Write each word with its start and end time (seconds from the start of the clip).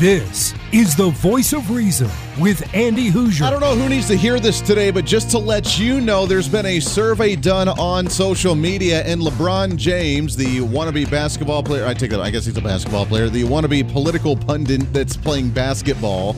This 0.00 0.54
is 0.72 0.96
the 0.96 1.10
voice 1.10 1.52
of 1.52 1.70
reason 1.70 2.08
with 2.40 2.74
Andy 2.74 3.10
Hooser. 3.10 3.42
I 3.42 3.50
don't 3.50 3.60
know 3.60 3.74
who 3.74 3.86
needs 3.86 4.08
to 4.08 4.16
hear 4.16 4.40
this 4.40 4.62
today, 4.62 4.90
but 4.90 5.04
just 5.04 5.28
to 5.32 5.38
let 5.38 5.78
you 5.78 6.00
know, 6.00 6.24
there's 6.24 6.48
been 6.48 6.64
a 6.64 6.80
survey 6.80 7.36
done 7.36 7.68
on 7.68 8.08
social 8.08 8.54
media, 8.54 9.02
and 9.02 9.20
LeBron 9.20 9.76
James, 9.76 10.36
the 10.36 10.60
wannabe 10.60 11.10
basketball 11.10 11.62
player, 11.62 11.84
I 11.84 11.92
take 11.92 12.08
that, 12.12 12.20
I 12.20 12.30
guess 12.30 12.46
he's 12.46 12.56
a 12.56 12.62
basketball 12.62 13.04
player, 13.04 13.28
the 13.28 13.42
wannabe 13.42 13.92
political 13.92 14.34
pundit 14.34 14.90
that's 14.90 15.18
playing 15.18 15.50
basketball, 15.50 16.34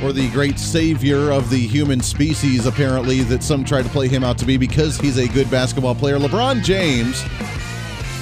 or 0.00 0.12
the 0.12 0.30
great 0.30 0.60
savior 0.60 1.32
of 1.32 1.50
the 1.50 1.58
human 1.58 2.00
species, 2.00 2.66
apparently, 2.66 3.22
that 3.22 3.42
some 3.42 3.64
try 3.64 3.82
to 3.82 3.88
play 3.88 4.06
him 4.06 4.22
out 4.22 4.38
to 4.38 4.44
be 4.44 4.56
because 4.56 4.96
he's 4.96 5.18
a 5.18 5.26
good 5.26 5.50
basketball 5.50 5.96
player. 5.96 6.20
LeBron 6.20 6.62
James 6.62 7.24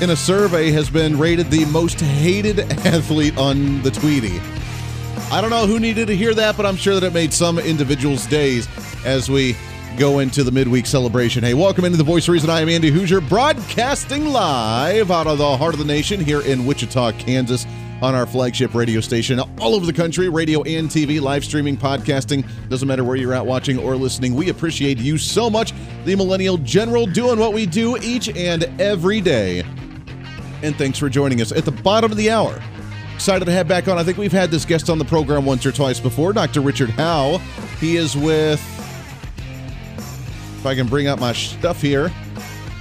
in 0.02 0.10
a 0.10 0.16
survey 0.16 0.72
has 0.72 0.90
been 0.90 1.16
rated 1.16 1.48
the 1.48 1.64
most 1.66 2.00
hated 2.00 2.58
athlete 2.84 3.38
on 3.38 3.80
the 3.82 3.90
Tweety. 3.92 4.40
I 5.30 5.40
don't 5.40 5.50
know 5.50 5.64
who 5.64 5.78
needed 5.78 6.08
to 6.08 6.16
hear 6.16 6.34
that, 6.34 6.56
but 6.56 6.66
I'm 6.66 6.74
sure 6.74 6.98
that 6.98 7.06
it 7.06 7.14
made 7.14 7.32
some 7.32 7.56
individuals' 7.60 8.26
days 8.26 8.66
as 9.04 9.30
we 9.30 9.56
go 9.96 10.18
into 10.18 10.42
the 10.42 10.50
midweek 10.50 10.86
celebration. 10.86 11.44
Hey, 11.44 11.54
welcome 11.54 11.84
into 11.84 11.98
the 11.98 12.02
Voice 12.02 12.28
Reason. 12.28 12.50
I 12.50 12.62
am 12.62 12.68
Andy 12.68 12.90
Hooser, 12.90 13.26
broadcasting 13.28 14.26
live 14.26 15.12
out 15.12 15.28
of 15.28 15.38
the 15.38 15.56
heart 15.56 15.72
of 15.72 15.78
the 15.78 15.86
nation 15.86 16.18
here 16.18 16.40
in 16.40 16.66
Wichita, 16.66 17.12
Kansas, 17.12 17.64
on 18.02 18.16
our 18.16 18.26
flagship 18.26 18.74
radio 18.74 19.00
station 19.00 19.38
all 19.60 19.76
over 19.76 19.86
the 19.86 19.92
country, 19.92 20.28
radio 20.28 20.64
and 20.64 20.88
TV, 20.88 21.20
live 21.20 21.44
streaming, 21.44 21.76
podcasting. 21.76 22.44
Doesn't 22.68 22.88
matter 22.88 23.04
where 23.04 23.14
you're 23.14 23.34
at 23.34 23.46
watching 23.46 23.78
or 23.78 23.94
listening. 23.94 24.34
We 24.34 24.48
appreciate 24.48 24.98
you 24.98 25.16
so 25.16 25.48
much, 25.48 25.72
the 26.04 26.16
Millennial 26.16 26.56
General, 26.58 27.06
doing 27.06 27.38
what 27.38 27.52
we 27.52 27.66
do 27.66 27.96
each 27.98 28.28
and 28.30 28.64
every 28.80 29.20
day 29.20 29.62
and 30.62 30.76
thanks 30.76 30.98
for 30.98 31.08
joining 31.08 31.40
us 31.40 31.52
at 31.52 31.64
the 31.64 31.72
bottom 31.72 32.10
of 32.10 32.16
the 32.16 32.30
hour. 32.30 32.62
Excited 33.14 33.44
to 33.44 33.52
have 33.52 33.68
back 33.68 33.88
on. 33.88 33.98
I 33.98 34.04
think 34.04 34.18
we've 34.18 34.32
had 34.32 34.50
this 34.50 34.64
guest 34.64 34.90
on 34.90 34.98
the 34.98 35.04
program 35.04 35.44
once 35.44 35.64
or 35.64 35.72
twice 35.72 36.00
before, 36.00 36.32
Dr. 36.32 36.60
Richard 36.60 36.90
Howe. 36.90 37.38
He 37.78 37.96
is 37.96 38.16
with, 38.16 38.60
if 40.58 40.66
I 40.66 40.74
can 40.74 40.86
bring 40.86 41.06
up 41.06 41.20
my 41.20 41.32
stuff 41.32 41.80
here. 41.80 42.10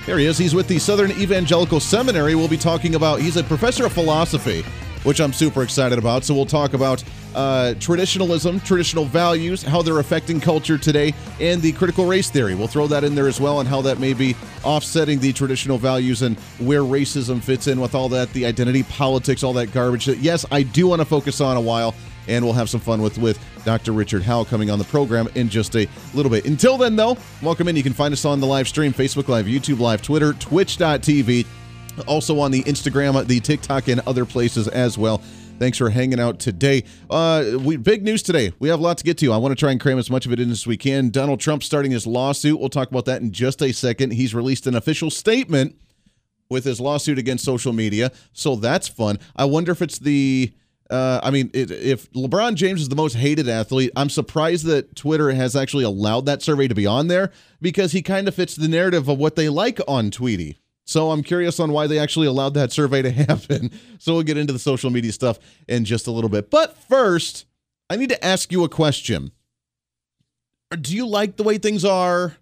there 0.05 0.17
he 0.17 0.25
is. 0.25 0.37
He's 0.37 0.55
with 0.55 0.67
the 0.67 0.79
Southern 0.79 1.11
Evangelical 1.11 1.79
Seminary. 1.79 2.33
We'll 2.35 2.47
be 2.47 2.57
talking 2.57 2.95
about, 2.95 3.19
he's 3.21 3.37
a 3.37 3.43
professor 3.43 3.85
of 3.85 3.93
philosophy, 3.93 4.65
which 5.03 5.19
I'm 5.19 5.33
super 5.33 5.63
excited 5.63 5.97
about. 5.97 6.23
So 6.23 6.33
we'll 6.33 6.45
talk 6.45 6.73
about 6.73 7.03
uh, 7.33 7.73
traditionalism, 7.75 8.59
traditional 8.59 9.05
values, 9.05 9.63
how 9.63 9.81
they're 9.81 9.99
affecting 9.99 10.39
culture 10.39 10.77
today, 10.77 11.13
and 11.39 11.61
the 11.61 11.71
critical 11.73 12.05
race 12.05 12.29
theory. 12.29 12.55
We'll 12.55 12.67
throw 12.67 12.87
that 12.87 13.03
in 13.03 13.15
there 13.15 13.27
as 13.27 13.39
well, 13.39 13.59
and 13.59 13.69
how 13.69 13.81
that 13.81 13.99
may 13.99 14.13
be 14.13 14.35
offsetting 14.63 15.19
the 15.19 15.33
traditional 15.33 15.77
values 15.77 16.21
and 16.21 16.37
where 16.59 16.81
racism 16.81 17.41
fits 17.41 17.67
in 17.67 17.79
with 17.79 17.95
all 17.95 18.09
that, 18.09 18.31
the 18.33 18.45
identity 18.45 18.83
politics, 18.83 19.43
all 19.43 19.53
that 19.53 19.71
garbage. 19.71 20.05
That 20.05 20.17
yes, 20.19 20.45
I 20.51 20.63
do 20.63 20.87
want 20.87 21.01
to 21.01 21.05
focus 21.05 21.41
on 21.41 21.57
a 21.57 21.61
while, 21.61 21.95
and 22.27 22.43
we'll 22.43 22.53
have 22.53 22.69
some 22.69 22.81
fun 22.81 23.01
with 23.01 23.17
with 23.17 23.39
Dr. 23.63 23.91
Richard 23.91 24.23
Howe 24.23 24.43
coming 24.43 24.69
on 24.69 24.79
the 24.79 24.85
program 24.85 25.29
in 25.35 25.49
just 25.49 25.75
a 25.75 25.87
little 26.13 26.31
bit. 26.31 26.45
Until 26.45 26.77
then, 26.77 26.95
though, 26.95 27.17
welcome 27.41 27.67
in. 27.67 27.75
You 27.75 27.83
can 27.83 27.93
find 27.93 28.11
us 28.11 28.25
on 28.25 28.39
the 28.39 28.47
live 28.47 28.67
stream, 28.67 28.93
Facebook 28.93 29.27
Live, 29.27 29.45
YouTube 29.45 29.79
Live, 29.79 30.01
Twitter, 30.01 30.33
Twitch.tv. 30.33 31.45
Also 32.07 32.39
on 32.39 32.51
the 32.51 32.63
Instagram, 32.63 33.25
the 33.27 33.39
TikTok, 33.39 33.87
and 33.87 34.01
other 34.01 34.25
places 34.25 34.67
as 34.67 34.97
well. 34.97 35.21
Thanks 35.59 35.77
for 35.77 35.91
hanging 35.91 36.19
out 36.19 36.39
today. 36.39 36.83
Uh, 37.07 37.57
we 37.59 37.77
big 37.77 38.03
news 38.03 38.23
today. 38.23 38.51
We 38.57 38.69
have 38.69 38.79
a 38.79 38.83
lot 38.83 38.97
to 38.97 39.03
get 39.03 39.19
to. 39.19 39.31
I 39.31 39.37
want 39.37 39.51
to 39.51 39.55
try 39.55 39.71
and 39.71 39.79
cram 39.79 39.99
as 39.99 40.09
much 40.09 40.25
of 40.25 40.31
it 40.31 40.39
in 40.39 40.49
as 40.49 40.65
we 40.65 40.75
can. 40.75 41.11
Donald 41.11 41.39
Trump 41.39 41.61
starting 41.61 41.91
his 41.91 42.07
lawsuit. 42.07 42.59
We'll 42.59 42.69
talk 42.69 42.89
about 42.89 43.05
that 43.05 43.21
in 43.21 43.31
just 43.31 43.61
a 43.61 43.71
second. 43.71 44.13
He's 44.13 44.33
released 44.33 44.65
an 44.65 44.75
official 44.75 45.11
statement 45.11 45.75
with 46.49 46.63
his 46.63 46.81
lawsuit 46.81 47.19
against 47.19 47.45
social 47.45 47.73
media, 47.73 48.11
so 48.33 48.55
that's 48.55 48.87
fun. 48.87 49.19
I 49.35 49.45
wonder 49.45 49.71
if 49.71 49.83
it's 49.83 49.99
the 49.99 50.51
uh, 50.89 51.21
I 51.23 51.31
mean, 51.31 51.49
it, 51.53 51.71
if 51.71 52.11
LeBron 52.11 52.55
James 52.55 52.81
is 52.81 52.89
the 52.89 52.95
most 52.97 53.15
hated 53.15 53.47
athlete, 53.47 53.91
I'm 53.95 54.09
surprised 54.09 54.65
that 54.65 54.95
Twitter 54.95 55.31
has 55.31 55.55
actually 55.55 55.85
allowed 55.85 56.25
that 56.25 56.41
survey 56.41 56.67
to 56.67 56.75
be 56.75 56.85
on 56.85 57.07
there 57.07 57.31
because 57.61 57.93
he 57.93 58.01
kind 58.01 58.27
of 58.27 58.35
fits 58.35 58.55
the 58.55 58.67
narrative 58.67 59.07
of 59.07 59.17
what 59.17 59.37
they 59.37 59.47
like 59.47 59.79
on 59.87 60.11
Tweety. 60.11 60.57
So 60.91 61.09
I'm 61.09 61.23
curious 61.23 61.61
on 61.61 61.71
why 61.71 61.87
they 61.87 61.97
actually 61.99 62.27
allowed 62.27 62.53
that 62.55 62.73
survey 62.73 63.01
to 63.01 63.11
happen. 63.11 63.71
So 63.97 64.13
we'll 64.13 64.23
get 64.23 64.35
into 64.35 64.51
the 64.51 64.59
social 64.59 64.89
media 64.89 65.13
stuff 65.13 65.39
in 65.69 65.85
just 65.85 66.05
a 66.07 66.11
little 66.11 66.29
bit. 66.29 66.51
But 66.51 66.77
first, 66.77 67.45
I 67.89 67.95
need 67.95 68.09
to 68.09 68.25
ask 68.25 68.51
you 68.51 68.65
a 68.65 68.69
question. 68.69 69.31
Do 70.69 70.93
you 70.93 71.07
like 71.07 71.37
the 71.37 71.43
way 71.43 71.57
things 71.57 71.85
are? 71.85 72.35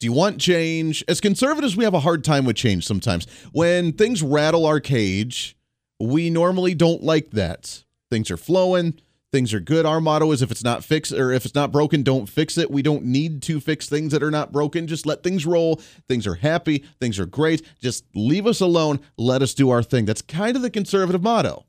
Do 0.00 0.06
you 0.06 0.12
want 0.12 0.40
change? 0.40 1.04
As 1.06 1.20
conservatives, 1.20 1.76
we 1.76 1.84
have 1.84 1.94
a 1.94 2.00
hard 2.00 2.24
time 2.24 2.44
with 2.44 2.56
change 2.56 2.84
sometimes. 2.84 3.28
When 3.52 3.92
things 3.92 4.20
rattle 4.20 4.66
our 4.66 4.80
cage, 4.80 5.56
we 6.00 6.28
normally 6.28 6.74
don't 6.74 7.04
like 7.04 7.30
that. 7.30 7.84
Things 8.10 8.32
are 8.32 8.36
flowing, 8.36 9.00
things 9.32 9.54
are 9.54 9.60
good. 9.60 9.86
Our 9.86 10.00
motto 10.00 10.30
is 10.30 10.42
if 10.42 10.50
it's 10.50 10.62
not 10.62 10.84
fixed 10.84 11.12
or 11.12 11.32
if 11.32 11.44
it's 11.44 11.54
not 11.54 11.72
broken, 11.72 12.02
don't 12.02 12.28
fix 12.28 12.58
it. 12.58 12.70
We 12.70 12.82
don't 12.82 13.04
need 13.04 13.42
to 13.44 13.60
fix 13.60 13.88
things 13.88 14.12
that 14.12 14.22
are 14.22 14.30
not 14.30 14.52
broken. 14.52 14.86
Just 14.86 15.06
let 15.06 15.22
things 15.22 15.46
roll. 15.46 15.80
Things 16.06 16.26
are 16.26 16.34
happy, 16.34 16.84
things 17.00 17.18
are 17.18 17.26
great. 17.26 17.62
Just 17.80 18.04
leave 18.14 18.46
us 18.46 18.60
alone. 18.60 19.00
Let 19.16 19.42
us 19.42 19.54
do 19.54 19.70
our 19.70 19.82
thing. 19.82 20.04
That's 20.04 20.22
kind 20.22 20.54
of 20.54 20.62
the 20.62 20.70
conservative 20.70 21.22
motto. 21.22 21.64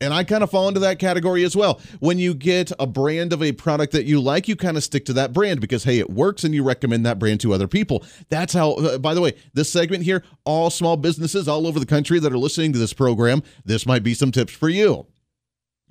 And 0.00 0.12
I 0.12 0.24
kind 0.24 0.42
of 0.42 0.50
fall 0.50 0.66
into 0.66 0.80
that 0.80 0.98
category 0.98 1.44
as 1.44 1.54
well. 1.54 1.80
When 2.00 2.18
you 2.18 2.34
get 2.34 2.72
a 2.80 2.88
brand 2.88 3.32
of 3.32 3.40
a 3.40 3.52
product 3.52 3.92
that 3.92 4.04
you 4.04 4.20
like, 4.20 4.48
you 4.48 4.56
kind 4.56 4.76
of 4.76 4.82
stick 4.82 5.04
to 5.04 5.12
that 5.12 5.32
brand 5.32 5.60
because, 5.60 5.84
hey, 5.84 6.00
it 6.00 6.10
works 6.10 6.42
and 6.42 6.52
you 6.52 6.64
recommend 6.64 7.06
that 7.06 7.20
brand 7.20 7.38
to 7.42 7.52
other 7.52 7.68
people. 7.68 8.04
That's 8.28 8.52
how, 8.52 8.72
uh, 8.72 8.98
by 8.98 9.14
the 9.14 9.20
way, 9.20 9.34
this 9.54 9.70
segment 9.70 10.02
here, 10.02 10.24
all 10.44 10.70
small 10.70 10.96
businesses 10.96 11.46
all 11.46 11.68
over 11.68 11.78
the 11.78 11.86
country 11.86 12.18
that 12.18 12.32
are 12.32 12.38
listening 12.38 12.72
to 12.72 12.80
this 12.80 12.92
program, 12.92 13.44
this 13.64 13.86
might 13.86 14.02
be 14.02 14.12
some 14.12 14.32
tips 14.32 14.52
for 14.52 14.68
you 14.68 15.06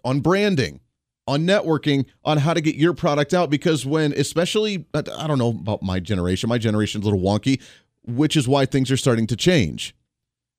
on 0.03 0.19
branding, 0.22 0.79
on 1.28 1.41
networking, 1.41 2.06
on 2.23 2.38
how 2.38 2.53
to 2.53 2.62
get 2.62 2.75
your 2.75 2.94
product 2.94 3.34
out. 3.34 3.50
Because 3.50 3.85
when, 3.85 4.13
especially, 4.13 4.85
I 4.94 5.01
don't 5.01 5.38
know 5.38 5.50
about 5.50 5.81
my 5.81 6.00
generation, 6.00 6.50
my 6.50 6.57
generation's 6.57 7.06
a 7.06 7.09
little 7.09 7.23
wonky, 7.23 7.62
which 8.06 8.35
is 8.35 8.47
why 8.47 8.66
things 8.66 8.91
are 8.91 8.97
starting 8.97 9.28
to 9.28 9.35
change. 9.35 9.95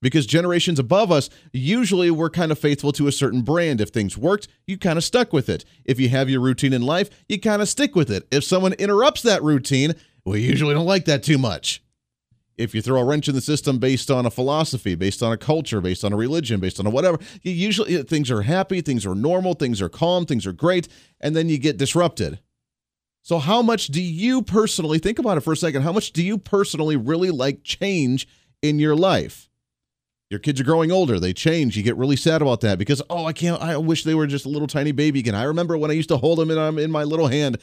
Because 0.00 0.26
generations 0.26 0.80
above 0.80 1.12
us, 1.12 1.30
usually 1.52 2.10
we're 2.10 2.30
kind 2.30 2.50
of 2.50 2.58
faithful 2.58 2.90
to 2.92 3.06
a 3.06 3.12
certain 3.12 3.42
brand. 3.42 3.80
If 3.80 3.90
things 3.90 4.18
worked, 4.18 4.48
you 4.66 4.76
kind 4.76 4.96
of 4.96 5.04
stuck 5.04 5.32
with 5.32 5.48
it. 5.48 5.64
If 5.84 6.00
you 6.00 6.08
have 6.08 6.28
your 6.28 6.40
routine 6.40 6.72
in 6.72 6.82
life, 6.82 7.08
you 7.28 7.40
kind 7.40 7.62
of 7.62 7.68
stick 7.68 7.94
with 7.94 8.10
it. 8.10 8.26
If 8.32 8.42
someone 8.42 8.72
interrupts 8.74 9.22
that 9.22 9.44
routine, 9.44 9.94
we 10.24 10.40
usually 10.40 10.74
don't 10.74 10.86
like 10.86 11.04
that 11.04 11.22
too 11.22 11.38
much 11.38 11.82
if 12.56 12.74
you 12.74 12.82
throw 12.82 13.00
a 13.00 13.04
wrench 13.04 13.28
in 13.28 13.34
the 13.34 13.40
system 13.40 13.78
based 13.78 14.10
on 14.10 14.26
a 14.26 14.30
philosophy, 14.30 14.94
based 14.94 15.22
on 15.22 15.32
a 15.32 15.36
culture, 15.36 15.80
based 15.80 16.04
on 16.04 16.12
a 16.12 16.16
religion, 16.16 16.60
based 16.60 16.78
on 16.78 16.86
a 16.86 16.90
whatever, 16.90 17.18
usually 17.42 18.02
things 18.02 18.30
are 18.30 18.42
happy, 18.42 18.80
things 18.80 19.06
are 19.06 19.14
normal, 19.14 19.54
things 19.54 19.80
are 19.80 19.88
calm, 19.88 20.26
things 20.26 20.46
are 20.46 20.52
great, 20.52 20.88
and 21.20 21.34
then 21.34 21.48
you 21.48 21.58
get 21.58 21.76
disrupted. 21.76 22.38
So 23.22 23.38
how 23.38 23.62
much 23.62 23.86
do 23.86 24.02
you 24.02 24.42
personally 24.42 24.98
think 24.98 25.18
about 25.18 25.38
it 25.38 25.42
for 25.42 25.52
a 25.52 25.56
second? 25.56 25.82
How 25.82 25.92
much 25.92 26.12
do 26.12 26.22
you 26.22 26.38
personally 26.38 26.96
really 26.96 27.30
like 27.30 27.62
change 27.62 28.26
in 28.62 28.78
your 28.78 28.96
life? 28.96 29.48
Your 30.28 30.40
kids 30.40 30.60
are 30.60 30.64
growing 30.64 30.90
older, 30.90 31.20
they 31.20 31.32
change. 31.32 31.76
You 31.76 31.82
get 31.82 31.96
really 31.96 32.16
sad 32.16 32.42
about 32.42 32.62
that 32.62 32.78
because 32.78 33.02
oh, 33.10 33.26
I 33.26 33.32
can't 33.32 33.60
I 33.60 33.76
wish 33.76 34.02
they 34.02 34.14
were 34.14 34.26
just 34.26 34.46
a 34.46 34.48
little 34.48 34.66
tiny 34.66 34.90
baby 34.90 35.20
again. 35.20 35.34
I 35.34 35.44
remember 35.44 35.76
when 35.76 35.90
I 35.90 35.94
used 35.94 36.08
to 36.08 36.16
hold 36.16 36.38
them 36.38 36.50
in, 36.50 36.58
um, 36.58 36.78
in 36.78 36.90
my 36.90 37.04
little 37.04 37.28
hand. 37.28 37.58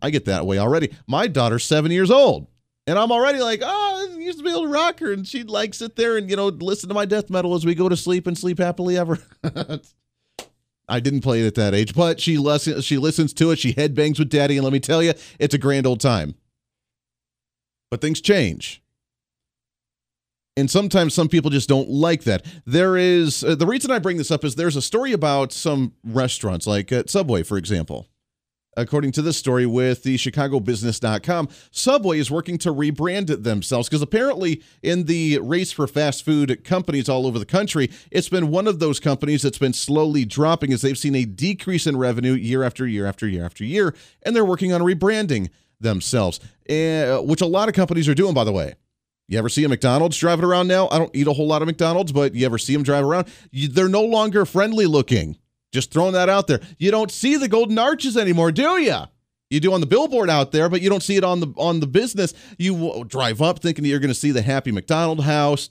I 0.00 0.10
get 0.10 0.24
that 0.24 0.44
way 0.44 0.58
already. 0.58 0.92
My 1.06 1.28
daughter's 1.28 1.64
7 1.64 1.92
years 1.92 2.10
old. 2.10 2.48
And 2.86 2.98
I'm 2.98 3.12
already 3.12 3.40
like, 3.40 3.60
oh, 3.62 3.93
used 4.24 4.38
to 4.38 4.44
be 4.44 4.50
able 4.50 4.62
to 4.62 4.68
rock 4.68 5.00
her. 5.00 5.12
And 5.12 5.26
she'd 5.26 5.48
like 5.48 5.74
sit 5.74 5.96
there 5.96 6.16
and, 6.16 6.28
you 6.28 6.36
know, 6.36 6.48
listen 6.48 6.88
to 6.88 6.94
my 6.94 7.04
death 7.04 7.30
metal 7.30 7.54
as 7.54 7.64
we 7.64 7.74
go 7.74 7.88
to 7.88 7.96
sleep 7.96 8.26
and 8.26 8.36
sleep 8.36 8.58
happily 8.58 8.96
ever. 8.96 9.18
I 10.88 11.00
didn't 11.00 11.22
play 11.22 11.42
it 11.42 11.46
at 11.46 11.54
that 11.54 11.74
age, 11.74 11.94
but 11.94 12.20
she 12.20 12.36
listens, 12.36 12.84
she 12.84 12.98
listens 12.98 13.32
to 13.34 13.50
it. 13.50 13.58
She 13.58 13.72
headbangs 13.72 14.18
with 14.18 14.28
daddy. 14.28 14.56
And 14.56 14.64
let 14.64 14.72
me 14.72 14.80
tell 14.80 15.02
you, 15.02 15.14
it's 15.38 15.54
a 15.54 15.58
grand 15.58 15.86
old 15.86 16.00
time. 16.00 16.34
But 17.90 18.00
things 18.00 18.20
change. 18.20 18.82
And 20.56 20.70
sometimes 20.70 21.14
some 21.14 21.28
people 21.28 21.50
just 21.50 21.68
don't 21.68 21.88
like 21.88 22.24
that. 22.24 22.46
There 22.64 22.96
is 22.96 23.42
uh, 23.42 23.56
the 23.56 23.66
reason 23.66 23.90
I 23.90 23.98
bring 23.98 24.18
this 24.18 24.30
up 24.30 24.44
is 24.44 24.54
there's 24.54 24.76
a 24.76 24.82
story 24.82 25.12
about 25.12 25.52
some 25.52 25.94
restaurants, 26.04 26.66
like 26.66 26.92
at 26.92 27.10
Subway, 27.10 27.42
for 27.42 27.58
example 27.58 28.06
according 28.76 29.12
to 29.12 29.22
this 29.22 29.36
story 29.36 29.66
with 29.66 30.02
the 30.02 30.16
chicagobusiness.com 30.16 31.48
subway 31.70 32.18
is 32.18 32.30
working 32.30 32.58
to 32.58 32.72
rebrand 32.72 33.42
themselves 33.42 33.88
because 33.88 34.02
apparently 34.02 34.62
in 34.82 35.04
the 35.04 35.38
race 35.40 35.72
for 35.72 35.86
fast 35.86 36.24
food 36.24 36.64
companies 36.64 37.08
all 37.08 37.26
over 37.26 37.38
the 37.38 37.46
country 37.46 37.90
it's 38.10 38.28
been 38.28 38.50
one 38.50 38.66
of 38.66 38.78
those 38.78 39.00
companies 39.00 39.42
that's 39.42 39.58
been 39.58 39.72
slowly 39.72 40.24
dropping 40.24 40.72
as 40.72 40.82
they've 40.82 40.98
seen 40.98 41.14
a 41.14 41.24
decrease 41.24 41.86
in 41.86 41.96
revenue 41.96 42.32
year 42.32 42.62
after 42.62 42.86
year 42.86 43.06
after 43.06 43.26
year 43.26 43.44
after 43.44 43.64
year 43.64 43.94
and 44.22 44.34
they're 44.34 44.44
working 44.44 44.72
on 44.72 44.80
rebranding 44.80 45.48
themselves 45.80 46.40
uh, 46.70 47.18
which 47.18 47.40
a 47.40 47.46
lot 47.46 47.68
of 47.68 47.74
companies 47.74 48.08
are 48.08 48.14
doing 48.14 48.34
by 48.34 48.44
the 48.44 48.52
way 48.52 48.74
You 49.28 49.38
ever 49.38 49.48
see 49.48 49.64
a 49.64 49.68
McDonald's 49.68 50.18
driving 50.18 50.44
around 50.44 50.68
now? 50.68 50.88
I 50.90 50.98
don't 50.98 51.14
eat 51.14 51.26
a 51.26 51.32
whole 51.32 51.46
lot 51.46 51.62
of 51.62 51.66
McDonald's, 51.66 52.12
but 52.12 52.34
you 52.34 52.44
ever 52.44 52.58
see 52.58 52.74
them 52.74 52.82
drive 52.82 53.04
around? 53.04 53.26
They're 53.52 53.88
no 53.88 54.02
longer 54.04 54.44
friendly 54.44 54.86
looking. 54.86 55.38
Just 55.74 55.90
throwing 55.90 56.12
that 56.12 56.28
out 56.28 56.46
there. 56.46 56.60
You 56.78 56.92
don't 56.92 57.10
see 57.10 57.36
the 57.36 57.48
golden 57.48 57.80
arches 57.80 58.16
anymore, 58.16 58.52
do 58.52 58.78
you? 58.78 58.96
You 59.50 59.58
do 59.58 59.72
on 59.72 59.80
the 59.80 59.88
billboard 59.88 60.30
out 60.30 60.52
there, 60.52 60.68
but 60.68 60.80
you 60.80 60.88
don't 60.88 61.02
see 61.02 61.16
it 61.16 61.24
on 61.24 61.40
the 61.40 61.52
on 61.56 61.80
the 61.80 61.88
business. 61.88 62.32
You 62.58 63.04
drive 63.08 63.42
up 63.42 63.58
thinking 63.58 63.84
you're 63.84 63.98
going 63.98 64.06
to 64.06 64.14
see 64.14 64.30
the 64.30 64.40
happy 64.40 64.70
McDonald 64.70 65.24
house. 65.24 65.70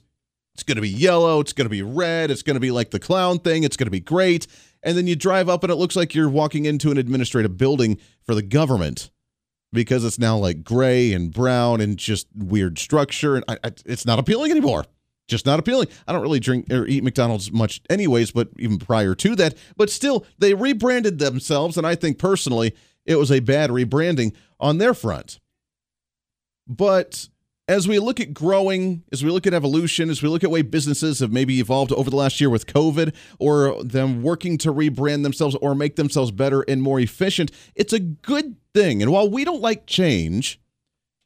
It's 0.52 0.62
going 0.62 0.76
to 0.76 0.82
be 0.82 0.90
yellow. 0.90 1.40
It's 1.40 1.54
going 1.54 1.64
to 1.64 1.70
be 1.70 1.80
red. 1.80 2.30
It's 2.30 2.42
going 2.42 2.54
to 2.54 2.60
be 2.60 2.70
like 2.70 2.90
the 2.90 3.00
clown 3.00 3.38
thing. 3.38 3.64
It's 3.64 3.78
going 3.78 3.86
to 3.86 3.90
be 3.90 3.98
great. 3.98 4.46
And 4.82 4.94
then 4.94 5.06
you 5.06 5.16
drive 5.16 5.48
up 5.48 5.64
and 5.64 5.72
it 5.72 5.76
looks 5.76 5.96
like 5.96 6.14
you're 6.14 6.28
walking 6.28 6.66
into 6.66 6.90
an 6.90 6.98
administrative 6.98 7.56
building 7.56 7.98
for 8.26 8.34
the 8.34 8.42
government 8.42 9.10
because 9.72 10.04
it's 10.04 10.18
now 10.18 10.36
like 10.36 10.64
gray 10.64 11.14
and 11.14 11.32
brown 11.32 11.80
and 11.80 11.96
just 11.96 12.26
weird 12.36 12.78
structure. 12.78 13.36
And 13.36 13.44
I, 13.48 13.56
I, 13.64 13.72
it's 13.86 14.04
not 14.04 14.18
appealing 14.18 14.50
anymore. 14.50 14.84
Just 15.26 15.46
not 15.46 15.58
appealing. 15.58 15.88
I 16.06 16.12
don't 16.12 16.22
really 16.22 16.40
drink 16.40 16.70
or 16.70 16.86
eat 16.86 17.02
McDonald's 17.02 17.50
much, 17.50 17.80
anyways, 17.88 18.30
but 18.32 18.48
even 18.58 18.78
prior 18.78 19.14
to 19.14 19.34
that. 19.36 19.54
But 19.76 19.88
still, 19.88 20.26
they 20.38 20.52
rebranded 20.52 21.18
themselves. 21.18 21.78
And 21.78 21.86
I 21.86 21.94
think 21.94 22.18
personally, 22.18 22.74
it 23.06 23.16
was 23.16 23.32
a 23.32 23.40
bad 23.40 23.70
rebranding 23.70 24.34
on 24.60 24.78
their 24.78 24.92
front. 24.92 25.40
But 26.66 27.28
as 27.66 27.88
we 27.88 27.98
look 27.98 28.20
at 28.20 28.34
growing, 28.34 29.02
as 29.12 29.24
we 29.24 29.30
look 29.30 29.46
at 29.46 29.54
evolution, 29.54 30.10
as 30.10 30.22
we 30.22 30.28
look 30.28 30.44
at 30.44 30.50
way 30.50 30.62
businesses 30.62 31.20
have 31.20 31.32
maybe 31.32 31.60
evolved 31.60 31.92
over 31.92 32.10
the 32.10 32.16
last 32.16 32.40
year 32.40 32.50
with 32.50 32.66
COVID 32.66 33.14
or 33.38 33.82
them 33.82 34.22
working 34.22 34.58
to 34.58 34.72
rebrand 34.72 35.22
themselves 35.22 35.56
or 35.62 35.74
make 35.74 35.96
themselves 35.96 36.30
better 36.30 36.62
and 36.68 36.82
more 36.82 37.00
efficient, 37.00 37.50
it's 37.74 37.92
a 37.92 38.00
good 38.00 38.56
thing. 38.74 39.00
And 39.00 39.10
while 39.10 39.30
we 39.30 39.44
don't 39.44 39.62
like 39.62 39.86
change, 39.86 40.60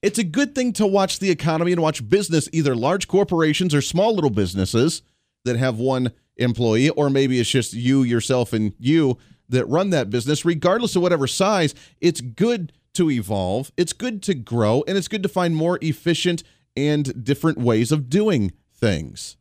it's 0.03 0.19
a 0.19 0.25
good 0.25 0.55
thing 0.55 0.73
to 0.75 0.87
watch 0.87 1.19
the 1.19 1.31
economy 1.31 1.73
and 1.73 1.83
watch 1.83 2.09
business, 2.09 2.49
either 2.53 2.77
large 2.77 3.09
corporations 3.09 3.75
or 3.75 3.83
small 3.83 4.15
little 4.15 4.31
businesses 4.31 5.03
that 5.45 5.57
have 5.57 5.79
one 5.79 6.13
employee, 6.37 6.91
or 6.91 7.11
maybe 7.11 7.41
it's 7.41 7.51
just 7.51 7.73
you, 7.73 8.03
yourself, 8.03 8.53
and 8.53 8.75
you 8.79 9.19
that 9.49 9.67
run 9.67 9.91
that 9.91 10.11
business, 10.11 10.45
regardless 10.45 10.95
of 10.95 11.03
whatever 11.03 11.27
size. 11.27 11.75
It's 12.01 12.21
good 12.21 12.73
to 12.95 13.11
evolve, 13.11 13.73
it's 13.77 13.93
good 13.93 14.23
to 14.25 14.35
grow, 14.35 14.85
and 14.87 14.97
it's 14.97 15.09
good 15.09 15.23
to 15.23 15.29
find 15.29 15.55
more 15.55 15.79
efficient 15.83 16.43
and 16.77 17.25
different 17.25 17.59
ways 17.59 17.91
of 17.91 18.09
doing 18.09 18.53
things. 18.73 19.37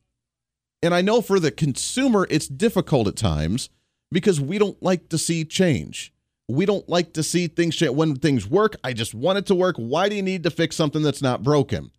And 0.82 0.94
I 0.94 1.02
know 1.02 1.22
for 1.22 1.40
the 1.40 1.52
consumer, 1.52 2.28
it's 2.30 2.48
difficult 2.48 3.08
at 3.08 3.16
times 3.16 3.70
because 4.12 4.40
we 4.40 4.58
don't 4.58 4.82
like 4.82 5.10
to 5.10 5.18
see 5.18 5.44
change. 5.44 6.14
We 6.48 6.66
don't 6.66 6.88
like 6.88 7.14
to 7.14 7.24
see 7.24 7.48
things 7.48 7.76
change. 7.76 7.92
When 7.92 8.16
things 8.16 8.48
work, 8.48 8.76
I 8.84 8.94
just 8.94 9.14
want 9.14 9.38
it 9.38 9.46
to 9.48 9.56
work. 9.56 9.76
Why 9.78 10.08
do 10.10 10.16
you 10.16 10.22
need 10.22 10.44
to 10.44 10.50
fix 10.50 10.76
something 10.76 11.02
that's 11.02 11.22
not 11.22 11.44
broken? 11.44 11.92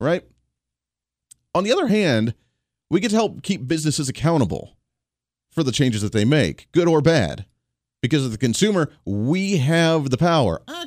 Right? 0.00 0.24
On 1.54 1.64
the 1.64 1.72
other 1.72 1.88
hand, 1.88 2.34
we 2.90 3.00
get 3.00 3.10
to 3.10 3.16
help 3.16 3.42
keep 3.42 3.66
businesses 3.66 4.08
accountable 4.08 4.76
for 5.50 5.62
the 5.62 5.72
changes 5.72 6.02
that 6.02 6.12
they 6.12 6.24
make, 6.24 6.68
good 6.72 6.86
or 6.86 7.00
bad 7.00 7.46
because 8.00 8.24
of 8.24 8.32
the 8.32 8.38
consumer, 8.38 8.90
we 9.04 9.56
have 9.58 10.10
the 10.10 10.16
power. 10.16 10.62
I 10.68 10.84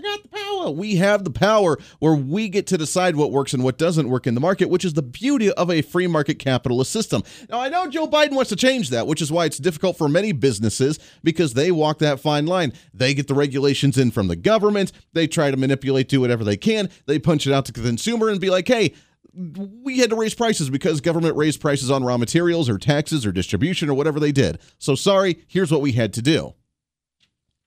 We 0.69 0.97
have 0.97 1.23
the 1.23 1.31
power 1.31 1.77
where 1.99 2.13
we 2.13 2.49
get 2.49 2.67
to 2.67 2.77
decide 2.77 3.15
what 3.15 3.31
works 3.31 3.53
and 3.53 3.63
what 3.63 3.77
doesn't 3.77 4.09
work 4.09 4.27
in 4.27 4.35
the 4.35 4.41
market, 4.41 4.69
which 4.69 4.85
is 4.85 4.93
the 4.93 5.01
beauty 5.01 5.51
of 5.51 5.71
a 5.71 5.81
free 5.81 6.07
market 6.07 6.37
capitalist 6.37 6.91
system. 6.91 7.23
Now, 7.49 7.61
I 7.61 7.69
know 7.69 7.89
Joe 7.89 8.07
Biden 8.07 8.33
wants 8.33 8.49
to 8.49 8.55
change 8.55 8.89
that, 8.89 9.07
which 9.07 9.21
is 9.21 9.31
why 9.31 9.45
it's 9.45 9.57
difficult 9.57 9.97
for 9.97 10.07
many 10.07 10.31
businesses 10.31 10.99
because 11.23 11.53
they 11.53 11.71
walk 11.71 11.99
that 11.99 12.19
fine 12.19 12.45
line. 12.45 12.73
They 12.93 13.13
get 13.13 13.27
the 13.27 13.33
regulations 13.33 13.97
in 13.97 14.11
from 14.11 14.27
the 14.27 14.35
government, 14.35 14.91
they 15.13 15.27
try 15.27 15.49
to 15.49 15.57
manipulate, 15.57 16.09
do 16.09 16.21
whatever 16.21 16.43
they 16.43 16.57
can, 16.57 16.89
they 17.07 17.17
punch 17.17 17.47
it 17.47 17.53
out 17.53 17.65
to 17.65 17.71
the 17.71 17.81
consumer 17.81 18.29
and 18.29 18.39
be 18.39 18.49
like, 18.49 18.67
hey, 18.67 18.93
we 19.33 19.99
had 19.99 20.09
to 20.09 20.15
raise 20.15 20.33
prices 20.33 20.69
because 20.69 20.99
government 20.99 21.37
raised 21.37 21.61
prices 21.61 21.89
on 21.89 22.03
raw 22.03 22.17
materials 22.17 22.67
or 22.67 22.77
taxes 22.77 23.25
or 23.25 23.31
distribution 23.31 23.89
or 23.89 23.93
whatever 23.93 24.19
they 24.19 24.31
did. 24.31 24.59
So 24.77 24.95
sorry, 24.95 25.45
here's 25.47 25.71
what 25.71 25.81
we 25.81 25.93
had 25.93 26.13
to 26.13 26.21
do. 26.21 26.53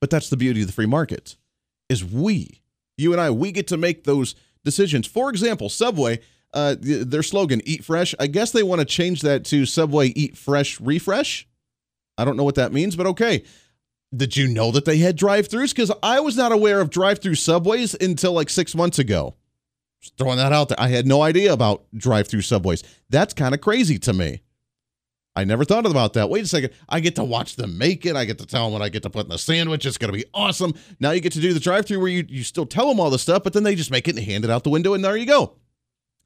But 0.00 0.10
that's 0.10 0.28
the 0.28 0.36
beauty 0.36 0.60
of 0.60 0.66
the 0.66 0.72
free 0.72 0.86
market 0.86 1.36
is 1.88 2.04
we, 2.04 2.60
you 2.96 3.12
and 3.12 3.20
I, 3.20 3.30
we 3.30 3.52
get 3.52 3.66
to 3.68 3.76
make 3.76 4.04
those 4.04 4.34
decisions. 4.64 5.06
For 5.06 5.30
example, 5.30 5.68
Subway, 5.68 6.20
uh, 6.52 6.76
their 6.80 7.22
slogan, 7.22 7.60
eat 7.64 7.84
fresh. 7.84 8.14
I 8.18 8.26
guess 8.26 8.52
they 8.52 8.62
want 8.62 8.80
to 8.80 8.84
change 8.84 9.22
that 9.22 9.44
to 9.46 9.66
Subway 9.66 10.08
eat 10.08 10.36
fresh 10.36 10.80
refresh. 10.80 11.46
I 12.16 12.24
don't 12.24 12.36
know 12.36 12.44
what 12.44 12.54
that 12.54 12.72
means, 12.72 12.96
but 12.96 13.06
okay. 13.06 13.42
Did 14.14 14.36
you 14.36 14.46
know 14.46 14.70
that 14.70 14.84
they 14.84 14.98
had 14.98 15.16
drive-throughs? 15.16 15.70
Because 15.70 15.90
I 16.00 16.20
was 16.20 16.36
not 16.36 16.52
aware 16.52 16.80
of 16.80 16.90
drive-through 16.90 17.34
subways 17.34 17.94
until 17.94 18.32
like 18.32 18.48
six 18.48 18.74
months 18.74 19.00
ago. 19.00 19.34
Just 20.00 20.16
throwing 20.16 20.36
that 20.36 20.52
out 20.52 20.68
there. 20.68 20.80
I 20.80 20.88
had 20.88 21.06
no 21.06 21.22
idea 21.22 21.52
about 21.52 21.84
drive-through 21.96 22.42
subways. 22.42 22.84
That's 23.10 23.34
kind 23.34 23.54
of 23.54 23.60
crazy 23.60 23.98
to 23.98 24.12
me. 24.12 24.42
I 25.36 25.44
never 25.44 25.64
thought 25.64 25.84
about 25.84 26.12
that. 26.12 26.30
Wait 26.30 26.44
a 26.44 26.46
second. 26.46 26.70
I 26.88 27.00
get 27.00 27.16
to 27.16 27.24
watch 27.24 27.56
them 27.56 27.76
make 27.76 28.06
it. 28.06 28.14
I 28.14 28.24
get 28.24 28.38
to 28.38 28.46
tell 28.46 28.64
them 28.64 28.72
what 28.72 28.82
I 28.82 28.88
get 28.88 29.02
to 29.02 29.10
put 29.10 29.24
in 29.24 29.30
the 29.30 29.38
sandwich. 29.38 29.84
It's 29.84 29.98
going 29.98 30.12
to 30.12 30.16
be 30.18 30.24
awesome. 30.32 30.74
Now 31.00 31.10
you 31.10 31.20
get 31.20 31.32
to 31.32 31.40
do 31.40 31.52
the 31.52 31.60
drive 31.60 31.86
through 31.86 32.00
where 32.00 32.08
you, 32.08 32.24
you 32.28 32.44
still 32.44 32.66
tell 32.66 32.88
them 32.88 33.00
all 33.00 33.10
this 33.10 33.22
stuff, 33.22 33.42
but 33.42 33.52
then 33.52 33.64
they 33.64 33.74
just 33.74 33.90
make 33.90 34.06
it 34.06 34.16
and 34.16 34.24
hand 34.24 34.44
it 34.44 34.50
out 34.50 34.62
the 34.62 34.70
window, 34.70 34.94
and 34.94 35.04
there 35.04 35.16
you 35.16 35.26
go. 35.26 35.56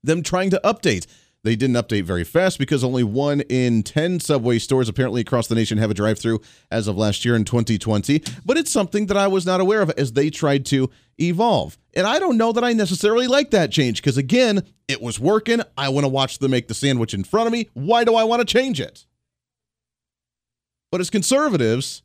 Them 0.03 0.23
trying 0.23 0.51
to 0.51 0.61
update. 0.63 1.07
They 1.45 1.55
didn't 1.57 1.77
update 1.77 2.03
very 2.03 2.25
fast 2.25 2.59
because 2.59 2.83
only 2.83 3.05
one 3.05 3.43
in 3.43 3.83
10 3.83 4.21
Subway 4.21 4.59
stores 4.59 4.89
apparently 4.89 5.21
across 5.21 5.47
the 5.47 5.55
nation 5.55 5.79
have 5.79 5.91
a 5.91 5.95
drive 5.95 6.19
through 6.19 6.41
as 6.71 6.89
of 6.89 6.99
last 6.99 7.25
year 7.25 7.37
in 7.37 7.45
2020. 7.45 8.23
But 8.45 8.59
it's 8.59 8.73
something 8.73 9.07
that 9.07 9.17
I 9.17 9.29
was 9.29 9.47
not 9.47 9.61
aware 9.61 9.81
of 9.81 9.91
as 9.91 10.13
they 10.13 10.31
tried 10.31 10.67
to 10.67 10.91
evolve. 11.19 11.79
And 11.99 12.07
I 12.07 12.21
don't 12.21 12.37
know 12.37 12.53
that 12.53 12.63
I 12.63 12.75
necessarily 12.75 13.27
like 13.27 13.51
that 13.51 13.73
change 13.73 14.01
because, 14.01 14.17
again, 14.17 14.63
it 14.87 15.03
was 15.03 15.19
working. 15.19 15.63
I 15.77 15.89
want 15.89 16.05
to 16.05 16.09
watch 16.09 16.39
them 16.39 16.53
make 16.53 16.69
the 16.69 16.75
sandwich 16.75 17.13
in 17.13 17.25
front 17.25 17.49
of 17.49 17.53
me. 17.53 17.71
Why 17.75 18.05
do 18.05 18.15
I 18.15 18.23
want 18.23 18.39
to 18.39 18.47
change 18.47 18.81
it? 18.81 19.05
But 20.93 21.01
as 21.01 21.11
conservatives, 21.11 22.05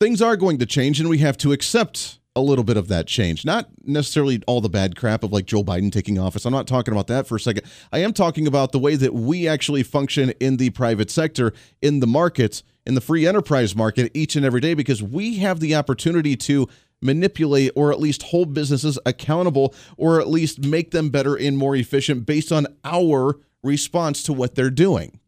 things 0.00 0.20
are 0.20 0.36
going 0.36 0.58
to 0.58 0.66
change 0.66 0.98
and 0.98 1.08
we 1.08 1.18
have 1.18 1.38
to 1.38 1.52
accept 1.52 2.18
a 2.34 2.40
little 2.40 2.64
bit 2.64 2.76
of 2.76 2.88
that 2.88 3.06
change. 3.06 3.44
Not 3.44 3.68
necessarily 3.84 4.42
all 4.48 4.60
the 4.60 4.68
bad 4.68 4.96
crap 4.96 5.22
of 5.22 5.32
like 5.32 5.46
Joe 5.46 5.62
Biden 5.62 5.92
taking 5.92 6.18
office. 6.18 6.44
I'm 6.44 6.52
not 6.52 6.66
talking 6.66 6.92
about 6.92 7.06
that 7.06 7.28
for 7.28 7.36
a 7.36 7.40
second. 7.40 7.64
I 7.92 8.00
am 8.00 8.12
talking 8.12 8.48
about 8.48 8.72
the 8.72 8.80
way 8.80 8.96
that 8.96 9.14
we 9.14 9.46
actually 9.46 9.84
function 9.84 10.30
in 10.40 10.56
the 10.56 10.70
private 10.70 11.12
sector, 11.12 11.52
in 11.80 12.00
the 12.00 12.08
markets, 12.08 12.64
in 12.84 12.94
the 12.94 13.00
free 13.00 13.24
enterprise 13.24 13.76
market 13.76 14.10
each 14.14 14.34
and 14.34 14.44
every 14.44 14.60
day 14.60 14.74
because 14.74 15.00
we 15.00 15.36
have 15.38 15.60
the 15.60 15.76
opportunity 15.76 16.36
to 16.36 16.68
manipulate 17.02 17.70
or 17.76 17.92
at 17.92 18.00
least 18.00 18.24
hold 18.24 18.54
businesses 18.54 18.98
accountable 19.06 19.74
or 19.96 20.20
at 20.20 20.28
least 20.28 20.64
make 20.64 20.90
them 20.90 21.10
better 21.10 21.34
and 21.36 21.58
more 21.58 21.76
efficient 21.76 22.26
based 22.26 22.50
on 22.50 22.66
our 22.84 23.38
response 23.62 24.22
to 24.22 24.32
what 24.32 24.54
they're 24.54 24.70
doing. 24.70 25.20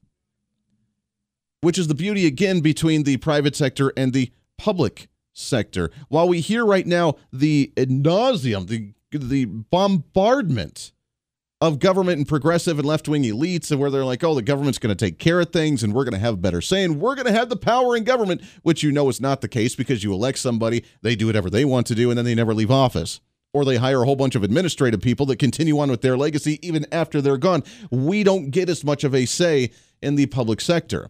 Which 1.61 1.79
is 1.79 1.89
the 1.89 1.95
beauty 1.95 2.27
again 2.27 2.61
between 2.61 3.03
the 3.03 3.17
private 3.17 3.57
sector 3.57 3.93
and 3.97 4.13
the 4.13 4.31
public 4.57 5.09
sector. 5.33 5.91
While 6.09 6.29
we 6.29 6.41
hear 6.41 6.65
right 6.65 6.87
now 6.87 7.17
the 7.33 7.73
ad 7.77 7.89
nauseum, 7.89 8.69
the 8.69 8.93
the 9.11 9.47
bombardment 9.47 10.93
of 11.61 11.81
government 11.81 12.19
and 12.19 12.29
progressive 12.29 12.79
and 12.79 12.87
left 12.87 13.09
wing 13.09 13.25
elites, 13.25 13.71
and 13.71 13.81
where 13.81 13.91
they're 13.91 14.05
like, 14.05 14.23
oh, 14.23 14.35
the 14.35 14.43
government's 14.43 14.79
going 14.79 14.95
to 14.95 15.05
take 15.05 15.19
care 15.19 15.41
of 15.41 15.51
things 15.51 15.83
and 15.83 15.93
we're 15.93 16.05
going 16.05 16.15
to 16.15 16.19
have 16.19 16.35
a 16.35 16.39
better 16.39 16.61
say 16.61 16.85
and 16.85 17.01
we're 17.01 17.17
going 17.17 17.27
to 17.27 17.33
have 17.33 17.49
the 17.49 17.57
power 17.57 17.97
in 17.97 18.05
government, 18.05 18.43
which 18.63 18.83
you 18.83 18.93
know 18.93 19.09
is 19.09 19.21
not 19.21 19.41
the 19.41 19.49
case 19.49 19.75
because 19.75 20.05
you 20.05 20.13
elect 20.13 20.39
somebody, 20.39 20.85
they 21.03 21.17
do 21.17 21.27
whatever 21.27 21.51
they 21.51 21.65
want 21.65 21.87
to 21.89 21.95
do, 21.95 22.11
and 22.11 22.19
then 22.19 22.25
they 22.25 22.35
never 22.35 22.55
leave 22.55 22.71
office. 22.71 23.21
Or 23.53 23.65
they 23.65 23.77
hire 23.77 24.03
a 24.03 24.05
whole 24.05 24.15
bunch 24.15 24.35
of 24.35 24.43
administrative 24.43 25.01
people 25.01 25.27
that 25.27 25.39
continue 25.39 25.79
on 25.81 25.91
with 25.91 26.03
their 26.03 26.17
legacy 26.17 26.59
even 26.67 26.87
after 26.93 27.21
they're 27.21 27.39
gone. 27.39 27.65
We 27.91 28.23
don't 28.23 28.51
get 28.51 28.69
as 28.69 28.85
much 28.85 29.05
of 29.05 29.15
a 29.15 29.25
say 29.25 29.71
in 30.03 30.17
the 30.17 30.27
public 30.27 30.61
sector. 30.61 31.09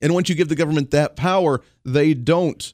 And 0.00 0.14
once 0.14 0.28
you 0.28 0.36
give 0.36 0.48
the 0.48 0.54
government 0.54 0.90
that 0.92 1.16
power, 1.16 1.60
they 1.84 2.14
don't 2.14 2.72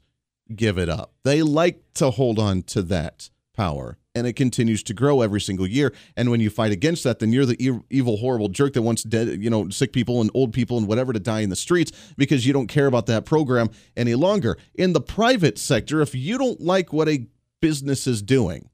give 0.54 0.78
it 0.78 0.88
up. 0.88 1.14
They 1.24 1.42
like 1.42 1.82
to 1.94 2.10
hold 2.10 2.38
on 2.38 2.62
to 2.64 2.82
that 2.82 3.30
power 3.61 3.99
and 4.14 4.26
it 4.26 4.33
continues 4.33 4.83
to 4.83 4.95
grow 4.95 5.21
every 5.21 5.40
single 5.40 5.67
year. 5.67 5.93
And 6.17 6.31
when 6.31 6.40
you 6.40 6.49
fight 6.49 6.73
against 6.73 7.05
that, 7.05 7.19
then 7.19 7.31
you're 7.31 7.45
the 7.45 7.62
e- 7.62 7.81
evil, 7.90 8.17
horrible 8.17 8.49
jerk 8.49 8.73
that 8.73 8.81
wants 8.81 9.02
dead, 9.02 9.29
you 9.43 9.50
know, 9.50 9.69
sick 9.69 9.93
people 9.93 10.23
and 10.23 10.31
old 10.33 10.55
people 10.55 10.79
and 10.79 10.88
whatever 10.88 11.12
to 11.12 11.21
die 11.21 11.40
in 11.40 11.50
the 11.50 11.57
streets 11.57 11.93
because 12.17 12.47
you 12.47 12.55
don't 12.55 12.69
care 12.69 12.87
about 12.87 13.05
that 13.07 13.26
program 13.26 13.69
any 13.99 14.14
longer. 14.14 14.57
In 14.75 14.95
the 14.95 15.00
private 15.00 15.59
sector, 15.59 16.00
if 16.00 16.14
you 16.14 16.38
don't 16.38 16.62
like 16.62 16.90
what 16.90 17.07
a 17.07 17.26
business 17.61 18.07
is 18.07 18.23
doing, 18.23 18.71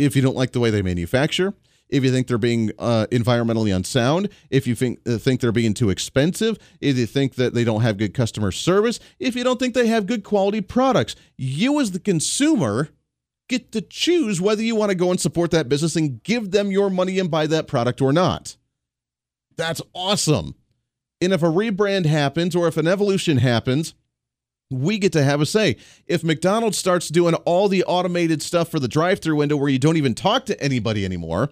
if 0.00 0.16
you 0.16 0.22
don't 0.22 0.36
like 0.36 0.50
the 0.50 0.60
way 0.60 0.70
they 0.70 0.82
manufacture, 0.82 1.54
if 1.88 2.02
you 2.02 2.10
think 2.10 2.26
they're 2.26 2.38
being 2.38 2.72
uh, 2.80 3.06
environmentally 3.12 3.74
unsound, 3.74 4.28
if 4.50 4.66
you 4.66 4.74
think 4.74 4.98
uh, 5.06 5.16
think 5.16 5.40
they're 5.40 5.52
being 5.52 5.74
too 5.74 5.90
expensive, 5.90 6.58
if 6.80 6.96
you 6.96 7.06
think 7.06 7.36
that 7.36 7.54
they 7.54 7.62
don't 7.62 7.82
have 7.82 7.98
good 7.98 8.14
customer 8.14 8.50
service, 8.50 8.98
if 9.20 9.36
you 9.36 9.44
don't 9.44 9.60
think 9.60 9.74
they 9.74 9.86
have 9.86 10.06
good 10.06 10.24
quality 10.24 10.60
products, 10.60 11.14
you 11.36 11.78
as 11.78 11.92
the 11.92 12.00
consumer 12.00 12.88
get 13.48 13.72
to 13.72 13.80
choose 13.80 14.40
whether 14.40 14.62
you 14.62 14.74
want 14.74 14.90
to 14.90 14.96
go 14.96 15.10
and 15.10 15.20
support 15.20 15.50
that 15.50 15.68
business 15.68 15.96
and 15.96 16.22
give 16.22 16.50
them 16.50 16.70
your 16.70 16.90
money 16.90 17.18
and 17.18 17.30
buy 17.30 17.46
that 17.46 17.66
product 17.66 18.00
or 18.00 18.12
not. 18.12 18.56
That's 19.56 19.82
awesome. 19.94 20.54
And 21.20 21.32
if 21.32 21.42
a 21.42 21.46
rebrand 21.46 22.06
happens 22.06 22.56
or 22.56 22.66
if 22.66 22.76
an 22.76 22.86
evolution 22.86 23.38
happens, 23.38 23.94
we 24.70 24.98
get 24.98 25.12
to 25.12 25.22
have 25.22 25.40
a 25.40 25.46
say. 25.46 25.76
If 26.06 26.24
McDonald's 26.24 26.78
starts 26.78 27.08
doing 27.08 27.34
all 27.34 27.68
the 27.68 27.84
automated 27.84 28.42
stuff 28.42 28.70
for 28.70 28.80
the 28.80 28.88
drive 28.88 29.20
through 29.20 29.36
window 29.36 29.56
where 29.56 29.68
you 29.68 29.78
don't 29.78 29.96
even 29.96 30.14
talk 30.14 30.46
to 30.46 30.60
anybody 30.60 31.04
anymore, 31.04 31.50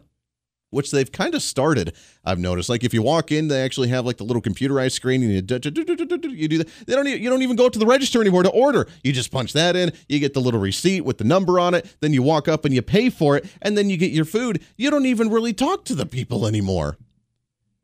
which 0.72 0.90
they've 0.90 1.10
kind 1.10 1.34
of 1.34 1.42
started. 1.42 1.94
I've 2.24 2.38
noticed. 2.38 2.68
Like 2.68 2.82
if 2.82 2.92
you 2.92 3.02
walk 3.02 3.30
in, 3.30 3.48
they 3.48 3.62
actually 3.62 3.88
have 3.88 4.04
like 4.04 4.16
the 4.16 4.24
little 4.24 4.42
computerized 4.42 4.92
screen, 4.92 5.22
and 5.22 5.30
you, 5.30 5.36
you 5.36 6.48
do 6.48 6.58
that. 6.58 6.68
They 6.86 6.94
don't. 6.94 7.06
You 7.06 7.30
don't 7.30 7.42
even 7.42 7.56
go 7.56 7.68
to 7.68 7.78
the 7.78 7.86
register 7.86 8.20
anymore 8.20 8.42
to 8.42 8.50
order. 8.50 8.88
You 9.04 9.12
just 9.12 9.30
punch 9.30 9.52
that 9.52 9.76
in. 9.76 9.92
You 10.08 10.18
get 10.18 10.34
the 10.34 10.40
little 10.40 10.60
receipt 10.60 11.02
with 11.02 11.18
the 11.18 11.24
number 11.24 11.60
on 11.60 11.74
it. 11.74 11.94
Then 12.00 12.12
you 12.12 12.22
walk 12.22 12.48
up 12.48 12.64
and 12.64 12.74
you 12.74 12.82
pay 12.82 13.10
for 13.10 13.36
it, 13.36 13.46
and 13.60 13.76
then 13.76 13.90
you 13.90 13.96
get 13.96 14.12
your 14.12 14.24
food. 14.24 14.62
You 14.76 14.90
don't 14.90 15.06
even 15.06 15.30
really 15.30 15.52
talk 15.52 15.84
to 15.86 15.94
the 15.94 16.06
people 16.06 16.46
anymore. 16.46 16.96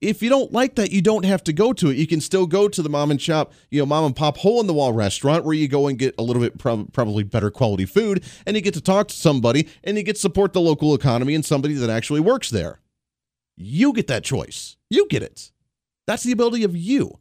If 0.01 0.23
you 0.23 0.31
don't 0.31 0.53
like 0.53 0.77
that, 0.77 0.93
you 0.93 1.03
don't 1.03 1.25
have 1.25 1.43
to 1.45 1.53
go 1.53 1.73
to 1.73 1.91
it. 1.91 1.97
You 1.97 2.07
can 2.07 2.21
still 2.21 2.47
go 2.47 2.69
to 2.69 2.83
the 2.83 2.89
mom 2.89 3.11
and 3.11 3.21
shop, 3.21 3.53
you 3.71 3.81
know, 3.81 3.87
mom 3.87 4.05
and 4.05 4.15
pop 4.15 4.37
hole 4.37 4.61
in 4.61 4.69
the 4.69 4.75
wall 4.75 4.93
restaurant 4.93 5.45
where 5.45 5.55
you 5.55 5.67
go 5.67 5.89
and 5.89 5.99
get 5.99 6.15
a 6.19 6.23
little 6.23 6.41
bit 6.41 6.57
prob- 6.57 6.93
probably 6.93 7.25
better 7.25 7.51
quality 7.51 7.85
food, 7.85 8.25
and 8.47 8.55
you 8.55 8.63
get 8.63 8.75
to 8.75 8.81
talk 8.81 9.09
to 9.09 9.15
somebody, 9.15 9.69
and 9.83 9.97
you 9.97 10.05
get 10.05 10.15
to 10.15 10.21
support 10.21 10.53
the 10.53 10.61
local 10.61 10.95
economy 10.95 11.35
and 11.35 11.45
somebody 11.45 11.75
that 11.75 11.91
actually 11.91 12.21
works 12.21 12.49
there. 12.49 12.81
You 13.57 13.93
get 13.93 14.07
that 14.07 14.23
choice. 14.23 14.77
You 14.89 15.09
get 15.09 15.23
it. 15.23 15.51
That's 16.07 16.23
the 16.23 16.33
ability 16.33 16.63
of 16.63 16.77
you. 16.77 17.19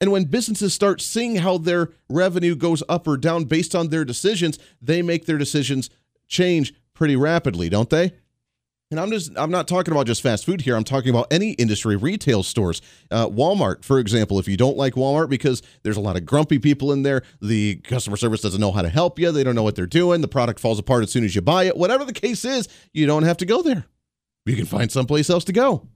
And 0.00 0.10
when 0.10 0.24
businesses 0.24 0.72
start 0.72 1.00
seeing 1.00 1.36
how 1.36 1.58
their 1.58 1.90
revenue 2.08 2.56
goes 2.56 2.82
up 2.88 3.06
or 3.06 3.16
down 3.16 3.44
based 3.44 3.74
on 3.74 3.88
their 3.88 4.04
decisions, 4.04 4.58
they 4.80 5.02
make 5.02 5.26
their 5.26 5.38
decisions 5.38 5.90
change 6.26 6.72
pretty 6.94 7.16
rapidly, 7.16 7.68
don't 7.68 7.90
they? 7.90 8.12
And 8.94 9.00
I'm 9.00 9.10
just 9.10 9.32
I'm 9.36 9.50
not 9.50 9.66
talking 9.66 9.92
about 9.92 10.06
just 10.06 10.22
fast 10.22 10.46
food 10.46 10.60
here. 10.60 10.76
I'm 10.76 10.84
talking 10.84 11.10
about 11.10 11.26
any 11.32 11.52
industry, 11.52 11.96
retail 11.96 12.42
stores, 12.42 12.80
uh, 13.10 13.28
Walmart, 13.28 13.84
for 13.84 13.98
example. 13.98 14.38
If 14.38 14.46
you 14.46 14.56
don't 14.56 14.76
like 14.76 14.94
Walmart 14.94 15.28
because 15.28 15.62
there's 15.82 15.96
a 15.96 16.00
lot 16.00 16.16
of 16.16 16.24
grumpy 16.24 16.58
people 16.58 16.92
in 16.92 17.02
there, 17.02 17.22
the 17.42 17.76
customer 17.76 18.16
service 18.16 18.40
doesn't 18.40 18.60
know 18.60 18.72
how 18.72 18.82
to 18.82 18.88
help 18.88 19.18
you, 19.18 19.32
they 19.32 19.44
don't 19.44 19.54
know 19.54 19.62
what 19.62 19.74
they're 19.74 19.86
doing, 19.86 20.20
the 20.20 20.28
product 20.28 20.60
falls 20.60 20.78
apart 20.78 21.02
as 21.02 21.10
soon 21.10 21.24
as 21.24 21.34
you 21.34 21.40
buy 21.40 21.64
it. 21.64 21.76
Whatever 21.76 22.04
the 22.04 22.12
case 22.12 22.44
is, 22.44 22.68
you 22.92 23.06
don't 23.06 23.24
have 23.24 23.36
to 23.38 23.46
go 23.46 23.62
there 23.62 23.86
you 24.46 24.56
can 24.56 24.66
find 24.66 24.90
someplace 24.90 25.30
else 25.30 25.44
to 25.44 25.52
go. 25.52 25.88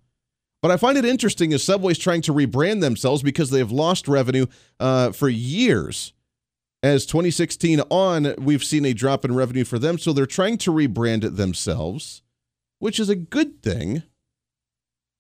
But 0.61 0.71
I 0.71 0.76
find 0.76 0.99
it 0.99 1.05
interesting 1.05 1.52
as 1.52 1.62
Subway's 1.62 1.99
trying 1.99 2.23
to 2.23 2.33
rebrand 2.33 2.81
themselves 2.81 3.23
because 3.23 3.50
they 3.50 3.59
have 3.59 3.71
lost 3.71 4.09
revenue 4.09 4.47
uh, 4.81 5.12
for 5.12 5.28
years. 5.28 6.12
As 6.83 7.07
2016 7.07 7.81
on, 7.90 8.35
we've 8.38 8.64
seen 8.64 8.85
a 8.85 8.93
drop 8.93 9.25
in 9.25 9.35
revenue 9.35 9.64
for 9.64 9.78
them. 9.78 9.99
So 9.99 10.12
they're 10.12 10.26
trying 10.26 10.59
to 10.59 10.73
rebrand 10.73 11.37
themselves, 11.37 12.23
which 12.79 13.01
is 13.01 13.09
a 13.09 13.17
good 13.17 13.63
thing. 13.63 14.03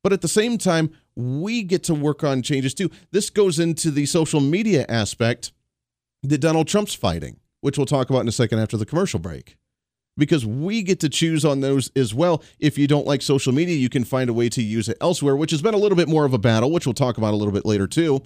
But 0.02 0.12
at 0.12 0.20
the 0.20 0.28
same 0.28 0.58
time, 0.58 0.90
we 1.16 1.62
get 1.62 1.82
to 1.84 1.94
work 1.94 2.22
on 2.22 2.42
changes 2.42 2.74
too. 2.74 2.90
This 3.10 3.30
goes 3.30 3.58
into 3.58 3.90
the 3.90 4.06
social 4.06 4.40
media 4.40 4.86
aspect 4.88 5.52
that 6.22 6.38
Donald 6.38 6.68
Trump's 6.68 6.94
fighting, 6.94 7.40
which 7.60 7.76
we'll 7.76 7.86
talk 7.86 8.10
about 8.10 8.20
in 8.20 8.28
a 8.28 8.32
second 8.32 8.60
after 8.60 8.76
the 8.76 8.86
commercial 8.86 9.18
break 9.18 9.56
because 10.18 10.44
we 10.44 10.82
get 10.82 11.00
to 11.00 11.08
choose 11.08 11.44
on 11.44 11.60
those 11.60 11.90
as 11.96 12.12
well. 12.12 12.42
If 12.58 12.76
you 12.76 12.86
don't 12.86 13.06
like 13.06 13.22
social 13.22 13.54
media, 13.54 13.76
you 13.76 13.88
can 13.88 14.04
find 14.04 14.28
a 14.28 14.32
way 14.34 14.48
to 14.50 14.62
use 14.62 14.88
it 14.88 14.98
elsewhere, 15.00 15.36
which 15.36 15.52
has 15.52 15.62
been 15.62 15.74
a 15.74 15.78
little 15.78 15.96
bit 15.96 16.08
more 16.08 16.24
of 16.26 16.34
a 16.34 16.38
battle, 16.38 16.70
which 16.70 16.86
we'll 16.86 16.94
talk 16.94 17.16
about 17.16 17.32
a 17.32 17.36
little 17.36 17.52
bit 17.52 17.64
later 17.64 17.86
too. 17.86 18.22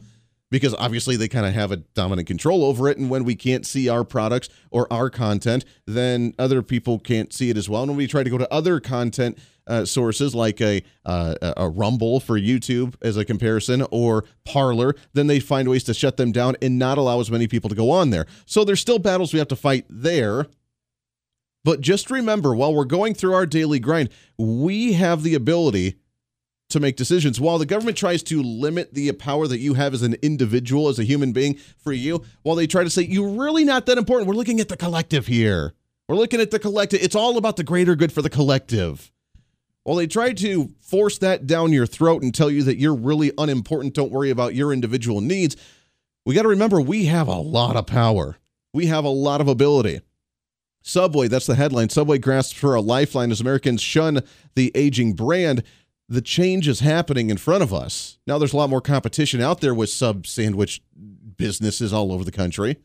Because 0.52 0.74
obviously 0.74 1.16
they 1.16 1.28
kind 1.28 1.46
of 1.46 1.54
have 1.54 1.72
a 1.72 1.78
dominant 1.78 2.28
control 2.28 2.62
over 2.62 2.88
it. 2.88 2.98
And 2.98 3.08
when 3.08 3.24
we 3.24 3.34
can't 3.34 3.66
see 3.66 3.88
our 3.88 4.04
products 4.04 4.50
or 4.70 4.86
our 4.92 5.08
content, 5.08 5.64
then 5.86 6.34
other 6.38 6.62
people 6.62 6.98
can't 6.98 7.32
see 7.32 7.48
it 7.48 7.56
as 7.56 7.70
well. 7.70 7.82
And 7.82 7.90
when 7.92 7.96
we 7.96 8.06
try 8.06 8.22
to 8.22 8.28
go 8.28 8.36
to 8.36 8.52
other 8.52 8.78
content 8.78 9.38
uh, 9.66 9.84
sources 9.84 10.34
like 10.34 10.60
a 10.60 10.82
uh, 11.06 11.54
a 11.56 11.68
Rumble 11.68 12.20
for 12.20 12.38
YouTube 12.38 12.94
as 13.00 13.16
a 13.16 13.24
comparison 13.24 13.86
or 13.90 14.24
Parler, 14.44 14.94
then 15.14 15.26
they 15.26 15.40
find 15.40 15.68
ways 15.68 15.84
to 15.84 15.94
shut 15.94 16.18
them 16.18 16.32
down 16.32 16.56
and 16.60 16.78
not 16.78 16.98
allow 16.98 17.20
as 17.20 17.30
many 17.30 17.48
people 17.48 17.70
to 17.70 17.76
go 17.76 17.90
on 17.90 18.10
there. 18.10 18.26
So 18.44 18.64
there's 18.64 18.80
still 18.80 18.98
battles 18.98 19.32
we 19.32 19.38
have 19.38 19.48
to 19.48 19.56
fight 19.56 19.86
there. 19.88 20.48
But 21.64 21.80
just 21.80 22.10
remember, 22.10 22.54
while 22.54 22.74
we're 22.74 22.84
going 22.84 23.14
through 23.14 23.34
our 23.34 23.46
daily 23.46 23.78
grind, 23.78 24.10
we 24.36 24.94
have 24.94 25.22
the 25.22 25.34
ability 25.34 25.94
to 26.72 26.80
make 26.80 26.96
decisions. 26.96 27.40
While 27.40 27.58
the 27.58 27.66
government 27.66 27.96
tries 27.96 28.22
to 28.24 28.42
limit 28.42 28.94
the 28.94 29.12
power 29.12 29.46
that 29.46 29.60
you 29.60 29.74
have 29.74 29.94
as 29.94 30.02
an 30.02 30.16
individual, 30.22 30.88
as 30.88 30.98
a 30.98 31.04
human 31.04 31.32
being 31.32 31.54
for 31.78 31.92
you, 31.92 32.24
while 32.42 32.56
they 32.56 32.66
try 32.66 32.84
to 32.84 32.90
say, 32.90 33.02
you're 33.02 33.28
really 33.28 33.64
not 33.64 33.86
that 33.86 33.98
important, 33.98 34.28
we're 34.28 34.34
looking 34.34 34.60
at 34.60 34.68
the 34.68 34.76
collective 34.76 35.26
here. 35.26 35.74
We're 36.08 36.16
looking 36.16 36.40
at 36.40 36.50
the 36.50 36.58
collective. 36.58 37.02
It's 37.02 37.14
all 37.14 37.38
about 37.38 37.56
the 37.56 37.64
greater 37.64 37.94
good 37.94 38.12
for 38.12 38.22
the 38.22 38.30
collective. 38.30 39.10
While 39.84 39.96
they 39.96 40.06
try 40.06 40.32
to 40.32 40.72
force 40.80 41.18
that 41.18 41.46
down 41.46 41.72
your 41.72 41.86
throat 41.86 42.22
and 42.22 42.34
tell 42.34 42.50
you 42.50 42.62
that 42.64 42.78
you're 42.78 42.94
really 42.94 43.32
unimportant, 43.36 43.94
don't 43.94 44.12
worry 44.12 44.30
about 44.30 44.54
your 44.54 44.72
individual 44.72 45.20
needs, 45.20 45.56
we 46.24 46.34
got 46.34 46.42
to 46.42 46.48
remember 46.48 46.80
we 46.80 47.06
have 47.06 47.28
a 47.28 47.40
lot 47.40 47.76
of 47.76 47.86
power. 47.86 48.36
We 48.72 48.86
have 48.86 49.04
a 49.04 49.08
lot 49.08 49.40
of 49.40 49.48
ability. 49.48 50.00
Subway, 50.82 51.28
that's 51.28 51.46
the 51.46 51.54
headline. 51.54 51.88
Subway 51.88 52.18
grasps 52.18 52.52
for 52.52 52.74
a 52.74 52.80
lifeline 52.80 53.30
as 53.30 53.40
Americans 53.40 53.80
shun 53.80 54.20
the 54.54 54.72
aging 54.74 55.14
brand. 55.14 55.62
The 56.12 56.20
change 56.20 56.68
is 56.68 56.80
happening 56.80 57.30
in 57.30 57.38
front 57.38 57.62
of 57.62 57.72
us. 57.72 58.18
Now 58.26 58.36
there's 58.36 58.52
a 58.52 58.56
lot 58.58 58.68
more 58.68 58.82
competition 58.82 59.40
out 59.40 59.62
there 59.62 59.72
with 59.72 59.88
sub 59.88 60.26
sandwich 60.26 60.82
businesses 61.38 61.90
all 61.90 62.12
over 62.12 62.22
the 62.22 62.30
country. 62.30 62.76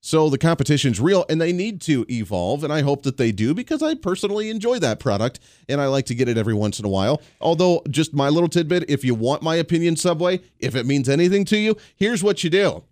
So 0.00 0.28
the 0.28 0.38
competition's 0.38 0.98
real 0.98 1.24
and 1.28 1.40
they 1.40 1.52
need 1.52 1.80
to 1.82 2.04
evolve, 2.08 2.64
and 2.64 2.72
I 2.72 2.82
hope 2.82 3.04
that 3.04 3.16
they 3.16 3.30
do 3.30 3.54
because 3.54 3.80
I 3.80 3.94
personally 3.94 4.50
enjoy 4.50 4.80
that 4.80 4.98
product 4.98 5.38
and 5.68 5.80
I 5.80 5.86
like 5.86 6.06
to 6.06 6.16
get 6.16 6.28
it 6.28 6.36
every 6.36 6.52
once 6.52 6.80
in 6.80 6.84
a 6.84 6.88
while. 6.88 7.22
Although, 7.40 7.84
just 7.88 8.12
my 8.12 8.28
little 8.28 8.48
tidbit 8.48 8.90
if 8.90 9.04
you 9.04 9.14
want 9.14 9.44
my 9.44 9.54
opinion, 9.54 9.94
Subway, 9.94 10.40
if 10.58 10.74
it 10.74 10.84
means 10.84 11.08
anything 11.08 11.44
to 11.44 11.56
you, 11.56 11.76
here's 11.94 12.24
what 12.24 12.42
you 12.42 12.50
do 12.50 12.82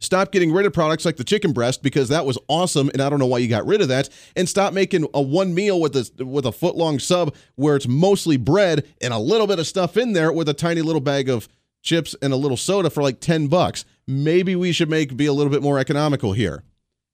Stop 0.00 0.32
getting 0.32 0.52
rid 0.52 0.66
of 0.66 0.72
products 0.72 1.04
like 1.04 1.16
the 1.16 1.24
chicken 1.24 1.52
breast 1.52 1.82
because 1.82 2.08
that 2.08 2.26
was 2.26 2.38
awesome, 2.48 2.90
and 2.90 3.00
I 3.00 3.08
don't 3.08 3.18
know 3.18 3.26
why 3.26 3.38
you 3.38 3.48
got 3.48 3.66
rid 3.66 3.80
of 3.80 3.88
that. 3.88 4.08
And 4.36 4.48
stop 4.48 4.74
making 4.74 5.06
a 5.14 5.22
one 5.22 5.54
meal 5.54 5.80
with 5.80 5.96
a 5.96 6.24
with 6.24 6.44
a 6.44 6.52
foot 6.52 6.76
long 6.76 6.98
sub 6.98 7.34
where 7.54 7.76
it's 7.76 7.88
mostly 7.88 8.36
bread 8.36 8.86
and 9.00 9.14
a 9.14 9.18
little 9.18 9.46
bit 9.46 9.58
of 9.58 9.66
stuff 9.66 9.96
in 9.96 10.12
there 10.12 10.32
with 10.32 10.48
a 10.48 10.54
tiny 10.54 10.82
little 10.82 11.00
bag 11.00 11.28
of 11.28 11.48
chips 11.82 12.14
and 12.20 12.32
a 12.32 12.36
little 12.36 12.56
soda 12.56 12.90
for 12.90 13.02
like 13.02 13.20
ten 13.20 13.46
bucks. 13.46 13.84
Maybe 14.06 14.54
we 14.56 14.72
should 14.72 14.90
make 14.90 15.16
be 15.16 15.26
a 15.26 15.32
little 15.32 15.50
bit 15.50 15.62
more 15.62 15.78
economical 15.78 16.32
here. 16.32 16.64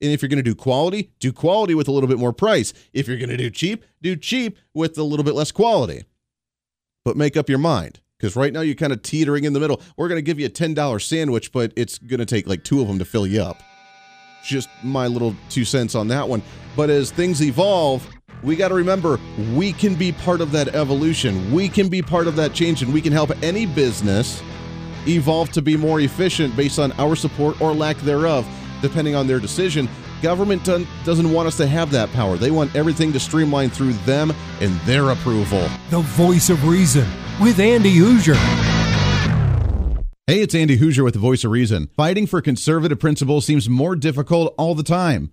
And 0.02 0.10
if 0.10 0.22
you're 0.22 0.30
going 0.30 0.42
to 0.42 0.50
do 0.50 0.54
quality, 0.54 1.10
do 1.18 1.32
quality 1.32 1.74
with 1.74 1.86
a 1.86 1.92
little 1.92 2.08
bit 2.08 2.18
more 2.18 2.32
price. 2.32 2.72
If 2.92 3.06
you're 3.06 3.18
going 3.18 3.28
to 3.30 3.36
do 3.36 3.50
cheap, 3.50 3.84
do 4.00 4.16
cheap 4.16 4.58
with 4.72 4.96
a 4.96 5.02
little 5.02 5.24
bit 5.24 5.34
less 5.34 5.52
quality. 5.52 6.04
But 7.04 7.16
make 7.16 7.36
up 7.36 7.48
your 7.48 7.58
mind. 7.58 8.00
Because 8.20 8.36
right 8.36 8.52
now 8.52 8.60
you're 8.60 8.74
kind 8.74 8.92
of 8.92 9.00
teetering 9.02 9.44
in 9.44 9.54
the 9.54 9.60
middle. 9.60 9.80
We're 9.96 10.08
going 10.08 10.18
to 10.18 10.22
give 10.22 10.38
you 10.38 10.46
a 10.46 10.50
$10 10.50 11.02
sandwich, 11.02 11.52
but 11.52 11.72
it's 11.74 11.96
going 11.96 12.18
to 12.18 12.26
take 12.26 12.46
like 12.46 12.64
two 12.64 12.82
of 12.82 12.88
them 12.88 12.98
to 12.98 13.04
fill 13.06 13.26
you 13.26 13.40
up. 13.40 13.62
Just 14.44 14.68
my 14.82 15.06
little 15.06 15.34
two 15.48 15.64
cents 15.64 15.94
on 15.94 16.08
that 16.08 16.28
one. 16.28 16.42
But 16.76 16.90
as 16.90 17.10
things 17.10 17.40
evolve, 17.40 18.06
we 18.42 18.56
got 18.56 18.68
to 18.68 18.74
remember 18.74 19.18
we 19.54 19.72
can 19.72 19.94
be 19.94 20.12
part 20.12 20.42
of 20.42 20.52
that 20.52 20.74
evolution. 20.74 21.50
We 21.50 21.68
can 21.68 21.88
be 21.88 22.02
part 22.02 22.26
of 22.26 22.36
that 22.36 22.52
change, 22.52 22.82
and 22.82 22.92
we 22.92 23.00
can 23.00 23.12
help 23.12 23.30
any 23.42 23.64
business 23.64 24.42
evolve 25.06 25.50
to 25.52 25.62
be 25.62 25.76
more 25.76 26.00
efficient 26.00 26.54
based 26.56 26.78
on 26.78 26.92
our 26.92 27.16
support 27.16 27.58
or 27.60 27.72
lack 27.72 27.96
thereof, 27.98 28.46
depending 28.82 29.14
on 29.14 29.26
their 29.26 29.40
decision. 29.40 29.88
Government 30.22 30.64
doesn't 30.64 31.32
want 31.32 31.48
us 31.48 31.56
to 31.56 31.66
have 31.66 31.90
that 31.92 32.10
power. 32.12 32.36
They 32.36 32.50
want 32.50 32.76
everything 32.76 33.12
to 33.14 33.20
streamline 33.20 33.70
through 33.70 33.94
them 34.04 34.32
and 34.60 34.78
their 34.80 35.10
approval. 35.10 35.66
The 35.88 36.00
voice 36.00 36.50
of 36.50 36.66
reason 36.68 37.06
with 37.40 37.58
Andy 37.58 37.96
Hooser. 37.96 38.36
Hey, 40.26 40.42
it's 40.42 40.54
Andy 40.54 40.78
Hooser 40.78 41.02
with 41.02 41.14
the 41.14 41.20
Voice 41.20 41.42
of 41.42 41.50
Reason. 41.50 41.88
Fighting 41.96 42.26
for 42.26 42.40
conservative 42.40 43.00
principles 43.00 43.44
seems 43.46 43.68
more 43.68 43.96
difficult 43.96 44.54
all 44.58 44.74
the 44.74 44.82
time. 44.82 45.32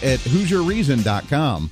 at 0.03 0.19
HooserReason.com. 0.19 1.71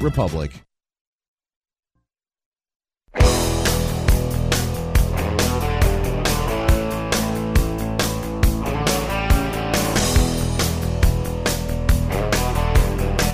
republic. 0.01 0.51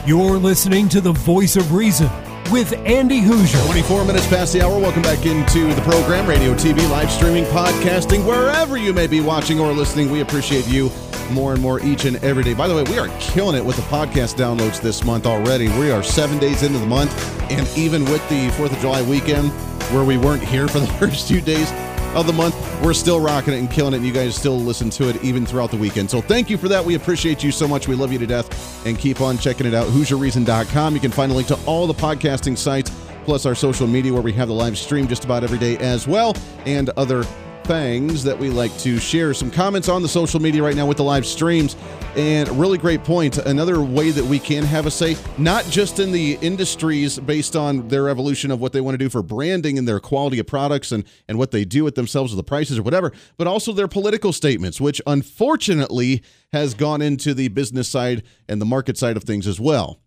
You're 0.07 0.37
listening 0.37 0.87
to 0.89 1.01
the 1.01 1.11
voice 1.11 1.57
of 1.57 1.73
reason 1.73 2.09
with 2.49 2.71
Andy 2.85 3.19
Hooser. 3.19 3.65
24 3.65 4.05
minutes 4.05 4.25
past 4.27 4.53
the 4.53 4.61
hour. 4.61 4.79
Welcome 4.79 5.01
back 5.01 5.25
into 5.25 5.73
the 5.73 5.81
program, 5.81 6.25
radio, 6.25 6.53
TV, 6.53 6.89
live 6.89 7.11
streaming, 7.11 7.43
podcasting, 7.45 8.25
wherever 8.25 8.77
you 8.77 8.93
may 8.93 9.07
be 9.07 9.19
watching 9.19 9.59
or 9.59 9.73
listening. 9.73 10.09
We 10.09 10.21
appreciate 10.21 10.65
you 10.65 10.89
more 11.31 11.53
and 11.53 11.61
more 11.61 11.79
each 11.81 12.05
and 12.05 12.17
every 12.23 12.43
day. 12.43 12.53
By 12.53 12.67
the 12.67 12.75
way, 12.75 12.83
we 12.83 12.99
are 12.99 13.09
killing 13.19 13.55
it 13.55 13.63
with 13.65 13.75
the 13.75 13.81
podcast 13.83 14.35
downloads 14.35 14.81
this 14.81 15.03
month 15.03 15.25
already. 15.25 15.67
We 15.79 15.91
are 15.91 16.03
seven 16.03 16.37
days 16.39 16.63
into 16.63 16.79
the 16.79 16.85
month, 16.85 17.11
and 17.51 17.67
even 17.77 18.05
with 18.05 18.27
the 18.29 18.49
4th 18.51 18.71
of 18.71 18.79
July 18.79 19.01
weekend, 19.03 19.51
where 19.91 20.03
we 20.03 20.17
weren't 20.17 20.43
here 20.43 20.67
for 20.67 20.79
the 20.79 20.87
first 20.99 21.27
two 21.27 21.41
days, 21.41 21.71
of 22.15 22.25
the 22.25 22.33
month. 22.33 22.55
We're 22.81 22.93
still 22.93 23.19
rocking 23.19 23.53
it 23.53 23.59
and 23.59 23.69
killing 23.69 23.93
it, 23.93 23.97
and 23.97 24.05
you 24.05 24.11
guys 24.11 24.35
still 24.35 24.59
listen 24.59 24.89
to 24.91 25.09
it 25.09 25.23
even 25.23 25.45
throughout 25.45 25.71
the 25.71 25.77
weekend. 25.77 26.09
So 26.09 26.21
thank 26.21 26.49
you 26.49 26.57
for 26.57 26.67
that. 26.67 26.83
We 26.83 26.95
appreciate 26.95 27.43
you 27.43 27.51
so 27.51 27.67
much. 27.67 27.87
We 27.87 27.95
love 27.95 28.11
you 28.11 28.19
to 28.19 28.27
death, 28.27 28.85
and 28.85 28.97
keep 28.97 29.21
on 29.21 29.37
checking 29.37 29.67
it 29.67 29.73
out. 29.73 29.87
HooserReason.com. 29.87 30.93
You 30.93 30.99
can 30.99 31.11
find 31.11 31.31
a 31.31 31.35
link 31.35 31.47
to 31.49 31.59
all 31.65 31.85
the 31.87 31.93
podcasting 31.93 32.57
sites, 32.57 32.91
plus 33.23 33.45
our 33.45 33.55
social 33.55 33.87
media 33.87 34.13
where 34.13 34.21
we 34.21 34.33
have 34.33 34.47
the 34.47 34.53
live 34.53 34.77
stream 34.77 35.07
just 35.07 35.25
about 35.25 35.43
every 35.43 35.59
day 35.59 35.77
as 35.77 36.07
well, 36.07 36.35
and 36.65 36.89
other 36.97 37.23
things 37.67 38.23
that 38.23 38.39
we 38.39 38.49
like 38.49 38.75
to 38.77 38.97
share. 38.97 39.33
Some 39.33 39.51
comments 39.51 39.89
on 39.89 40.01
the 40.01 40.07
social 40.07 40.39
media 40.39 40.63
right 40.63 40.75
now 40.75 40.85
with 40.85 40.95
the 40.95 41.03
live 41.03 41.25
streams. 41.25 41.75
And 42.15 42.47
really 42.57 42.77
great 42.77 43.03
point. 43.03 43.37
Another 43.39 43.81
way 43.81 44.09
that 44.11 44.23
we 44.23 44.39
can 44.39 44.63
have 44.63 44.85
a 44.85 44.91
say, 44.91 45.17
not 45.37 45.65
just 45.65 45.99
in 45.99 46.13
the 46.13 46.39
industries 46.41 47.19
based 47.19 47.57
on 47.57 47.89
their 47.89 48.07
evolution 48.07 48.51
of 48.51 48.61
what 48.61 48.71
they 48.71 48.79
want 48.79 48.93
to 48.93 48.97
do 48.97 49.09
for 49.09 49.21
branding 49.21 49.77
and 49.77 49.85
their 49.85 49.99
quality 49.99 50.39
of 50.39 50.47
products 50.47 50.93
and, 50.93 51.03
and 51.27 51.37
what 51.37 51.51
they 51.51 51.65
do 51.65 51.83
with 51.83 51.95
themselves 51.95 52.31
with 52.31 52.37
the 52.37 52.47
prices 52.47 52.79
or 52.79 52.83
whatever, 52.83 53.11
but 53.35 53.47
also 53.47 53.73
their 53.73 53.89
political 53.89 54.31
statements, 54.31 54.79
which 54.79 55.01
unfortunately 55.05 56.23
has 56.53 56.73
gone 56.73 57.01
into 57.01 57.33
the 57.33 57.49
business 57.49 57.89
side 57.89 58.23
and 58.47 58.61
the 58.61 58.65
market 58.65 58.97
side 58.97 59.17
of 59.17 59.25
things 59.25 59.45
as 59.45 59.59
well. 59.59 59.99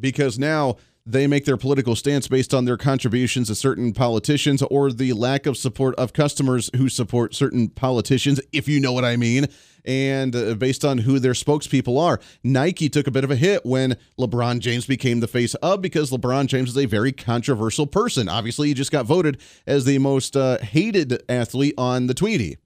Because 0.00 0.38
now 0.38 0.76
they 1.08 1.26
make 1.26 1.46
their 1.46 1.56
political 1.56 1.96
stance 1.96 2.28
based 2.28 2.52
on 2.52 2.66
their 2.66 2.76
contributions 2.76 3.48
to 3.48 3.54
certain 3.54 3.94
politicians 3.94 4.62
or 4.70 4.92
the 4.92 5.14
lack 5.14 5.46
of 5.46 5.56
support 5.56 5.94
of 5.94 6.12
customers 6.12 6.68
who 6.76 6.90
support 6.90 7.34
certain 7.34 7.68
politicians, 7.68 8.40
if 8.52 8.68
you 8.68 8.78
know 8.78 8.92
what 8.92 9.06
I 9.06 9.16
mean, 9.16 9.46
and 9.86 10.36
uh, 10.36 10.52
based 10.54 10.84
on 10.84 10.98
who 10.98 11.18
their 11.18 11.32
spokespeople 11.32 11.98
are. 11.98 12.20
Nike 12.44 12.90
took 12.90 13.06
a 13.06 13.10
bit 13.10 13.24
of 13.24 13.30
a 13.30 13.36
hit 13.36 13.64
when 13.64 13.96
LeBron 14.20 14.58
James 14.58 14.84
became 14.84 15.20
the 15.20 15.26
face 15.26 15.54
of 15.56 15.80
because 15.80 16.10
LeBron 16.10 16.46
James 16.46 16.70
is 16.70 16.76
a 16.76 16.84
very 16.84 17.12
controversial 17.12 17.86
person. 17.86 18.28
Obviously, 18.28 18.68
he 18.68 18.74
just 18.74 18.92
got 18.92 19.06
voted 19.06 19.40
as 19.66 19.86
the 19.86 19.98
most 19.98 20.36
uh, 20.36 20.58
hated 20.58 21.22
athlete 21.26 21.74
on 21.78 22.06
the 22.06 22.14
Tweety. 22.14 22.58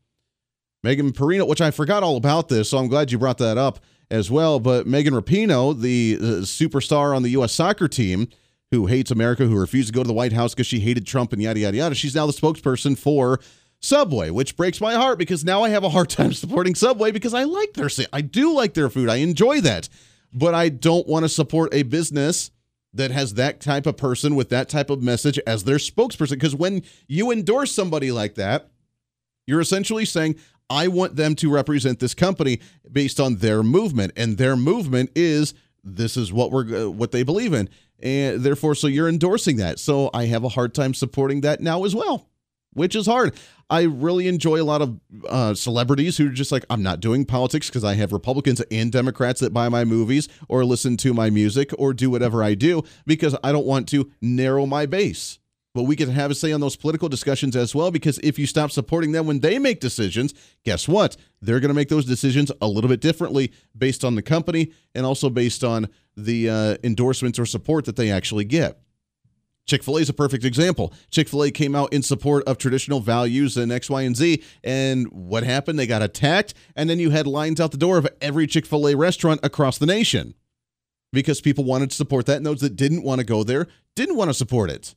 Megan 0.82 1.12
Rapinoe, 1.12 1.46
which 1.46 1.60
I 1.60 1.70
forgot 1.70 2.02
all 2.02 2.16
about 2.16 2.48
this, 2.48 2.70
so 2.70 2.78
I'm 2.78 2.88
glad 2.88 3.12
you 3.12 3.18
brought 3.18 3.38
that 3.38 3.56
up 3.56 3.78
as 4.12 4.30
well. 4.30 4.60
But 4.60 4.86
Megan 4.86 5.14
Rapinoe, 5.14 5.80
the 5.80 6.18
uh, 6.20 6.24
superstar 6.42 7.16
on 7.16 7.22
the 7.22 7.30
U.S. 7.30 7.52
soccer 7.52 7.88
team, 7.88 8.28
who 8.70 8.86
hates 8.86 9.10
America, 9.10 9.46
who 9.46 9.58
refused 9.58 9.88
to 9.88 9.92
go 9.92 10.02
to 10.02 10.06
the 10.06 10.14
White 10.14 10.32
House 10.32 10.54
because 10.54 10.66
she 10.66 10.80
hated 10.80 11.06
Trump 11.06 11.32
and 11.32 11.42
yada, 11.42 11.58
yada, 11.58 11.76
yada, 11.76 11.94
she's 11.94 12.14
now 12.14 12.26
the 12.26 12.32
spokesperson 12.32 12.96
for 12.96 13.40
Subway, 13.80 14.30
which 14.30 14.56
breaks 14.56 14.80
my 14.80 14.94
heart 14.94 15.18
because 15.18 15.44
now 15.44 15.64
I 15.64 15.70
have 15.70 15.82
a 15.82 15.88
hard 15.88 16.08
time 16.10 16.32
supporting 16.32 16.74
Subway 16.74 17.10
because 17.10 17.34
I 17.34 17.44
like 17.44 17.72
their 17.72 17.88
I 18.12 18.20
do 18.20 18.54
like 18.54 18.74
their 18.74 18.88
food. 18.88 19.08
I 19.08 19.16
enjoy 19.16 19.60
that. 19.62 19.88
But 20.34 20.54
I 20.54 20.68
don't 20.68 21.06
want 21.06 21.24
to 21.24 21.28
support 21.28 21.74
a 21.74 21.82
business 21.82 22.50
that 22.94 23.10
has 23.10 23.34
that 23.34 23.60
type 23.60 23.86
of 23.86 23.96
person 23.96 24.34
with 24.34 24.50
that 24.50 24.68
type 24.68 24.88
of 24.88 25.02
message 25.02 25.38
as 25.46 25.64
their 25.64 25.76
spokesperson 25.76 26.32
because 26.32 26.54
when 26.54 26.82
you 27.06 27.30
endorse 27.30 27.72
somebody 27.72 28.12
like 28.12 28.34
that, 28.36 28.68
you're 29.46 29.60
essentially 29.60 30.04
saying 30.04 30.36
I 30.72 30.88
want 30.88 31.16
them 31.16 31.34
to 31.36 31.52
represent 31.52 32.00
this 32.00 32.14
company 32.14 32.58
based 32.90 33.20
on 33.20 33.36
their 33.36 33.62
movement, 33.62 34.12
and 34.16 34.38
their 34.38 34.56
movement 34.56 35.10
is 35.14 35.52
this 35.84 36.16
is 36.16 36.32
what 36.32 36.50
we're 36.50 36.86
uh, 36.86 36.90
what 36.90 37.12
they 37.12 37.22
believe 37.22 37.52
in, 37.52 37.68
and 38.02 38.40
therefore, 38.40 38.74
so 38.74 38.86
you're 38.86 39.08
endorsing 39.08 39.58
that. 39.58 39.78
So 39.78 40.08
I 40.14 40.24
have 40.26 40.44
a 40.44 40.48
hard 40.48 40.74
time 40.74 40.94
supporting 40.94 41.42
that 41.42 41.60
now 41.60 41.84
as 41.84 41.94
well, 41.94 42.26
which 42.72 42.96
is 42.96 43.04
hard. 43.04 43.34
I 43.68 43.82
really 43.82 44.28
enjoy 44.28 44.62
a 44.62 44.64
lot 44.64 44.80
of 44.80 44.98
uh, 45.28 45.54
celebrities 45.54 46.16
who 46.16 46.28
are 46.28 46.32
just 46.32 46.52
like, 46.52 46.64
I'm 46.70 46.82
not 46.82 47.00
doing 47.00 47.26
politics 47.26 47.68
because 47.68 47.84
I 47.84 47.94
have 47.94 48.12
Republicans 48.12 48.62
and 48.70 48.90
Democrats 48.90 49.40
that 49.40 49.52
buy 49.52 49.68
my 49.68 49.84
movies 49.84 50.28
or 50.48 50.64
listen 50.64 50.96
to 50.98 51.12
my 51.14 51.28
music 51.30 51.70
or 51.78 51.92
do 51.92 52.10
whatever 52.10 52.42
I 52.42 52.54
do 52.54 52.82
because 53.06 53.36
I 53.44 53.52
don't 53.52 53.66
want 53.66 53.88
to 53.90 54.10
narrow 54.20 54.66
my 54.66 54.86
base 54.86 55.38
but 55.74 55.84
we 55.84 55.96
can 55.96 56.10
have 56.10 56.30
a 56.30 56.34
say 56.34 56.52
on 56.52 56.60
those 56.60 56.76
political 56.76 57.08
discussions 57.08 57.56
as 57.56 57.74
well 57.74 57.90
because 57.90 58.18
if 58.18 58.38
you 58.38 58.46
stop 58.46 58.70
supporting 58.70 59.12
them 59.12 59.26
when 59.26 59.40
they 59.40 59.58
make 59.58 59.80
decisions, 59.80 60.34
guess 60.64 60.86
what? 60.86 61.16
They're 61.40 61.60
going 61.60 61.70
to 61.70 61.74
make 61.74 61.88
those 61.88 62.04
decisions 62.04 62.52
a 62.60 62.68
little 62.68 62.88
bit 62.88 63.00
differently 63.00 63.52
based 63.76 64.04
on 64.04 64.14
the 64.14 64.22
company 64.22 64.72
and 64.94 65.06
also 65.06 65.30
based 65.30 65.64
on 65.64 65.88
the 66.16 66.50
uh, 66.50 66.76
endorsements 66.84 67.38
or 67.38 67.46
support 67.46 67.86
that 67.86 67.96
they 67.96 68.10
actually 68.10 68.44
get. 68.44 68.78
Chick 69.64 69.84
fil 69.84 69.96
A 69.96 70.00
is 70.00 70.08
a 70.08 70.14
perfect 70.14 70.44
example. 70.44 70.92
Chick 71.10 71.28
fil 71.28 71.44
A 71.44 71.50
came 71.50 71.74
out 71.74 71.92
in 71.92 72.02
support 72.02 72.44
of 72.44 72.58
traditional 72.58 73.00
values 73.00 73.56
and 73.56 73.70
X, 73.70 73.88
Y, 73.88 74.02
and 74.02 74.16
Z. 74.16 74.42
And 74.64 75.06
what 75.12 75.44
happened? 75.44 75.78
They 75.78 75.86
got 75.86 76.02
attacked. 76.02 76.54
And 76.74 76.90
then 76.90 76.98
you 76.98 77.10
had 77.10 77.26
lines 77.28 77.60
out 77.60 77.70
the 77.70 77.78
door 77.78 77.96
of 77.96 78.08
every 78.20 78.46
Chick 78.46 78.66
fil 78.66 78.88
A 78.88 78.96
restaurant 78.96 79.40
across 79.44 79.78
the 79.78 79.86
nation 79.86 80.34
because 81.12 81.40
people 81.40 81.62
wanted 81.64 81.90
to 81.90 81.96
support 81.96 82.26
that. 82.26 82.38
And 82.38 82.46
those 82.46 82.60
that 82.60 82.74
didn't 82.74 83.04
want 83.04 83.20
to 83.20 83.24
go 83.24 83.44
there 83.44 83.68
didn't 83.94 84.16
want 84.16 84.30
to 84.30 84.34
support 84.34 84.68
it 84.68 84.96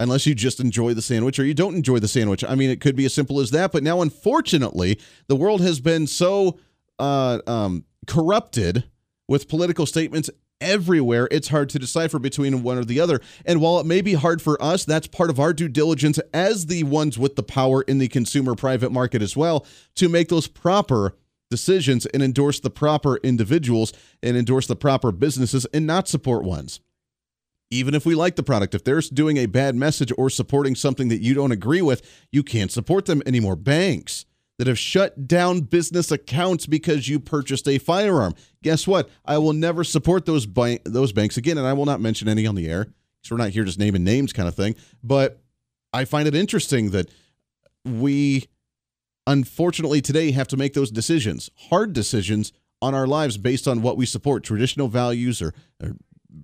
unless 0.00 0.26
you 0.26 0.34
just 0.34 0.58
enjoy 0.58 0.94
the 0.94 1.02
sandwich 1.02 1.38
or 1.38 1.44
you 1.44 1.54
don't 1.54 1.76
enjoy 1.76 1.98
the 1.98 2.08
sandwich. 2.08 2.42
I 2.42 2.56
mean, 2.56 2.70
it 2.70 2.80
could 2.80 2.96
be 2.96 3.04
as 3.04 3.14
simple 3.14 3.38
as 3.38 3.50
that. 3.52 3.70
But 3.70 3.84
now, 3.84 4.00
unfortunately, 4.00 4.98
the 5.28 5.36
world 5.36 5.60
has 5.60 5.78
been 5.78 6.06
so 6.06 6.58
uh, 6.98 7.38
um, 7.46 7.84
corrupted 8.06 8.84
with 9.28 9.46
political 9.48 9.86
statements 9.86 10.30
everywhere. 10.60 11.28
It's 11.30 11.48
hard 11.48 11.68
to 11.70 11.78
decipher 11.78 12.18
between 12.18 12.62
one 12.62 12.78
or 12.78 12.84
the 12.84 12.98
other. 12.98 13.20
And 13.44 13.60
while 13.60 13.78
it 13.78 13.86
may 13.86 14.00
be 14.00 14.14
hard 14.14 14.42
for 14.42 14.60
us, 14.62 14.84
that's 14.84 15.06
part 15.06 15.30
of 15.30 15.38
our 15.38 15.52
due 15.52 15.68
diligence 15.68 16.18
as 16.32 16.66
the 16.66 16.82
ones 16.84 17.18
with 17.18 17.36
the 17.36 17.42
power 17.42 17.82
in 17.82 17.98
the 17.98 18.08
consumer 18.08 18.54
private 18.54 18.90
market 18.90 19.22
as 19.22 19.36
well 19.36 19.66
to 19.96 20.08
make 20.08 20.28
those 20.28 20.48
proper 20.48 21.14
decisions 21.50 22.06
and 22.06 22.22
endorse 22.22 22.60
the 22.60 22.70
proper 22.70 23.16
individuals 23.18 23.92
and 24.22 24.36
endorse 24.36 24.66
the 24.66 24.76
proper 24.76 25.12
businesses 25.12 25.66
and 25.74 25.86
not 25.86 26.08
support 26.08 26.42
ones 26.44 26.80
even 27.70 27.94
if 27.94 28.04
we 28.04 28.14
like 28.14 28.36
the 28.36 28.42
product, 28.42 28.74
if 28.74 28.84
they're 28.84 29.00
doing 29.00 29.36
a 29.36 29.46
bad 29.46 29.74
message 29.74 30.12
or 30.18 30.28
supporting 30.28 30.74
something 30.74 31.08
that 31.08 31.20
you 31.20 31.34
don't 31.34 31.52
agree 31.52 31.82
with, 31.82 32.02
you 32.32 32.42
can't 32.42 32.72
support 32.72 33.06
them 33.06 33.22
anymore. 33.26 33.56
Banks 33.56 34.26
that 34.58 34.66
have 34.66 34.78
shut 34.78 35.26
down 35.26 35.60
business 35.60 36.10
accounts 36.10 36.66
because 36.66 37.08
you 37.08 37.18
purchased 37.18 37.66
a 37.66 37.78
firearm. 37.78 38.34
Guess 38.62 38.86
what? 38.86 39.08
I 39.24 39.38
will 39.38 39.54
never 39.54 39.84
support 39.84 40.26
those 40.26 40.44
bank 40.44 40.82
those 40.84 41.12
banks 41.12 41.38
again, 41.38 41.56
and 41.56 41.66
I 41.66 41.72
will 41.72 41.86
not 41.86 42.00
mention 42.00 42.28
any 42.28 42.46
on 42.46 42.56
the 42.56 42.68
air 42.68 42.84
because 42.84 43.30
we're 43.30 43.38
not 43.38 43.50
here 43.50 43.64
just 43.64 43.78
naming 43.78 44.04
names, 44.04 44.32
kind 44.34 44.48
of 44.48 44.54
thing. 44.54 44.74
But 45.02 45.40
I 45.92 46.04
find 46.04 46.28
it 46.28 46.34
interesting 46.34 46.90
that 46.90 47.08
we, 47.86 48.48
unfortunately, 49.26 50.02
today 50.02 50.32
have 50.32 50.48
to 50.48 50.56
make 50.56 50.74
those 50.74 50.90
decisions, 50.90 51.50
hard 51.70 51.92
decisions 51.92 52.52
on 52.82 52.94
our 52.94 53.06
lives 53.06 53.38
based 53.38 53.66
on 53.66 53.80
what 53.80 53.96
we 53.96 54.04
support 54.04 54.42
traditional 54.42 54.88
values 54.88 55.40
or, 55.40 55.54
or 55.82 55.96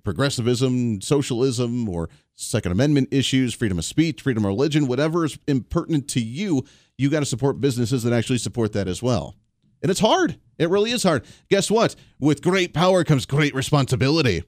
progressivism, 0.03 1.01
socialism, 1.01 1.87
or 1.89 2.09
Second 2.35 2.71
Amendment 2.71 3.09
issues, 3.11 3.53
freedom 3.53 3.79
of 3.79 3.85
speech, 3.85 4.21
freedom 4.21 4.45
of 4.45 4.49
religion, 4.49 4.87
whatever 4.87 5.25
is 5.25 5.37
impertinent 5.47 6.07
to 6.09 6.21
you, 6.21 6.63
you 6.97 7.09
got 7.09 7.19
to 7.19 7.25
support 7.25 7.61
businesses 7.61 8.03
that 8.03 8.13
actually 8.13 8.37
support 8.37 8.73
that 8.73 8.87
as 8.87 9.01
well. 9.01 9.35
And 9.81 9.91
it's 9.91 9.99
hard. 9.99 10.39
It 10.57 10.69
really 10.69 10.91
is 10.91 11.03
hard. 11.03 11.25
Guess 11.49 11.69
what? 11.69 11.95
With 12.19 12.41
great 12.41 12.73
power 12.73 13.03
comes 13.03 13.25
great 13.25 13.53
responsibility. 13.53 14.43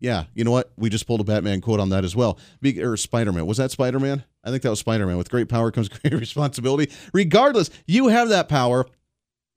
Yeah, 0.00 0.24
you 0.34 0.42
know 0.42 0.50
what? 0.50 0.72
We 0.76 0.90
just 0.90 1.06
pulled 1.06 1.20
a 1.20 1.24
Batman 1.24 1.60
quote 1.60 1.78
on 1.78 1.90
that 1.90 2.04
as 2.04 2.16
well. 2.16 2.38
Be- 2.60 2.82
or 2.82 2.96
Spider 2.96 3.32
Man. 3.32 3.46
Was 3.46 3.58
that 3.58 3.70
Spider 3.70 4.00
Man? 4.00 4.24
I 4.42 4.50
think 4.50 4.62
that 4.64 4.70
was 4.70 4.80
Spider 4.80 5.06
Man. 5.06 5.16
With 5.16 5.30
great 5.30 5.48
power 5.48 5.70
comes 5.70 5.88
great 5.88 6.14
responsibility. 6.14 6.92
Regardless, 7.14 7.70
you 7.86 8.08
have 8.08 8.28
that 8.30 8.48
power 8.48 8.86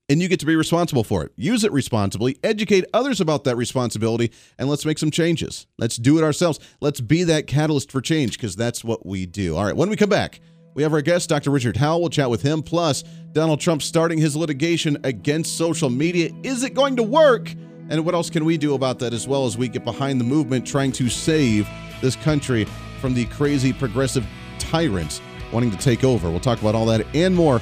and 0.09 0.21
you 0.21 0.27
get 0.27 0.39
to 0.39 0.45
be 0.45 0.55
responsible 0.55 1.03
for 1.03 1.23
it. 1.23 1.31
Use 1.35 1.63
it 1.63 1.71
responsibly, 1.71 2.37
educate 2.43 2.85
others 2.93 3.19
about 3.19 3.43
that 3.45 3.55
responsibility, 3.55 4.31
and 4.57 4.69
let's 4.69 4.85
make 4.85 4.97
some 4.99 5.11
changes. 5.11 5.67
Let's 5.77 5.97
do 5.97 6.17
it 6.17 6.23
ourselves. 6.23 6.59
Let's 6.81 7.01
be 7.01 7.23
that 7.23 7.47
catalyst 7.47 7.91
for 7.91 8.01
change 8.01 8.37
because 8.37 8.55
that's 8.55 8.83
what 8.83 9.05
we 9.05 9.25
do. 9.25 9.55
All 9.55 9.65
right, 9.65 9.75
when 9.75 9.89
we 9.89 9.95
come 9.95 10.09
back, 10.09 10.39
we 10.75 10.83
have 10.83 10.93
our 10.93 11.01
guest, 11.01 11.29
Dr. 11.29 11.51
Richard 11.51 11.77
Howell. 11.77 12.01
We'll 12.01 12.09
chat 12.09 12.29
with 12.29 12.41
him. 12.41 12.61
Plus, 12.61 13.03
Donald 13.31 13.61
Trump 13.61 13.81
starting 13.81 14.17
his 14.17 14.35
litigation 14.35 14.97
against 15.05 15.57
social 15.57 15.89
media. 15.89 16.31
Is 16.43 16.63
it 16.63 16.73
going 16.73 16.97
to 16.97 17.03
work? 17.03 17.53
And 17.89 18.05
what 18.05 18.13
else 18.13 18.29
can 18.29 18.43
we 18.43 18.57
do 18.57 18.73
about 18.73 18.99
that 18.99 19.13
as 19.13 19.27
well 19.27 19.45
as 19.45 19.57
we 19.57 19.69
get 19.69 19.85
behind 19.85 20.19
the 20.19 20.25
movement 20.25 20.67
trying 20.67 20.91
to 20.93 21.07
save 21.07 21.67
this 22.01 22.15
country 22.17 22.65
from 22.99 23.13
the 23.13 23.25
crazy 23.25 23.71
progressive 23.71 24.27
tyrants 24.59 25.21
wanting 25.53 25.71
to 25.71 25.77
take 25.77 26.03
over? 26.03 26.29
We'll 26.29 26.41
talk 26.41 26.59
about 26.59 26.75
all 26.75 26.87
that 26.87 27.05
and 27.15 27.33
more 27.33 27.61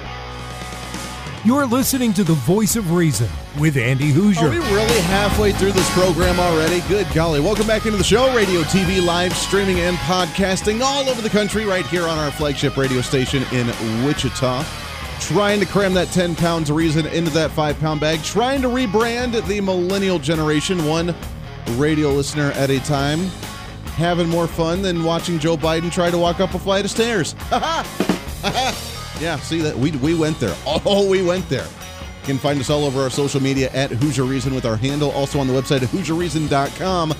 You're 1.43 1.65
listening 1.65 2.13
to 2.13 2.23
the 2.23 2.35
Voice 2.35 2.75
of 2.75 2.91
Reason 2.91 3.27
with 3.59 3.75
Andy 3.75 4.11
Are 4.11 4.13
Hooser. 4.13 4.51
we 4.51 4.59
really 4.59 4.99
halfway 5.01 5.51
through 5.51 5.71
this 5.71 5.89
program 5.89 6.39
already? 6.39 6.81
Good 6.87 7.07
golly. 7.15 7.39
Welcome 7.39 7.65
back 7.65 7.87
into 7.87 7.97
the 7.97 8.03
show. 8.03 8.31
Radio, 8.35 8.61
TV, 8.61 9.03
live 9.03 9.35
streaming, 9.35 9.79
and 9.79 9.97
podcasting 9.97 10.81
all 10.81 11.09
over 11.09 11.19
the 11.19 11.31
country 11.31 11.65
right 11.65 11.83
here 11.87 12.03
on 12.03 12.19
our 12.19 12.29
flagship 12.29 12.77
radio 12.77 13.01
station 13.01 13.41
in 13.51 13.65
Wichita. 14.05 14.63
Trying 15.19 15.59
to 15.61 15.65
cram 15.65 15.95
that 15.95 16.09
10 16.09 16.35
pounds 16.35 16.69
of 16.69 16.75
reason 16.75 17.07
into 17.07 17.31
that 17.31 17.49
5 17.49 17.79
pound 17.79 18.01
bag. 18.01 18.21
Trying 18.21 18.61
to 18.61 18.67
rebrand 18.67 19.31
the 19.47 19.61
millennial 19.61 20.19
generation 20.19 20.85
one 20.85 21.15
radio 21.71 22.09
listener 22.11 22.51
at 22.51 22.69
a 22.69 22.79
time. 22.81 23.19
Having 23.95 24.29
more 24.29 24.45
fun 24.45 24.83
than 24.83 25.03
watching 25.03 25.39
Joe 25.39 25.57
Biden 25.57 25.91
try 25.91 26.11
to 26.11 26.19
walk 26.19 26.39
up 26.39 26.53
a 26.53 26.59
flight 26.59 26.85
of 26.85 26.91
stairs. 26.91 27.33
Yeah, 29.21 29.37
see 29.37 29.61
that 29.61 29.77
we 29.77 29.91
we 29.91 30.15
went 30.15 30.39
there. 30.39 30.55
Oh, 30.65 31.07
we 31.07 31.21
went 31.21 31.47
there. 31.47 31.65
You 31.65 32.25
can 32.25 32.37
find 32.39 32.59
us 32.59 32.71
all 32.71 32.85
over 32.85 33.01
our 33.01 33.09
social 33.11 33.41
media 33.41 33.69
at 33.71 33.91
Hooser 33.91 34.27
Reason 34.27 34.53
with 34.53 34.65
our 34.65 34.75
handle, 34.75 35.11
also 35.11 35.39
on 35.39 35.47
the 35.47 35.53
website 35.53 35.79
HooserReason.com. 35.79 37.13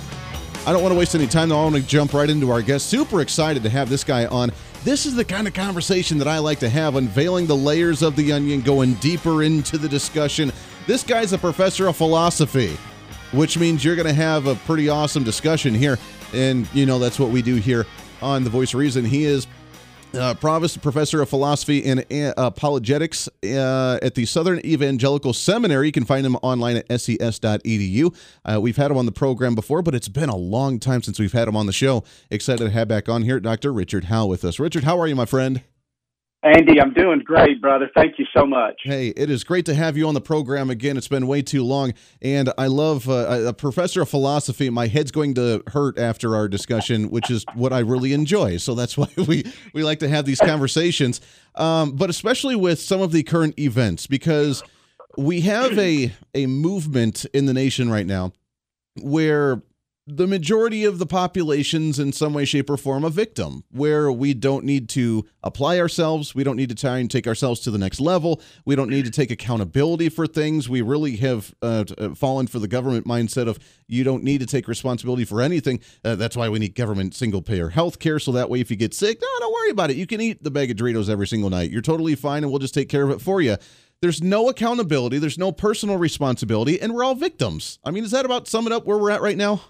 I 0.66 0.72
don't 0.72 0.82
want 0.82 0.94
to 0.94 0.98
waste 0.98 1.16
any 1.16 1.28
time, 1.28 1.50
though. 1.50 1.60
I 1.60 1.64
want 1.64 1.76
to 1.76 1.82
jump 1.82 2.14
right 2.14 2.30
into 2.30 2.52
our 2.52 2.62
guest. 2.62 2.88
Super 2.88 3.22
excited 3.22 3.64
to 3.64 3.70
have 3.70 3.90
this 3.90 4.04
guy 4.04 4.26
on. 4.28 4.52
This 4.84 5.06
is 5.06 5.16
the 5.16 5.26
kind 5.26 5.48
of 5.48 5.54
conversation 5.54 6.18
that 6.20 6.28
I 6.28 6.40
like 6.40 6.60
to 6.60 6.70
have, 6.70 6.96
unveiling 6.96 7.46
the 7.46 7.56
layers 7.56 8.02
of 8.02 8.16
the 8.16 8.32
onion, 8.32 8.62
going 8.62 8.96
deeper 8.96 9.44
into 9.44 9.78
the 9.78 9.90
discussion. 9.90 10.52
This 10.88 11.04
guy's 11.04 11.34
a 11.34 11.38
professor 11.38 11.88
of 11.88 11.96
philosophy, 11.96 12.78
which 13.32 13.58
means 13.60 13.86
you're 13.86 13.96
going 13.96 14.08
to 14.08 14.14
have 14.14 14.48
a 14.48 14.56
pretty 14.56 14.90
awesome 14.90 15.24
discussion 15.24 15.74
here. 15.76 16.00
And, 16.34 16.68
you 16.74 16.86
know, 16.88 16.98
that's 16.98 17.20
what 17.20 17.30
we 17.30 17.42
do 17.44 17.56
here 17.56 17.86
on 18.22 18.44
The 18.44 18.50
Voice 18.50 18.74
of 18.74 18.80
Reason. 18.80 19.06
He 19.06 19.26
is 19.26 19.48
uh, 20.14 20.34
Provost 20.36 20.82
Professor 20.82 21.22
of 21.22 21.30
Philosophy 21.30 21.86
and 21.86 22.06
uh, 22.12 22.34
Apologetics 22.38 23.30
uh, 23.44 24.00
at 24.02 24.16
the 24.16 24.26
Southern 24.26 24.60
Evangelical 24.66 25.34
Seminary. 25.34 25.88
You 25.88 25.92
can 25.92 26.06
find 26.06 26.26
him 26.26 26.36
online 26.38 26.78
at 26.78 27.02
ses.edu. 27.02 28.16
Uh, 28.46 28.60
we've 28.62 28.78
had 28.78 28.92
him 28.92 28.98
on 28.98 29.06
the 29.06 29.12
program 29.12 29.56
before, 29.56 29.82
but 29.82 29.96
it's 29.96 30.08
been 30.08 30.30
a 30.30 30.36
long 30.36 30.80
time 30.80 31.02
since 31.02 31.20
we've 31.20 31.34
had 31.34 31.48
him 31.48 31.56
on 31.56 31.66
the 31.66 31.74
show. 31.74 32.04
Excited 32.30 32.64
to 32.64 32.70
have 32.70 32.88
back 32.88 33.10
on 33.10 33.24
here 33.24 33.40
Dr. 33.40 33.72
Richard 33.72 34.06
Howe 34.06 34.26
with 34.26 34.44
us. 34.44 34.60
Richard, 34.60 34.84
how 34.84 35.00
are 35.00 35.08
you, 35.08 35.16
my 35.16 35.26
friend? 35.26 35.62
Andy, 36.44 36.82
I'm 36.82 36.94
doing 36.94 37.20
great, 37.20 37.62
brother. 37.62 37.88
Thank 37.94 38.18
you 38.18 38.26
so 38.36 38.48
much. 38.48 38.82
Hey, 38.84 39.10
it 39.10 39.30
is 39.30 39.44
great 39.44 39.64
to 39.68 39.76
have 39.76 39.96
you 39.96 40.08
on 40.08 40.16
the 40.16 40.22
program 40.22 40.72
again. 40.72 40.98
It's 40.98 41.08
been 41.08 41.28
way 41.28 41.44
too 41.44 41.64
long, 41.64 41.94
and 42.20 42.52
I 42.58 42.66
love 42.66 43.08
uh, 43.08 43.44
a 43.46 43.54
professor 43.54 44.02
of 44.02 44.10
philosophy. 44.10 44.72
My 44.72 44.88
head's 44.88 45.12
going 45.12 45.36
to 45.36 45.62
hurt 45.68 46.00
after 46.00 46.36
our 46.36 46.48
discussion, 46.48 47.12
which 47.12 47.30
is 47.30 47.46
what 47.54 47.72
I 47.72 47.80
really 47.80 48.14
enjoy. 48.14 48.58
So 48.58 48.74
that's 48.74 48.98
why 48.98 49.08
we 49.28 49.44
we 49.74 49.84
like 49.84 50.00
to 50.00 50.10
have 50.10 50.26
these 50.26 50.40
conversations, 50.40 51.22
um, 51.56 51.92
but 51.92 52.10
especially 52.10 52.56
with 52.56 52.80
some 52.80 53.02
of 53.02 53.12
the 53.12 53.22
current 53.22 53.60
events 53.60 54.08
because 54.08 54.64
we 55.18 55.42
have 55.42 55.78
a 55.78 56.12
a 56.34 56.48
movement 56.48 57.26
in 57.34 57.46
the 57.46 57.54
nation 57.54 57.92
right 57.92 58.08
now 58.08 58.32
where 59.00 59.62
the 60.08 60.28
majority 60.28 60.84
of 60.84 60.98
the 60.98 61.06
population's 61.06 62.00
in 62.00 62.12
some 62.12 62.34
way, 62.34 62.44
shape, 62.44 62.70
or 62.70 62.78
form 62.78 63.04
a 63.04 63.10
victim, 63.10 63.64
where 63.72 64.12
we 64.12 64.34
don't 64.34 64.66
need 64.66 64.90
to 64.90 65.26
apply 65.44 65.80
ourselves. 65.80 66.34
We 66.34 66.44
don't 66.44 66.58
need 66.58 66.70
to 66.70 66.76
try 66.76 66.98
and 66.98 67.10
take 67.10 67.28
ourselves 67.28 67.60
to 67.62 67.72
the 67.72 67.78
next 67.78 68.02
level. 68.02 68.42
We 68.66 68.76
don't 68.76 68.90
need 68.90 69.06
to 69.06 69.12
take 69.12 69.30
accountability 69.30 70.10
for 70.10 70.26
things. 70.26 70.68
We 70.68 70.82
really 70.82 71.18
have 71.18 71.54
uh, 71.62 71.86
uh, 71.98 72.16
fallen 72.16 72.48
for 72.48 72.58
the 72.58 72.68
government 72.68 73.06
mindset 73.06 73.48
of 73.48 73.60
you 73.88 74.04
don't 74.04 74.24
need 74.24 74.40
to 74.40 74.48
take 74.48 74.68
responsibility 74.68 75.24
for 75.24 75.40
anything. 75.40 75.80
Uh, 76.04 76.16
that's 76.16 76.36
why 76.36 76.50
we 76.50 76.58
need 76.58 76.74
government 76.74 77.14
single 77.14 77.42
payer 77.44 77.70
health 77.70 78.00
care. 78.00 78.18
So 78.18 78.32
that 78.32 78.50
way, 78.50 78.60
if 78.60 78.72
you 78.72 78.78
get 78.78 78.96
sick, 78.96 79.20
no, 79.22 79.28
don't 79.40 79.54
worry 79.54 79.70
about 79.70 79.92
it. 79.92 79.98
You 79.98 80.08
can 80.08 80.20
eat 80.20 80.44
the 80.44 80.52
bag 80.52 80.72
of 80.72 80.78
Doritos 80.78 81.10
every 81.10 81.28
single 81.28 81.52
night. 81.52 81.70
You're 81.70 81.82
totally 81.82 82.16
fine, 82.16 82.44
and 82.44 82.52
we'll 82.52 82.60
just 82.60 82.74
take 82.74 82.90
care 82.90 83.04
of 83.04 83.12
it 83.12 83.22
for 83.22 83.40
you. 83.40 83.56
There's 84.02 84.24
no 84.24 84.50
accountability. 84.50 85.20
There's 85.20 85.38
no 85.38 85.52
personal 85.52 85.98
responsibility, 85.98 86.82
and 86.82 86.94
we're 86.96 87.04
all 87.04 87.14
victims. 87.14 87.78
I 87.86 87.92
mean, 87.92 88.04
is 88.04 88.12
that 88.12 88.26
about 88.26 88.48
sum 88.48 88.66
it 88.66 88.74
up 88.74 88.88
where 88.88 88.98
we're 88.98 89.12
at 89.12 89.22
right 89.22 89.38
now? 89.38 89.62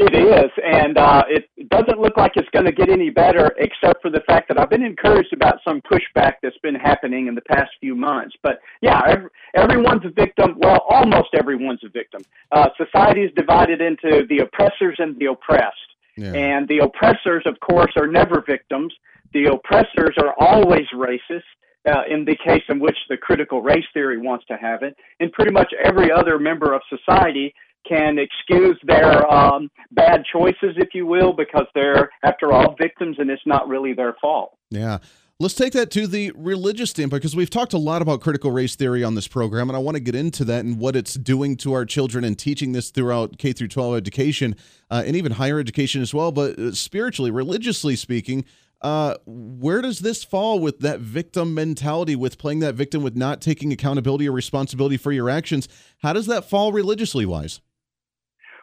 It 0.00 0.14
is, 0.14 0.50
and 0.64 0.96
uh, 0.96 1.24
it 1.28 1.68
doesn't 1.70 1.98
look 1.98 2.16
like 2.16 2.36
it's 2.36 2.48
going 2.50 2.66
to 2.66 2.72
get 2.72 2.88
any 2.88 3.10
better, 3.10 3.52
except 3.58 4.00
for 4.00 4.10
the 4.10 4.20
fact 4.28 4.46
that 4.46 4.56
I've 4.56 4.70
been 4.70 4.84
encouraged 4.84 5.32
about 5.32 5.56
some 5.66 5.82
pushback 5.82 6.34
that's 6.40 6.56
been 6.62 6.76
happening 6.76 7.26
in 7.26 7.34
the 7.34 7.40
past 7.40 7.72
few 7.80 7.96
months. 7.96 8.36
But 8.40 8.60
yeah, 8.80 9.02
every, 9.08 9.28
everyone's 9.56 10.04
a 10.04 10.10
victim. 10.10 10.54
Well, 10.58 10.86
almost 10.88 11.30
everyone's 11.34 11.80
a 11.84 11.88
victim. 11.88 12.22
Uh, 12.52 12.68
society 12.76 13.22
is 13.22 13.32
divided 13.34 13.80
into 13.80 14.24
the 14.28 14.38
oppressors 14.38 14.94
and 14.98 15.18
the 15.18 15.26
oppressed. 15.26 15.74
Yeah. 16.16 16.32
And 16.32 16.68
the 16.68 16.78
oppressors, 16.78 17.42
of 17.44 17.58
course, 17.58 17.90
are 17.96 18.06
never 18.06 18.40
victims. 18.46 18.94
The 19.32 19.46
oppressors 19.46 20.14
are 20.22 20.32
always 20.38 20.86
racist. 20.94 21.42
Uh, 21.88 22.02
in 22.10 22.24
the 22.24 22.36
case 22.44 22.64
in 22.68 22.80
which 22.80 22.98
the 23.08 23.16
critical 23.16 23.62
race 23.62 23.84
theory 23.94 24.18
wants 24.18 24.44
to 24.44 24.56
have 24.56 24.82
it, 24.82 24.94
and 25.20 25.32
pretty 25.32 25.52
much 25.52 25.72
every 25.82 26.10
other 26.10 26.38
member 26.38 26.74
of 26.74 26.82
society 26.90 27.54
can 27.86 28.18
excuse 28.18 28.78
their 28.84 29.30
um, 29.32 29.70
bad 29.92 30.22
choices, 30.30 30.76
if 30.76 30.88
you 30.94 31.06
will, 31.06 31.32
because 31.32 31.66
they're, 31.74 32.10
after 32.24 32.52
all, 32.52 32.76
victims 32.80 33.16
and 33.18 33.30
it's 33.30 33.42
not 33.46 33.68
really 33.68 33.92
their 33.92 34.14
fault. 34.20 34.56
Yeah. 34.70 34.98
Let's 35.40 35.54
take 35.54 35.72
that 35.74 35.92
to 35.92 36.08
the 36.08 36.32
religious 36.34 36.90
standpoint 36.90 37.22
because 37.22 37.36
we've 37.36 37.48
talked 37.48 37.72
a 37.72 37.78
lot 37.78 38.02
about 38.02 38.20
critical 38.20 38.50
race 38.50 38.74
theory 38.74 39.04
on 39.04 39.14
this 39.14 39.28
program, 39.28 39.70
and 39.70 39.76
I 39.76 39.78
want 39.78 39.94
to 39.94 40.00
get 40.00 40.16
into 40.16 40.44
that 40.46 40.64
and 40.64 40.80
what 40.80 40.96
it's 40.96 41.14
doing 41.14 41.56
to 41.58 41.74
our 41.74 41.84
children 41.84 42.24
and 42.24 42.36
teaching 42.36 42.72
this 42.72 42.90
throughout 42.90 43.38
K 43.38 43.52
through 43.52 43.68
12 43.68 43.94
education 43.94 44.56
uh, 44.90 45.04
and 45.06 45.14
even 45.14 45.30
higher 45.30 45.60
education 45.60 46.02
as 46.02 46.12
well. 46.12 46.32
But 46.32 46.58
uh, 46.58 46.72
spiritually, 46.72 47.30
religiously 47.30 47.94
speaking, 47.94 48.46
uh, 48.80 49.14
where 49.26 49.80
does 49.80 50.00
this 50.00 50.24
fall 50.24 50.58
with 50.58 50.80
that 50.80 50.98
victim 50.98 51.54
mentality, 51.54 52.16
with 52.16 52.36
playing 52.36 52.58
that 52.60 52.74
victim, 52.74 53.04
with 53.04 53.14
not 53.14 53.40
taking 53.40 53.72
accountability 53.72 54.28
or 54.28 54.32
responsibility 54.32 54.96
for 54.96 55.12
your 55.12 55.30
actions? 55.30 55.68
How 55.98 56.12
does 56.12 56.26
that 56.26 56.50
fall 56.50 56.72
religiously 56.72 57.26
wise? 57.26 57.60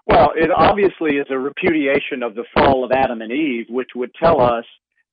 Well, 0.07 0.33
it 0.35 0.51
obviously 0.55 1.17
is 1.17 1.27
a 1.29 1.37
repudiation 1.37 2.21
of 2.21 2.35
the 2.35 2.45
fall 2.53 2.83
of 2.83 2.91
Adam 2.91 3.21
and 3.21 3.31
Eve, 3.31 3.65
which 3.69 3.89
would 3.95 4.13
tell 4.15 4.39
us 4.39 4.65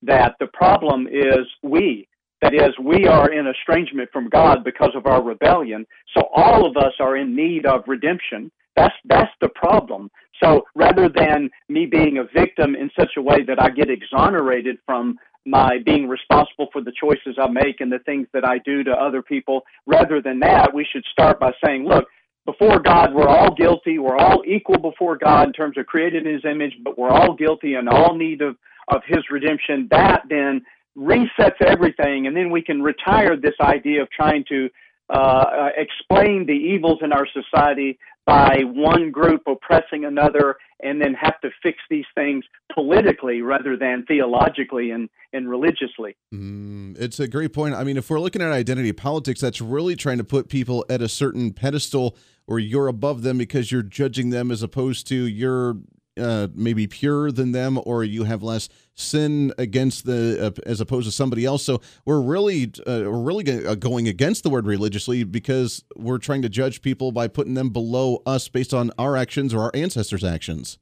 that 0.03 0.35
the 0.39 0.47
problem 0.47 1.07
is 1.07 1.47
we. 1.63 2.07
That 2.41 2.53
is, 2.53 2.77
we 2.77 3.07
are 3.07 3.31
in 3.31 3.47
estrangement 3.47 4.09
from 4.11 4.27
God 4.27 4.65
because 4.65 4.91
of 4.95 5.05
our 5.05 5.23
rebellion. 5.23 5.85
So 6.15 6.27
all 6.35 6.65
of 6.65 6.75
us 6.75 6.93
are 6.99 7.15
in 7.15 7.35
need 7.35 7.65
of 7.65 7.83
redemption. 7.87 8.51
That's 8.75 8.93
that's 9.05 9.31
the 9.39 9.49
problem. 9.49 10.09
So 10.43 10.65
rather 10.75 11.07
than 11.07 11.49
me 11.69 11.85
being 11.85 12.17
a 12.17 12.25
victim 12.37 12.75
in 12.75 12.89
such 12.99 13.11
a 13.17 13.21
way 13.21 13.43
that 13.43 13.61
I 13.61 13.69
get 13.69 13.89
exonerated 13.89 14.77
from 14.85 15.17
my 15.45 15.77
being 15.85 16.07
responsible 16.07 16.67
for 16.71 16.81
the 16.81 16.91
choices 16.99 17.37
I 17.41 17.47
make 17.47 17.81
and 17.81 17.91
the 17.91 17.99
things 17.99 18.27
that 18.33 18.45
I 18.45 18.59
do 18.59 18.83
to 18.83 18.91
other 18.91 19.21
people, 19.21 19.61
rather 19.85 20.21
than 20.21 20.39
that, 20.39 20.73
we 20.73 20.85
should 20.91 21.03
start 21.11 21.39
by 21.39 21.51
saying, 21.63 21.85
look, 21.85 22.05
before 22.45 22.79
God, 22.79 23.13
we're 23.13 23.27
all 23.27 23.53
guilty. 23.53 23.99
We're 23.99 24.17
all 24.17 24.43
equal 24.45 24.77
before 24.77 25.17
God 25.17 25.47
in 25.47 25.53
terms 25.53 25.77
of 25.77 25.85
created 25.85 26.27
in 26.27 26.33
His 26.33 26.45
image, 26.45 26.73
but 26.83 26.97
we're 26.97 27.09
all 27.09 27.33
guilty 27.35 27.75
and 27.75 27.87
all 27.87 28.15
need 28.15 28.41
of, 28.41 28.57
of 28.89 29.01
His 29.07 29.23
redemption. 29.31 29.87
That 29.91 30.23
then 30.29 30.61
resets 30.97 31.61
everything, 31.65 32.27
and 32.27 32.35
then 32.35 32.51
we 32.51 32.61
can 32.61 32.81
retire 32.81 33.35
this 33.35 33.55
idea 33.61 34.01
of 34.01 34.09
trying 34.11 34.43
to 34.49 34.69
uh, 35.09 35.69
explain 35.75 36.45
the 36.45 36.53
evils 36.53 36.99
in 37.01 37.11
our 37.11 37.27
society 37.27 37.99
by 38.25 38.61
one 38.63 39.11
group 39.11 39.41
oppressing 39.47 40.05
another 40.05 40.55
and 40.81 41.01
then 41.01 41.13
have 41.13 41.39
to 41.41 41.49
fix 41.61 41.79
these 41.89 42.05
things 42.15 42.45
politically 42.73 43.41
rather 43.41 43.75
than 43.75 44.05
theologically 44.05 44.91
and, 44.91 45.09
and 45.33 45.49
religiously. 45.49 46.15
Mm, 46.33 46.99
it's 46.99 47.19
a 47.19 47.27
great 47.27 47.51
point. 47.51 47.75
I 47.75 47.83
mean, 47.83 47.97
if 47.97 48.09
we're 48.09 48.19
looking 48.19 48.41
at 48.41 48.51
identity 48.51 48.93
politics, 48.93 49.41
that's 49.41 49.59
really 49.59 49.95
trying 49.95 50.19
to 50.19 50.23
put 50.23 50.47
people 50.47 50.85
at 50.89 51.01
a 51.01 51.09
certain 51.09 51.51
pedestal 51.51 52.17
or 52.47 52.59
you're 52.59 52.87
above 52.87 53.23
them 53.23 53.37
because 53.37 53.71
you're 53.71 53.83
judging 53.83 54.29
them 54.29 54.51
as 54.51 54.63
opposed 54.63 55.07
to 55.07 55.15
you're 55.15 55.77
uh, 56.19 56.47
maybe 56.53 56.87
purer 56.87 57.31
than 57.31 57.51
them 57.51 57.79
or 57.85 58.03
you 58.03 58.23
have 58.23 58.43
less 58.43 58.69
sin 58.95 59.53
against 59.57 60.05
the 60.05 60.47
uh, 60.47 60.69
as 60.69 60.79
opposed 60.79 61.07
to 61.07 61.11
somebody 61.11 61.45
else. 61.45 61.63
So 61.63 61.81
we're 62.05 62.21
really 62.21 62.71
uh, 62.85 63.03
we're 63.05 63.21
really 63.21 63.65
uh, 63.65 63.75
going 63.75 64.07
against 64.07 64.43
the 64.43 64.49
word 64.49 64.65
religiously 64.65 65.23
because 65.23 65.83
we're 65.95 66.19
trying 66.19 66.41
to 66.43 66.49
judge 66.49 66.81
people 66.81 67.11
by 67.11 67.27
putting 67.27 67.53
them 67.53 67.69
below 67.69 68.21
us 68.25 68.47
based 68.47 68.73
on 68.73 68.91
our 68.97 69.17
actions 69.17 69.53
or 69.53 69.61
our 69.61 69.71
ancestors 69.73 70.23
actions. 70.23 70.77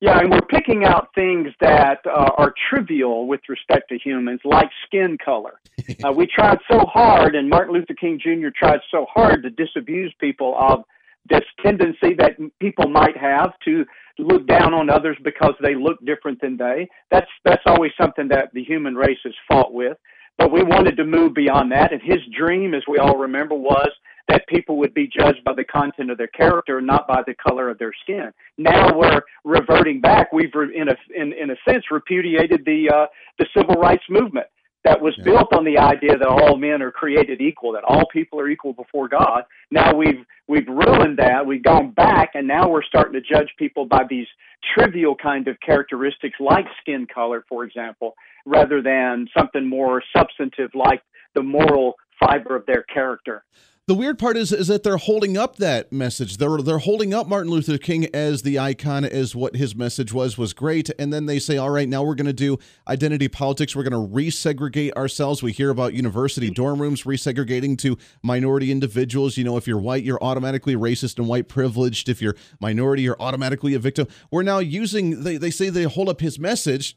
Yeah 0.00 0.18
and 0.18 0.30
we're 0.30 0.40
picking 0.40 0.84
out 0.84 1.10
things 1.14 1.48
that 1.60 1.98
uh, 2.06 2.30
are 2.36 2.54
trivial 2.70 3.26
with 3.26 3.40
respect 3.48 3.88
to 3.90 3.98
humans 3.98 4.40
like 4.44 4.70
skin 4.86 5.18
color. 5.22 5.58
Uh, 6.04 6.12
we 6.12 6.26
tried 6.26 6.58
so 6.70 6.78
hard 6.80 7.34
and 7.34 7.48
martin 7.48 7.74
luther 7.74 7.94
king 7.94 8.18
jr 8.22 8.48
tried 8.56 8.80
so 8.90 9.04
hard 9.12 9.42
to 9.42 9.50
disabuse 9.50 10.14
people 10.20 10.56
of 10.58 10.84
this 11.28 11.44
tendency 11.64 12.14
that 12.18 12.36
people 12.60 12.88
might 12.88 13.16
have 13.16 13.52
to 13.64 13.84
look 14.18 14.46
down 14.46 14.74
on 14.74 14.90
others 14.90 15.16
because 15.22 15.54
they 15.62 15.74
look 15.74 16.04
different 16.04 16.40
than 16.40 16.56
they. 16.56 16.88
That's 17.10 17.30
that's 17.44 17.62
always 17.66 17.92
something 18.00 18.28
that 18.28 18.50
the 18.52 18.64
human 18.64 18.94
race 18.94 19.18
has 19.24 19.34
fought 19.48 19.72
with. 19.72 19.96
But 20.38 20.50
we 20.50 20.62
wanted 20.62 20.96
to 20.96 21.04
move 21.04 21.34
beyond 21.34 21.70
that, 21.72 21.92
and 21.92 22.00
his 22.02 22.20
dream, 22.36 22.74
as 22.74 22.82
we 22.88 22.98
all 22.98 23.18
remember, 23.18 23.54
was 23.54 23.90
that 24.28 24.46
people 24.48 24.76
would 24.78 24.94
be 24.94 25.06
judged 25.06 25.44
by 25.44 25.52
the 25.52 25.64
content 25.64 26.10
of 26.10 26.16
their 26.16 26.28
character, 26.28 26.80
not 26.80 27.06
by 27.06 27.22
the 27.26 27.34
color 27.34 27.68
of 27.68 27.78
their 27.78 27.92
skin. 28.02 28.30
Now 28.56 28.96
we're 28.96 29.20
reverting 29.44 30.00
back. 30.00 30.32
We've, 30.32 30.52
in 30.74 30.88
a 30.88 30.96
in, 31.14 31.32
in 31.32 31.50
a 31.50 31.56
sense, 31.68 31.84
repudiated 31.90 32.64
the 32.64 32.90
uh, 32.92 33.06
the 33.38 33.46
civil 33.56 33.74
rights 33.74 34.04
movement 34.08 34.46
that 34.84 35.00
was 35.00 35.14
yeah. 35.18 35.24
built 35.24 35.52
on 35.52 35.64
the 35.64 35.78
idea 35.78 36.16
that 36.18 36.26
all 36.26 36.56
men 36.56 36.82
are 36.82 36.90
created 36.90 37.40
equal, 37.40 37.72
that 37.72 37.84
all 37.84 38.06
people 38.12 38.40
are 38.40 38.48
equal 38.48 38.72
before 38.72 39.08
God. 39.08 39.44
Now 39.70 39.94
we've 39.94 40.24
we've 40.48 40.66
ruined 40.66 41.18
that. 41.18 41.46
We've 41.46 41.62
gone 41.62 41.92
back, 41.92 42.30
and 42.34 42.46
now 42.48 42.68
we're 42.68 42.82
starting 42.82 43.14
to 43.14 43.20
judge 43.20 43.50
people 43.58 43.86
by 43.86 44.04
these 44.08 44.26
trivial 44.74 45.14
kind 45.14 45.48
of 45.48 45.58
characteristics, 45.60 46.36
like 46.40 46.66
skin 46.80 47.06
color, 47.12 47.44
for 47.48 47.64
example, 47.64 48.14
rather 48.46 48.82
than 48.82 49.28
something 49.36 49.68
more 49.68 50.02
substantive 50.16 50.70
like 50.74 51.02
the 51.34 51.42
moral 51.42 51.94
fiber 52.20 52.54
of 52.54 52.66
their 52.66 52.82
character 52.82 53.44
the 53.88 53.94
weird 53.94 54.16
part 54.16 54.36
is 54.36 54.52
is 54.52 54.68
that 54.68 54.84
they're 54.84 54.96
holding 54.96 55.36
up 55.36 55.56
that 55.56 55.92
message. 55.92 56.36
They're 56.36 56.58
they're 56.58 56.78
holding 56.78 57.12
up 57.12 57.26
Martin 57.26 57.50
Luther 57.50 57.78
King 57.78 58.06
as 58.14 58.42
the 58.42 58.56
icon, 58.56 59.04
as 59.04 59.34
what 59.34 59.56
his 59.56 59.74
message 59.74 60.12
was 60.12 60.38
was 60.38 60.52
great, 60.52 60.88
and 61.00 61.12
then 61.12 61.26
they 61.26 61.40
say, 61.40 61.56
"All 61.56 61.70
right, 61.70 61.88
now 61.88 62.04
we're 62.04 62.14
going 62.14 62.26
to 62.26 62.32
do 62.32 62.58
identity 62.86 63.26
politics. 63.26 63.74
We're 63.74 63.82
going 63.82 64.08
to 64.08 64.14
resegregate 64.14 64.92
ourselves." 64.92 65.42
We 65.42 65.50
hear 65.50 65.70
about 65.70 65.94
university 65.94 66.48
dorm 66.48 66.80
rooms 66.80 67.02
resegregating 67.02 67.76
to 67.78 67.98
minority 68.22 68.70
individuals. 68.70 69.36
You 69.36 69.42
know, 69.42 69.56
if 69.56 69.66
you're 69.66 69.78
white, 69.78 70.04
you're 70.04 70.22
automatically 70.22 70.76
racist 70.76 71.18
and 71.18 71.26
white 71.26 71.48
privileged. 71.48 72.08
If 72.08 72.22
you're 72.22 72.36
minority, 72.60 73.02
you're 73.02 73.20
automatically 73.20 73.74
a 73.74 73.80
victim. 73.80 74.06
We're 74.30 74.44
now 74.44 74.60
using. 74.60 75.24
They 75.24 75.38
they 75.38 75.50
say 75.50 75.70
they 75.70 75.84
hold 75.84 76.08
up 76.08 76.20
his 76.20 76.38
message 76.38 76.96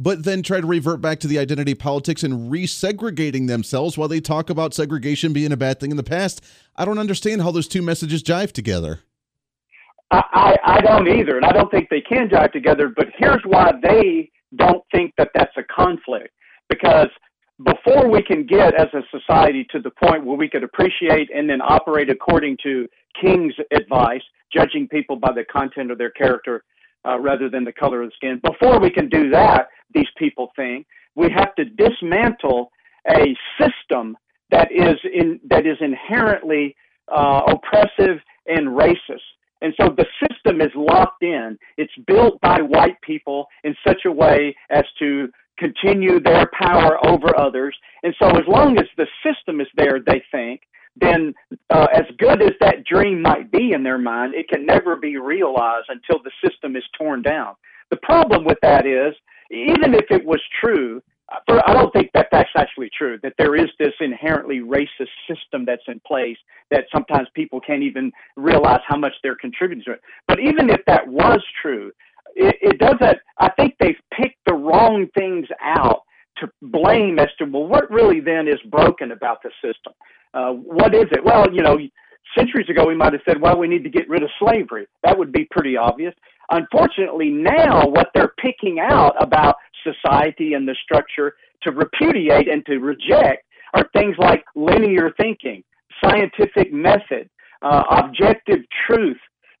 but 0.00 0.22
then 0.22 0.42
try 0.44 0.60
to 0.60 0.66
revert 0.66 1.00
back 1.00 1.18
to 1.18 1.26
the 1.26 1.40
identity 1.40 1.74
politics 1.74 2.22
and 2.22 2.52
resegregating 2.52 3.48
themselves 3.48 3.98
while 3.98 4.06
they 4.06 4.20
talk 4.20 4.48
about 4.48 4.72
segregation 4.72 5.32
being 5.32 5.50
a 5.50 5.56
bad 5.56 5.80
thing 5.80 5.90
in 5.90 5.96
the 5.96 6.04
past. 6.04 6.40
I 6.76 6.84
don't 6.84 7.00
understand 7.00 7.42
how 7.42 7.50
those 7.50 7.66
two 7.66 7.82
messages 7.82 8.22
jive 8.22 8.52
together. 8.52 9.00
I, 10.12 10.22
I, 10.32 10.76
I 10.76 10.80
don't 10.82 11.08
either, 11.08 11.36
and 11.36 11.44
I 11.44 11.50
don't 11.50 11.70
think 11.70 11.88
they 11.90 12.00
can 12.00 12.28
jive 12.28 12.52
together. 12.52 12.92
But 12.94 13.08
here's 13.18 13.42
why 13.44 13.72
they 13.82 14.30
don't 14.54 14.84
think 14.92 15.14
that 15.18 15.30
that's 15.34 15.56
a 15.56 15.64
conflict. 15.64 16.32
Because 16.68 17.08
before 17.64 18.08
we 18.08 18.22
can 18.22 18.46
get 18.46 18.74
as 18.74 18.88
a 18.94 19.02
society 19.10 19.66
to 19.72 19.80
the 19.80 19.90
point 19.90 20.24
where 20.24 20.36
we 20.36 20.48
could 20.48 20.62
appreciate 20.62 21.28
and 21.34 21.50
then 21.50 21.60
operate 21.60 22.08
according 22.08 22.56
to 22.62 22.86
King's 23.20 23.54
advice, 23.72 24.22
judging 24.52 24.86
people 24.86 25.16
by 25.16 25.32
the 25.32 25.44
content 25.44 25.90
of 25.90 25.98
their 25.98 26.10
character 26.10 26.62
uh, 27.08 27.18
rather 27.18 27.48
than 27.48 27.64
the 27.64 27.72
color 27.72 28.02
of 28.02 28.10
the 28.10 28.14
skin, 28.16 28.40
before 28.44 28.78
we 28.80 28.90
can 28.90 29.08
do 29.08 29.30
that, 29.30 29.68
these 29.94 30.08
people 30.16 30.50
think. 30.56 30.86
We 31.14 31.30
have 31.30 31.54
to 31.56 31.64
dismantle 31.64 32.70
a 33.08 33.34
system 33.58 34.16
that 34.50 34.68
is 34.70 34.96
in 35.12 35.40
that 35.48 35.66
is 35.66 35.76
inherently 35.80 36.76
uh, 37.12 37.42
oppressive 37.48 38.18
and 38.46 38.68
racist. 38.68 39.26
And 39.60 39.74
so 39.80 39.88
the 39.88 40.06
system 40.22 40.60
is 40.60 40.70
locked 40.76 41.22
in. 41.22 41.58
It's 41.76 41.92
built 42.06 42.40
by 42.40 42.60
white 42.60 43.00
people 43.02 43.46
in 43.64 43.74
such 43.86 44.02
a 44.06 44.12
way 44.12 44.54
as 44.70 44.84
to 45.00 45.28
continue 45.58 46.20
their 46.20 46.48
power 46.58 47.04
over 47.06 47.36
others. 47.36 47.76
And 48.04 48.14
so 48.20 48.28
as 48.28 48.46
long 48.46 48.78
as 48.78 48.86
the 48.96 49.06
system 49.26 49.60
is 49.60 49.66
there, 49.76 49.98
they 50.04 50.22
think, 50.30 50.60
then 51.00 51.34
uh, 51.70 51.86
as 51.94 52.04
good 52.18 52.42
as 52.42 52.52
that 52.60 52.84
dream 52.84 53.22
might 53.22 53.50
be 53.50 53.72
in 53.72 53.82
their 53.82 53.98
mind, 53.98 54.34
it 54.34 54.48
can 54.48 54.66
never 54.66 54.96
be 54.96 55.16
realized 55.16 55.86
until 55.88 56.22
the 56.22 56.30
system 56.46 56.76
is 56.76 56.84
torn 56.98 57.22
down. 57.22 57.54
The 57.90 57.98
problem 58.02 58.44
with 58.44 58.58
that 58.62 58.86
is 58.86 59.14
even 59.50 59.94
if 59.94 60.06
it 60.10 60.24
was 60.24 60.40
true, 60.60 61.02
I 61.48 61.74
don't 61.74 61.92
think 61.92 62.10
that 62.14 62.28
that's 62.32 62.50
actually 62.56 62.90
true, 62.96 63.18
that 63.22 63.34
there 63.36 63.54
is 63.54 63.68
this 63.78 63.92
inherently 64.00 64.60
racist 64.60 65.12
system 65.28 65.66
that's 65.66 65.82
in 65.86 66.00
place 66.06 66.38
that 66.70 66.84
sometimes 66.92 67.28
people 67.34 67.60
can't 67.60 67.82
even 67.82 68.12
realize 68.36 68.80
how 68.86 68.96
much 68.96 69.12
they're 69.22 69.36
contributing 69.36 69.84
to 69.86 69.92
it. 69.92 70.00
But 70.26 70.40
even 70.40 70.70
if 70.70 70.80
that 70.86 71.06
was 71.06 71.42
true, 71.60 71.92
it, 72.34 72.56
it 72.62 72.78
doesn't, 72.78 73.18
I 73.38 73.50
think 73.50 73.74
they've 73.78 74.00
picked 74.10 74.38
the 74.46 74.54
wrong 74.54 75.06
things 75.14 75.46
out 75.62 76.02
to 76.38 76.50
blame 76.62 77.18
as 77.18 77.28
to, 77.38 77.44
well, 77.44 77.66
what 77.66 77.90
really 77.90 78.20
then 78.20 78.48
is 78.48 78.60
broken 78.70 79.12
about 79.12 79.42
the 79.42 79.50
system? 79.62 79.92
Uh, 80.34 80.52
what 80.52 80.94
is 80.94 81.06
it? 81.12 81.24
Well, 81.24 81.46
you 81.52 81.62
know, 81.62 81.78
centuries 82.36 82.68
ago 82.68 82.86
we 82.86 82.94
might 82.94 83.12
have 83.12 83.22
said, 83.26 83.40
well, 83.40 83.58
we 83.58 83.68
need 83.68 83.84
to 83.84 83.90
get 83.90 84.08
rid 84.08 84.22
of 84.22 84.30
slavery. 84.38 84.86
That 85.04 85.18
would 85.18 85.32
be 85.32 85.46
pretty 85.50 85.76
obvious. 85.76 86.14
Unfortunately, 86.50 87.30
now 87.30 87.86
what 87.86 88.08
they're 88.14 88.32
picking 88.38 88.78
out 88.80 89.14
about 89.20 89.56
society 89.82 90.54
and 90.54 90.66
the 90.66 90.76
structure 90.82 91.34
to 91.62 91.72
repudiate 91.72 92.48
and 92.48 92.64
to 92.66 92.78
reject 92.78 93.44
are 93.74 93.88
things 93.92 94.16
like 94.18 94.44
linear 94.54 95.12
thinking, 95.20 95.62
scientific 96.02 96.72
method, 96.72 97.28
uh, 97.62 97.82
objective 97.90 98.60
truth, 98.86 99.18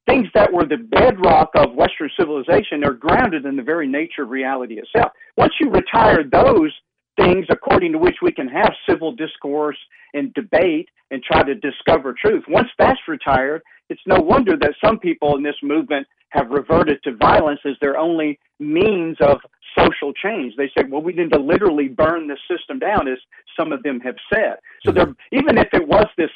things 0.08 0.26
that 0.34 0.52
were 0.52 0.64
the 0.64 0.76
bedrock 0.76 1.50
of 1.54 1.74
Western 1.74 2.10
civilization 2.18 2.84
are 2.84 2.92
grounded 2.92 3.44
in 3.44 3.56
the 3.56 3.62
very 3.62 3.86
nature 3.86 4.22
of 4.22 4.30
reality 4.30 4.78
itself. 4.78 5.12
Once 5.36 5.52
you 5.60 5.70
retire 5.70 6.24
those 6.24 6.72
things 7.18 7.46
according 7.50 7.92
to 7.92 7.98
which 7.98 8.16
we 8.22 8.32
can 8.32 8.48
have 8.48 8.72
civil 8.88 9.12
discourse 9.12 9.78
and 10.14 10.32
debate 10.34 10.88
and 11.10 11.22
try 11.22 11.42
to 11.42 11.54
discover 11.54 12.14
truth, 12.14 12.44
once 12.48 12.68
that's 12.78 13.00
retired, 13.08 13.62
it's 13.88 14.00
no 14.06 14.20
wonder 14.20 14.56
that 14.56 14.74
some 14.84 14.98
people 14.98 15.36
in 15.36 15.42
this 15.42 15.56
movement 15.62 16.06
have 16.30 16.50
reverted 16.50 17.02
to 17.02 17.16
violence 17.16 17.60
as 17.64 17.74
their 17.80 17.96
only 17.96 18.38
means 18.58 19.16
of 19.20 19.38
social 19.78 20.12
change. 20.12 20.54
They 20.56 20.70
say, 20.76 20.84
well, 20.88 21.00
we 21.00 21.12
need 21.14 21.32
to 21.32 21.38
literally 21.38 21.88
burn 21.88 22.28
the 22.28 22.36
system 22.50 22.78
down, 22.78 23.08
as 23.08 23.18
some 23.58 23.72
of 23.72 23.82
them 23.82 24.00
have 24.00 24.16
said. 24.32 24.56
So 24.84 24.92
they're, 24.92 25.14
even 25.32 25.56
if 25.56 25.68
it 25.72 25.88
was 25.88 26.06
this 26.18 26.30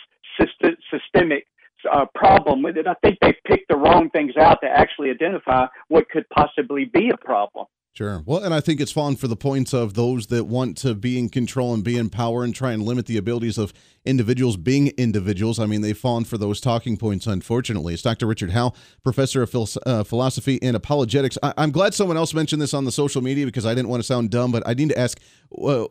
systemic 0.90 1.47
uh, 1.92 2.07
problem 2.14 2.62
with 2.62 2.77
it, 2.77 2.87
I 2.87 2.95
think 3.03 3.18
they 3.21 3.35
picked 3.47 3.68
the 3.68 3.77
wrong 3.77 4.09
things 4.11 4.37
out 4.38 4.59
to 4.62 4.68
actually 4.68 5.11
identify 5.11 5.66
what 5.88 6.09
could 6.09 6.29
possibly 6.31 6.87
be 6.87 7.11
a 7.11 7.16
problem. 7.16 7.66
Sure. 7.94 8.22
Well, 8.24 8.42
and 8.42 8.55
I 8.55 8.61
think 8.61 8.81
it's 8.81 8.90
fallen 8.90 9.16
for 9.16 9.28
the 9.28 9.37
points 9.37 9.74
of 9.74 9.92
those 9.92 10.28
that 10.28 10.44
want 10.44 10.78
to 10.78 10.94
be 10.94 11.18
in 11.18 11.28
control 11.28 11.74
and 11.74 11.85
be 11.85 11.98
in 11.98 12.09
power 12.09 12.42
and 12.42 12.55
try 12.55 12.72
and 12.72 12.83
limit 12.83 13.05
the 13.05 13.18
abilities 13.18 13.59
of 13.59 13.74
individuals 14.07 14.57
being 14.57 14.88
individuals. 14.96 15.59
I 15.59 15.66
mean, 15.66 15.83
they've 15.83 15.96
fallen 15.96 16.24
for 16.24 16.38
those 16.38 16.59
talking 16.59 16.96
points, 16.96 17.26
unfortunately. 17.26 17.92
It's 17.92 18.02
Dr. 18.02 18.26
Richard 18.26 18.52
Howe, 18.52 18.72
professor 19.05 19.42
of 19.42 19.55
uh, 19.85 20.05
philosophy 20.05 20.59
and 20.62 20.74
apologetics. 20.74 21.37
I- 21.42 21.52
am 21.59 21.70
glad 21.70 21.92
someone 21.92 22.16
else 22.16 22.33
mentioned 22.33 22.62
this 22.62 22.72
on 22.72 22.87
the 22.87 22.92
social 22.92 23.20
media 23.20 23.44
because 23.44 23.66
I 23.66 23.74
didn't 23.74 23.90
want 23.90 24.02
to 24.02 24.07
sound 24.07 24.31
dumb, 24.31 24.52
but 24.52 24.62
I 24.66 24.72
need 24.72 24.88
to 24.88 24.98
ask, 24.98 25.20
uh, 25.62 25.85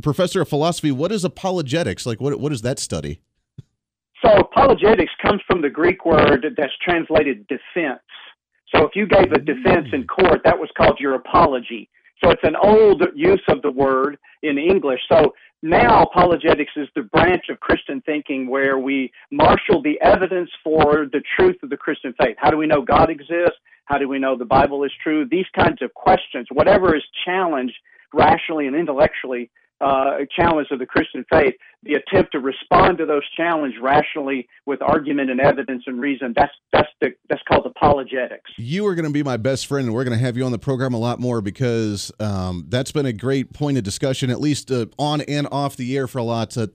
professor 0.00 0.40
of 0.40 0.48
philosophy, 0.48 0.90
what 0.90 1.12
is 1.12 1.22
apologetics? 1.22 2.06
Like, 2.06 2.18
what 2.18 2.40
what 2.40 2.50
is 2.50 2.62
that 2.62 2.78
study? 2.78 3.20
So, 4.24 4.32
apologetics 4.32 5.12
comes 5.20 5.42
from 5.46 5.60
the 5.60 5.68
Greek 5.68 6.06
word 6.06 6.46
that's 6.56 6.72
translated 6.82 7.46
defense. 7.46 8.00
So 8.74 8.84
if 8.84 8.90
you 8.94 9.06
gave 9.06 9.32
a 9.32 9.38
defense 9.38 9.88
in 9.92 10.06
court, 10.06 10.40
that 10.44 10.58
was 10.58 10.68
called 10.76 10.98
your 10.98 11.14
apology. 11.14 11.88
So 12.22 12.30
it's 12.30 12.42
an 12.42 12.56
old 12.56 13.02
use 13.14 13.42
of 13.48 13.62
the 13.62 13.70
word 13.70 14.18
in 14.42 14.58
English. 14.58 15.00
So 15.08 15.34
now 15.62 16.02
apologetics 16.02 16.72
is 16.76 16.88
the 16.94 17.02
branch 17.02 17.44
of 17.50 17.60
Christian 17.60 18.02
thinking 18.04 18.48
where 18.48 18.78
we 18.78 19.12
marshal 19.30 19.82
the 19.82 20.00
evidence 20.00 20.50
for 20.62 21.06
the 21.12 21.22
truth 21.36 21.56
of 21.62 21.70
the 21.70 21.76
Christian 21.76 22.14
faith. 22.20 22.36
How 22.38 22.50
do 22.50 22.56
we 22.56 22.66
know 22.66 22.82
God 22.82 23.10
exists? 23.10 23.58
How 23.86 23.98
do 23.98 24.08
we 24.08 24.18
know 24.18 24.36
the 24.36 24.44
Bible 24.44 24.84
is 24.84 24.92
true? 25.02 25.26
These 25.30 25.46
kinds 25.54 25.82
of 25.82 25.92
questions, 25.94 26.48
whatever 26.50 26.96
is 26.96 27.02
challenged 27.24 27.74
rationally 28.12 28.66
and 28.66 28.76
intellectually, 28.76 29.50
uh, 29.80 30.18
challenge 30.34 30.68
of 30.70 30.78
the 30.78 30.86
Christian 30.86 31.24
faith, 31.30 31.54
the 31.82 31.94
attempt 31.94 32.32
to 32.32 32.38
respond 32.38 32.98
to 32.98 33.06
those 33.06 33.22
challenges 33.36 33.78
rationally 33.82 34.48
with 34.66 34.80
argument 34.80 35.30
and 35.30 35.40
evidence 35.40 35.84
and 35.86 36.00
reason, 36.00 36.32
that's 36.36 36.52
that's 36.72 36.88
the 37.00 37.10
that's 37.28 37.42
called 37.48 37.66
apologetics. 37.66 38.50
You 38.56 38.86
are 38.86 38.94
going 38.94 39.06
to 39.06 39.12
be 39.12 39.22
my 39.22 39.36
best 39.36 39.66
friend, 39.66 39.86
and 39.86 39.94
we're 39.94 40.04
going 40.04 40.16
to 40.16 40.24
have 40.24 40.36
you 40.36 40.44
on 40.44 40.52
the 40.52 40.58
program 40.58 40.94
a 40.94 40.98
lot 40.98 41.20
more 41.20 41.40
because 41.40 42.12
um, 42.20 42.66
that's 42.68 42.92
been 42.92 43.06
a 43.06 43.12
great 43.12 43.52
point 43.52 43.76
of 43.76 43.84
discussion, 43.84 44.30
at 44.30 44.40
least 44.40 44.70
uh, 44.70 44.86
on 44.98 45.20
and 45.22 45.48
off 45.50 45.76
the 45.76 45.96
air 45.96 46.06
for 46.06 46.18
a 46.18 46.24
lot. 46.24 46.56
Uh, 46.56 46.68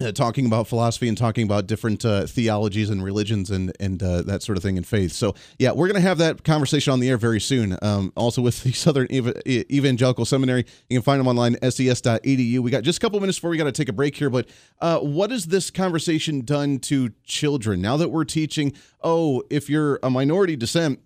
uh, 0.00 0.12
talking 0.12 0.46
about 0.46 0.66
philosophy 0.66 1.08
and 1.08 1.16
talking 1.16 1.44
about 1.44 1.66
different 1.66 2.04
uh, 2.04 2.26
theologies 2.26 2.90
and 2.90 3.02
religions 3.04 3.50
and 3.50 3.72
and 3.78 4.02
uh, 4.02 4.22
that 4.22 4.42
sort 4.42 4.56
of 4.56 4.62
thing 4.62 4.76
and 4.76 4.86
faith. 4.86 5.12
So 5.12 5.34
yeah, 5.58 5.72
we're 5.72 5.88
to 5.92 6.00
have 6.00 6.18
that 6.18 6.44
conversation 6.44 6.92
on 6.92 7.00
the 7.00 7.08
air 7.08 7.16
very 7.16 7.40
soon. 7.40 7.78
Um, 7.82 8.12
also 8.16 8.42
with 8.42 8.62
the 8.62 8.72
Southern 8.84 9.06
Ev- 9.10 9.40
Evangelical 9.46 10.24
Seminary, 10.24 10.66
you 10.88 10.98
can 10.98 11.02
find 11.02 11.20
them 11.20 11.28
online 11.28 11.56
ses.edu. 11.62 12.58
We 12.58 12.70
got 12.70 12.82
just 12.82 12.98
a 12.98 13.00
couple 13.00 13.20
minutes 13.20 13.38
before 13.38 13.50
we 13.50 13.56
got 13.56 13.64
to 13.64 13.72
take 13.72 13.88
a 13.88 13.92
break 13.92 14.16
here, 14.16 14.30
but 14.30 14.48
uh, 14.80 14.98
what 14.98 15.30
has 15.30 15.46
this 15.46 15.70
conversation 15.70 16.40
done 16.42 16.78
to 16.80 17.10
children 17.24 17.80
now 17.80 17.96
that 17.96 18.08
we're 18.08 18.24
teaching? 18.24 18.72
Oh, 19.02 19.42
if 19.50 19.70
you're 19.70 20.00
a 20.02 20.10
minority 20.10 20.56
descent 20.56 21.00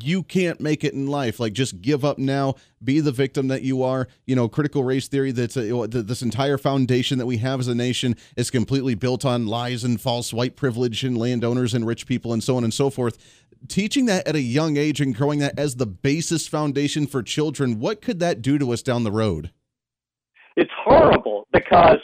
you 0.00 0.22
can't 0.22 0.60
make 0.60 0.84
it 0.84 0.94
in 0.94 1.06
life. 1.06 1.40
Like, 1.40 1.52
just 1.52 1.80
give 1.80 2.04
up 2.04 2.18
now, 2.18 2.54
be 2.82 3.00
the 3.00 3.12
victim 3.12 3.48
that 3.48 3.62
you 3.62 3.82
are. 3.82 4.08
You 4.26 4.36
know, 4.36 4.48
critical 4.48 4.84
race 4.84 5.08
theory 5.08 5.32
that's 5.32 5.56
uh, 5.56 5.62
a, 5.62 5.88
this 5.88 6.22
entire 6.22 6.58
foundation 6.58 7.18
that 7.18 7.26
we 7.26 7.38
have 7.38 7.60
as 7.60 7.68
a 7.68 7.74
nation 7.74 8.16
is 8.36 8.50
completely 8.50 8.94
built 8.94 9.24
on 9.24 9.46
lies 9.46 9.84
and 9.84 10.00
false 10.00 10.32
white 10.32 10.56
privilege 10.56 11.04
and 11.04 11.16
landowners 11.16 11.74
and 11.74 11.86
rich 11.86 12.06
people 12.06 12.32
and 12.32 12.42
so 12.42 12.56
on 12.56 12.64
and 12.64 12.74
so 12.74 12.90
forth. 12.90 13.18
Teaching 13.68 14.06
that 14.06 14.26
at 14.28 14.36
a 14.36 14.40
young 14.40 14.76
age 14.76 15.00
and 15.00 15.14
growing 15.14 15.38
that 15.38 15.58
as 15.58 15.76
the 15.76 15.86
basis 15.86 16.46
foundation 16.46 17.06
for 17.06 17.22
children, 17.22 17.80
what 17.80 18.02
could 18.02 18.20
that 18.20 18.42
do 18.42 18.58
to 18.58 18.72
us 18.72 18.82
down 18.82 19.04
the 19.04 19.12
road? 19.12 19.50
It's 20.56 20.70
horrible 20.74 21.46
because 21.52 21.98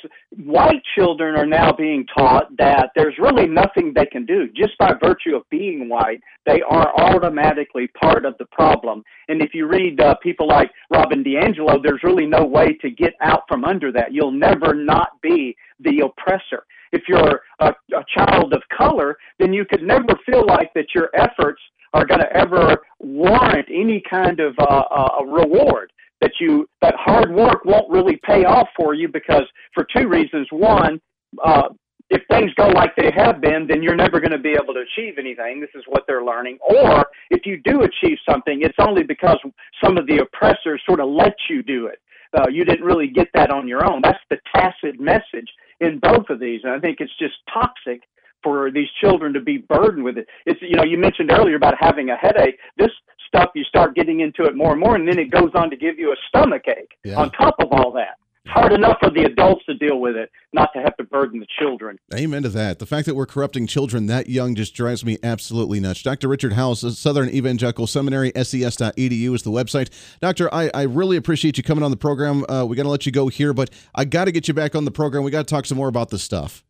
white 0.45 0.83
children 0.95 1.37
are 1.37 1.47
now 1.47 1.73
being 1.73 2.07
taught 2.15 2.55
that 2.59 2.91
there's 2.95 3.15
really 3.19 3.47
nothing 3.47 3.95
they 3.95 4.05
can 4.05 4.27
do. 4.27 4.47
Just 4.55 4.77
by 4.79 4.93
virtue 5.03 5.37
of 5.37 5.49
being 5.51 5.89
white, 5.89 6.21
they 6.45 6.61
are 6.61 6.93
automatically 7.01 7.89
part 7.99 8.27
of 8.27 8.37
the 8.39 8.45
problem. 8.53 9.03
And 9.29 9.41
if 9.41 9.55
you 9.55 9.67
read 9.67 10.01
uh, 10.01 10.17
people 10.23 10.47
like 10.49 10.71
Robin 10.91 11.25
DiAngelo, 11.25 11.83
there's 11.83 12.03
really 12.05 12.27
no 12.27 12.45
way 12.45 12.75
to 12.83 12.91
get 12.91 13.15
out 13.23 13.45
from 13.49 13.65
under 13.65 13.91
that. 13.93 14.13
You'll 14.13 14.33
never 14.33 14.75
not 14.75 15.21
be 15.23 15.57
the 15.81 16.01
oppressor. 16.05 16.65
If 16.93 17.05
you're 17.09 17.41
a, 17.61 17.69
a 17.69 18.05
child 18.15 18.53
of 18.53 18.63
color, 18.77 19.17
then 19.39 19.55
you 19.55 19.65
could 19.65 19.83
never 19.83 20.15
feel 20.27 20.45
like 20.47 20.75
that 20.75 20.95
your 20.95 21.09
efforts 21.15 21.61
are 21.95 22.05
going 22.05 22.21
to 22.21 22.37
ever 22.37 22.83
warrant 22.99 23.69
any 23.71 24.03
kind 24.09 24.41
of 24.41 24.55
uh, 24.59 24.83
uh, 24.95 25.25
reward 25.25 25.91
that 26.23 26.33
you 26.41 26.67
that 26.81 26.95
hard 26.97 27.35
work 27.35 27.65
won't 27.65 27.91
really 27.91 28.19
pay 28.25 28.45
off 28.45 28.69
for 28.77 28.95
you 28.95 29.09
because 29.09 29.45
for 29.75 29.87
two 29.95 30.09
reasons. 30.09 30.47
One, 30.51 31.01
uh, 31.45 31.69
if 32.09 32.23
things 32.31 32.53
go 32.55 32.69
like 32.69 32.95
they 32.97 33.11
have 33.15 33.41
been, 33.41 33.67
then 33.69 33.83
you're 33.83 33.97
never 33.97 34.21
going 34.21 34.33
to 34.33 34.39
be 34.39 34.51
able 34.51 34.75
to 34.75 34.81
achieve 34.81 35.19
anything. 35.19 35.61
This 35.61 35.71
is 35.75 35.83
what 35.89 36.05
they're 36.07 36.25
learning. 36.25 36.59
Or 36.61 37.07
if 37.31 37.45
you 37.45 37.61
do 37.65 37.83
achieve 37.83 38.19
something, 38.29 38.61
it's 38.63 38.77
only 38.79 39.03
because 39.03 39.39
some 39.83 39.99
of 39.99 40.07
the 40.07 40.19
oppressors 40.19 40.81
sort 40.87 41.01
of 41.01 41.09
let 41.09 41.35
you 41.51 41.63
do 41.63 41.87
it. 41.87 41.99
Uh, 42.37 42.49
you 42.51 42.65
didn't 42.65 42.85
really 42.85 43.09
get 43.09 43.29
that 43.35 43.51
on 43.51 43.69
your 43.69 43.85
own. 43.85 44.01
That's 44.03 44.19
the 44.31 44.39
tacit 44.55 45.01
message 45.01 45.51
in 45.81 45.99
both 45.99 46.31
of 46.31 46.39
these. 46.41 46.61
And 46.65 46.73
I 46.73 46.79
think 46.79 46.99
it's 47.01 47.17
just 47.19 47.35
toxic 47.53 48.03
for 48.43 48.71
these 48.71 48.89
children 49.01 49.33
to 49.33 49.41
be 49.41 49.59
burdened 49.59 50.05
with 50.05 50.19
it. 50.19 50.29
It's 50.47 50.61
you 50.63 50.77
know 50.77 50.85
you 50.85 50.99
mentioned 50.99 51.31
earlier 51.31 51.57
about 51.57 51.75
having 51.79 52.11
a 52.11 52.17
headache. 52.17 52.59
This 52.77 52.91
stuff 53.27 53.51
you 53.55 53.65
start 53.65 53.95
getting 53.95 54.21
into 54.21 54.45
it 54.45 54.57
more 54.57 54.73
and 54.73 54.81
more, 54.81 54.95
and 54.95 55.09
then 55.09 55.19
it 55.19 55.31
goes 55.31 55.51
on 55.55 55.71
to 55.71 55.77
give 55.77 55.99
you 55.99 56.13
a 56.13 56.17
stomach 56.29 56.63
ache 56.69 56.99
yeah. 57.05 57.17
on 57.17 57.31
top 57.33 57.57
of 57.59 57.69
all 57.73 57.93
that. 57.93 58.19
It's 58.45 58.53
hard 58.53 58.73
enough 58.73 58.99
for 59.01 59.09
the 59.09 59.23
adults 59.23 59.65
to 59.67 59.75
deal 59.75 60.01
with 60.01 60.17
it, 60.17 60.29
not 60.53 60.71
to 60.75 60.83
have 60.83 60.97
to 60.97 61.05
burden 61.05 61.39
the 61.39 61.47
children. 61.61 61.97
Amen 62.13 62.43
to 62.43 62.49
that. 62.49 62.81
The 62.81 62.87
fact 62.87 63.07
that 63.07 63.15
we're 63.15 63.27
corrupting 63.27 63.69
children 63.69 64.07
that 64.07 64.29
young 64.29 64.57
just 64.57 64.75
drives 64.75 65.05
me 65.05 65.17
absolutely 65.23 65.79
nuts. 65.79 66.03
Dr. 66.03 66.27
Richard 66.27 66.55
Howe, 66.55 66.75
Southern 66.75 67.29
Evangelical 67.29 67.87
Seminary, 67.87 68.33
ses.edu 68.35 69.35
is 69.35 69.43
the 69.45 69.51
website. 69.51 69.91
Doctor, 70.21 70.53
I, 70.53 70.71
I 70.75 70.83
really 70.83 71.17
appreciate 71.17 71.57
you 71.57 71.63
coming 71.63 71.85
on 71.85 71.93
the 71.93 71.97
program. 71.97 72.45
Uh, 72.49 72.65
we 72.65 72.75
got 72.75 72.83
to 72.83 72.89
let 72.89 73.07
you 73.07 73.13
go 73.13 73.29
here, 73.29 73.55
but 73.55 73.71
I 73.95 74.05
got 74.05 74.25
to 74.25 74.33
get 74.33 74.49
you 74.49 74.55
back 74.55 74.75
on 74.75 74.85
the 74.85 74.91
program. 74.91 75.23
We 75.23 75.31
got 75.31 75.47
to 75.47 75.55
talk 75.55 75.65
some 75.65 75.79
more 75.79 75.89
about 75.89 76.11
this 76.11 76.25
stuff. 76.25 76.65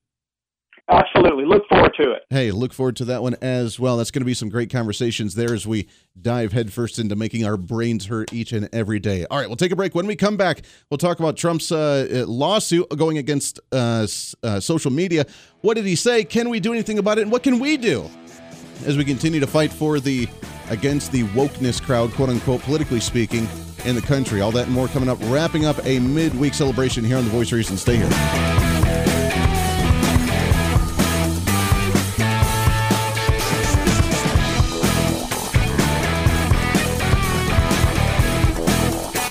Absolutely. 0.93 1.47
Look 1.47 1.67
forward 1.69 1.95
to 1.99 2.13
it. 2.13 2.27
Hey, 2.29 2.51
look 2.51 2.75
forward 2.75 2.97
to 2.97 3.07
that 3.07 3.23
one 3.23 3.35
as 3.41 3.81
well. 3.81 3.97
That's 3.97 4.11
going 4.11 4.21
to 4.21 4.27
be 4.27 4.35
some 4.35 4.51
great 4.51 4.71
conversations 4.71 5.35
there 5.35 5.55
as 5.55 5.67
we 5.67 5.89
dive 6.21 6.53
headfirst 6.53 6.99
into 6.99 7.17
making 7.17 7.47
our 7.47 7.57
brains 7.57 8.07
hurt 8.07 8.33
each 8.33 8.53
and 8.53 8.69
every 8.75 8.99
day. 8.99 9.25
All 9.31 9.39
right, 9.39 9.49
we'll 9.49 9.57
take 9.57 9.73
a 9.73 9.77
break. 9.77 9.95
When 9.95 10.07
we 10.07 10.17
come 10.17 10.37
back, 10.37 10.63
we'll 10.91 10.99
talk 10.99 11.19
about 11.19 11.37
Trump's 11.39 11.73
uh, 11.73 12.25
lawsuit 12.29 12.91
going 12.91 13.17
against 13.17 13.59
uh, 13.73 14.07
uh, 14.43 14.61
social 14.61 14.91
media. 14.91 15.25
What 15.63 15.75
did 15.75 15.87
he 15.87 15.97
say? 15.97 16.25
Can 16.25 16.51
we 16.51 16.61
do 16.61 16.73
anything 16.73 16.99
about 16.99 17.19
it? 17.19 17.23
And 17.23 17.33
what 17.33 17.43
can 17.43 17.59
we 17.59 17.79
do 17.79 18.11
as 18.85 18.99
we 18.99 19.05
continue 19.05 19.41
to 19.41 19.47
fight 19.47 19.73
for 19.73 19.99
the 19.99 20.29
against 20.69 21.11
the 21.11 21.23
wokeness 21.29 21.83
crowd, 21.83 22.13
quote 22.13 22.29
unquote, 22.29 22.61
politically 22.63 23.01
speaking, 23.01 23.49
in 23.87 23.95
the 23.95 24.03
country? 24.03 24.43
All 24.43 24.53
that 24.53 24.67
and 24.67 24.75
more 24.75 24.89
coming 24.89 25.09
up. 25.09 25.19
Wrapping 25.23 25.65
up 25.65 25.83
a 25.87 26.01
midweek 26.01 26.53
celebration 26.53 27.03
here 27.03 27.17
on 27.17 27.25
the 27.25 27.31
Voice 27.31 27.49
of 27.49 27.55
Reason. 27.55 27.79
Stay 27.79 27.97
here. 27.97 28.62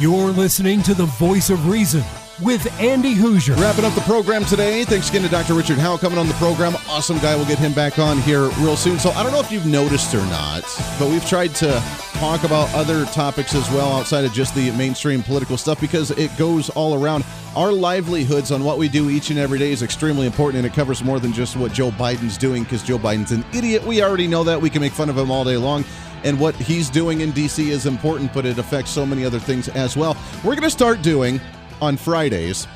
You're 0.00 0.30
listening 0.30 0.82
to 0.84 0.94
the 0.94 1.04
voice 1.04 1.50
of 1.50 1.68
reason 1.68 2.02
with 2.40 2.66
Andy 2.80 3.14
Hooser. 3.14 3.54
Wrapping 3.60 3.84
up 3.84 3.92
the 3.92 4.00
program 4.00 4.46
today. 4.46 4.82
Thanks 4.82 5.10
again 5.10 5.20
to 5.24 5.28
Dr. 5.28 5.52
Richard 5.52 5.76
Howe 5.76 5.98
coming 5.98 6.18
on 6.18 6.26
the 6.26 6.32
program. 6.34 6.74
Awesome 6.88 7.18
guy. 7.18 7.36
We'll 7.36 7.44
get 7.44 7.58
him 7.58 7.74
back 7.74 7.98
on 7.98 8.16
here 8.22 8.48
real 8.60 8.76
soon. 8.76 8.98
So 8.98 9.10
I 9.10 9.22
don't 9.22 9.30
know 9.30 9.40
if 9.40 9.52
you've 9.52 9.66
noticed 9.66 10.14
or 10.14 10.24
not, 10.28 10.62
but 10.98 11.10
we've 11.10 11.26
tried 11.26 11.54
to 11.56 11.82
talk 12.14 12.44
about 12.44 12.72
other 12.72 13.04
topics 13.12 13.54
as 13.54 13.68
well 13.72 13.92
outside 13.92 14.24
of 14.24 14.32
just 14.32 14.54
the 14.54 14.70
mainstream 14.70 15.22
political 15.22 15.58
stuff 15.58 15.78
because 15.82 16.12
it 16.12 16.34
goes 16.38 16.70
all 16.70 16.94
around. 16.94 17.22
Our 17.54 17.70
livelihoods 17.70 18.52
on 18.52 18.64
what 18.64 18.78
we 18.78 18.88
do 18.88 19.10
each 19.10 19.28
and 19.28 19.38
every 19.38 19.58
day 19.58 19.70
is 19.70 19.82
extremely 19.82 20.24
important 20.24 20.64
and 20.64 20.72
it 20.72 20.74
covers 20.74 21.04
more 21.04 21.20
than 21.20 21.34
just 21.34 21.58
what 21.58 21.74
Joe 21.74 21.90
Biden's 21.90 22.38
doing 22.38 22.62
because 22.62 22.82
Joe 22.82 22.98
Biden's 22.98 23.32
an 23.32 23.44
idiot. 23.52 23.84
We 23.84 24.02
already 24.02 24.28
know 24.28 24.44
that. 24.44 24.62
We 24.62 24.70
can 24.70 24.80
make 24.80 24.92
fun 24.92 25.10
of 25.10 25.18
him 25.18 25.30
all 25.30 25.44
day 25.44 25.58
long 25.58 25.84
and 26.24 26.38
what 26.38 26.54
he's 26.54 26.90
doing 26.90 27.20
in 27.20 27.32
DC 27.32 27.68
is 27.68 27.86
important, 27.86 28.32
but 28.32 28.44
it 28.44 28.58
affects 28.58 28.90
so 28.90 29.06
many 29.06 29.24
other 29.24 29.38
things 29.38 29.68
as 29.68 29.96
well. 29.96 30.16
We're 30.44 30.54
going 30.54 30.62
to 30.62 30.70
start 30.70 31.02
doing 31.02 31.40
on 31.80 31.96
Fridays, 31.96 32.66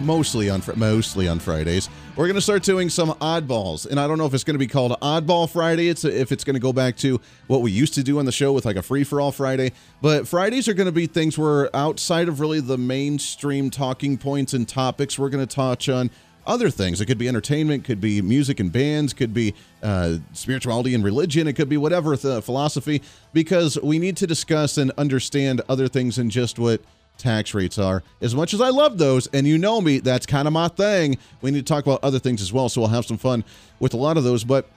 mostly 0.00 0.48
on 0.50 0.62
mostly 0.76 1.28
on 1.28 1.38
Fridays. 1.38 1.88
We're 2.14 2.26
going 2.26 2.34
to 2.34 2.42
start 2.42 2.62
doing 2.62 2.90
some 2.90 3.10
oddballs, 3.12 3.86
and 3.86 3.98
I 3.98 4.06
don't 4.06 4.18
know 4.18 4.26
if 4.26 4.34
it's 4.34 4.44
going 4.44 4.54
to 4.54 4.58
be 4.58 4.66
called 4.66 4.92
Oddball 5.00 5.48
Friday. 5.48 5.88
It's 5.88 6.04
if 6.04 6.30
it's 6.30 6.44
going 6.44 6.54
to 6.54 6.60
go 6.60 6.72
back 6.72 6.96
to 6.98 7.18
what 7.46 7.62
we 7.62 7.70
used 7.70 7.94
to 7.94 8.02
do 8.02 8.18
on 8.18 8.26
the 8.26 8.32
show 8.32 8.52
with 8.52 8.66
like 8.66 8.76
a 8.76 8.82
free 8.82 9.02
for 9.02 9.18
all 9.18 9.32
Friday. 9.32 9.72
But 10.02 10.28
Fridays 10.28 10.68
are 10.68 10.74
going 10.74 10.86
to 10.86 10.92
be 10.92 11.06
things 11.06 11.38
where 11.38 11.74
outside 11.74 12.28
of 12.28 12.40
really 12.40 12.60
the 12.60 12.76
mainstream 12.76 13.70
talking 13.70 14.18
points 14.18 14.52
and 14.52 14.68
topics, 14.68 15.18
we're 15.18 15.30
going 15.30 15.46
to 15.46 15.54
touch 15.54 15.88
on 15.88 16.10
other 16.46 16.70
things. 16.70 17.00
It 17.00 17.06
could 17.06 17.18
be 17.18 17.28
entertainment, 17.28 17.84
could 17.84 18.00
be 18.00 18.22
music 18.22 18.60
and 18.60 18.72
bands, 18.72 19.12
could 19.12 19.32
be 19.34 19.54
uh, 19.82 20.16
spirituality 20.32 20.94
and 20.94 21.04
religion, 21.04 21.46
it 21.46 21.54
could 21.54 21.68
be 21.68 21.76
whatever 21.76 22.16
the 22.16 22.42
philosophy, 22.42 23.02
because 23.32 23.78
we 23.82 23.98
need 23.98 24.16
to 24.18 24.26
discuss 24.26 24.78
and 24.78 24.90
understand 24.98 25.60
other 25.68 25.88
things 25.88 26.16
than 26.16 26.30
just 26.30 26.58
what 26.58 26.80
tax 27.18 27.54
rates 27.54 27.78
are. 27.78 28.02
As 28.20 28.34
much 28.34 28.54
as 28.54 28.60
I 28.60 28.70
love 28.70 28.98
those, 28.98 29.26
and 29.28 29.46
you 29.46 29.58
know 29.58 29.80
me, 29.80 29.98
that's 29.98 30.26
kind 30.26 30.46
of 30.46 30.52
my 30.52 30.68
thing. 30.68 31.18
We 31.40 31.50
need 31.50 31.66
to 31.66 31.72
talk 31.72 31.84
about 31.84 32.02
other 32.02 32.18
things 32.18 32.42
as 32.42 32.52
well. 32.52 32.68
So 32.68 32.80
we'll 32.80 32.90
have 32.90 33.06
some 33.06 33.18
fun 33.18 33.44
with 33.80 33.94
a 33.94 33.96
lot 33.96 34.16
of 34.16 34.24
those. 34.24 34.44
But 34.44 34.68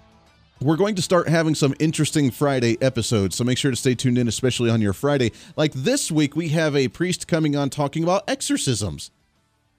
we're 0.62 0.78
going 0.78 0.96
to 0.96 1.02
start 1.02 1.28
having 1.28 1.56
some 1.56 1.76
interesting 1.80 2.32
Friday 2.32 2.82
episodes, 2.82 3.36
so 3.36 3.44
make 3.44 3.58
sure 3.58 3.72
to 3.72 3.78
stay 3.78 3.96
tuned 3.96 4.18
in, 4.18 4.28
especially 4.28 4.70
on 4.70 4.82
your 4.82 4.94
Friday. 4.94 5.32
Like 5.56 5.74
this 5.74 6.12
week, 6.12 6.36
we 6.36 6.50
have 6.50 6.76
a 6.76 6.88
priest 6.88 7.28
coming 7.28 7.56
on 7.56 7.70
talking 7.70 8.04
about 8.04 8.24
exorcisms. 8.30 9.12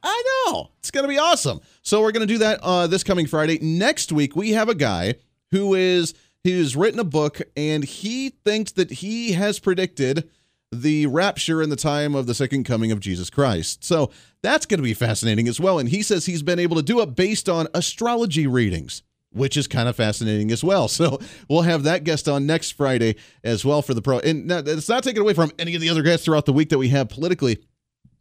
I 0.07 0.23
know. 0.47 0.71
It's 0.79 0.91
going 0.91 1.05
to 1.05 1.09
be 1.09 1.19
awesome. 1.19 1.61
So 1.83 2.01
we're 2.01 2.13
going 2.13 2.27
to 2.27 2.33
do 2.33 2.39
that 2.39 2.61
uh, 2.63 2.87
this 2.87 3.03
coming 3.03 3.27
Friday. 3.27 3.59
Next 3.61 4.13
week, 4.13 4.37
we 4.37 4.53
have 4.53 4.69
a 4.69 4.75
guy 4.75 5.17
who 5.51 5.75
is 5.75 6.15
who's 6.45 6.77
written 6.77 7.01
a 7.01 7.05
book 7.05 7.41
and 7.57 7.83
he 7.83 8.31
thinks 8.45 8.71
that 8.73 8.91
he 8.91 9.33
has 9.33 9.59
predicted 9.59 10.31
the 10.71 11.07
rapture 11.07 11.61
in 11.61 11.71
the 11.71 11.77
time 11.77 12.15
of 12.15 12.27
the 12.27 12.35
second 12.35 12.65
coming 12.65 12.93
of 12.93 13.01
Jesus 13.01 13.31
Christ. 13.31 13.85
So 13.85 14.13
that's 14.43 14.65
going 14.65 14.79
to 14.79 14.85
be 14.85 14.95
fascinating 14.95 15.49
as 15.49 15.59
well. 15.59 15.81
And 15.81 15.89
he 15.89 16.03
says 16.03 16.27
he's 16.27 16.43
been 16.43 16.61
able 16.61 16.77
to 16.77 16.83
do 16.83 17.01
it 17.01 17.17
based 17.17 17.49
on 17.49 17.67
astrology 17.75 18.47
readings 18.47 19.03
which 19.33 19.57
is 19.57 19.67
kind 19.67 19.87
of 19.87 19.95
fascinating 19.95 20.51
as 20.51 20.65
well. 20.65 20.89
So 20.97 21.19
we'll 21.51 21.63
have 21.63 21.83
that 21.83 22.05
guest 22.05 22.27
on 22.27 22.47
next 22.47 22.71
Friday 22.71 23.17
as 23.45 23.67
well 23.67 23.83
for 23.83 23.93
the 23.93 24.01
pro. 24.01 24.19
And 24.21 24.51
it's 24.51 24.89
not 24.89 25.03
taken 25.05 25.21
away 25.21 25.35
from 25.35 25.53
any 25.59 25.75
of 25.75 25.83
the 25.83 25.91
other 25.91 26.03
guests 26.03 26.25
throughout 26.25 26.47
the 26.47 26.55
week 26.55 26.71
that 26.71 26.79
we 26.79 26.89
have 26.89 27.11
politically 27.11 27.59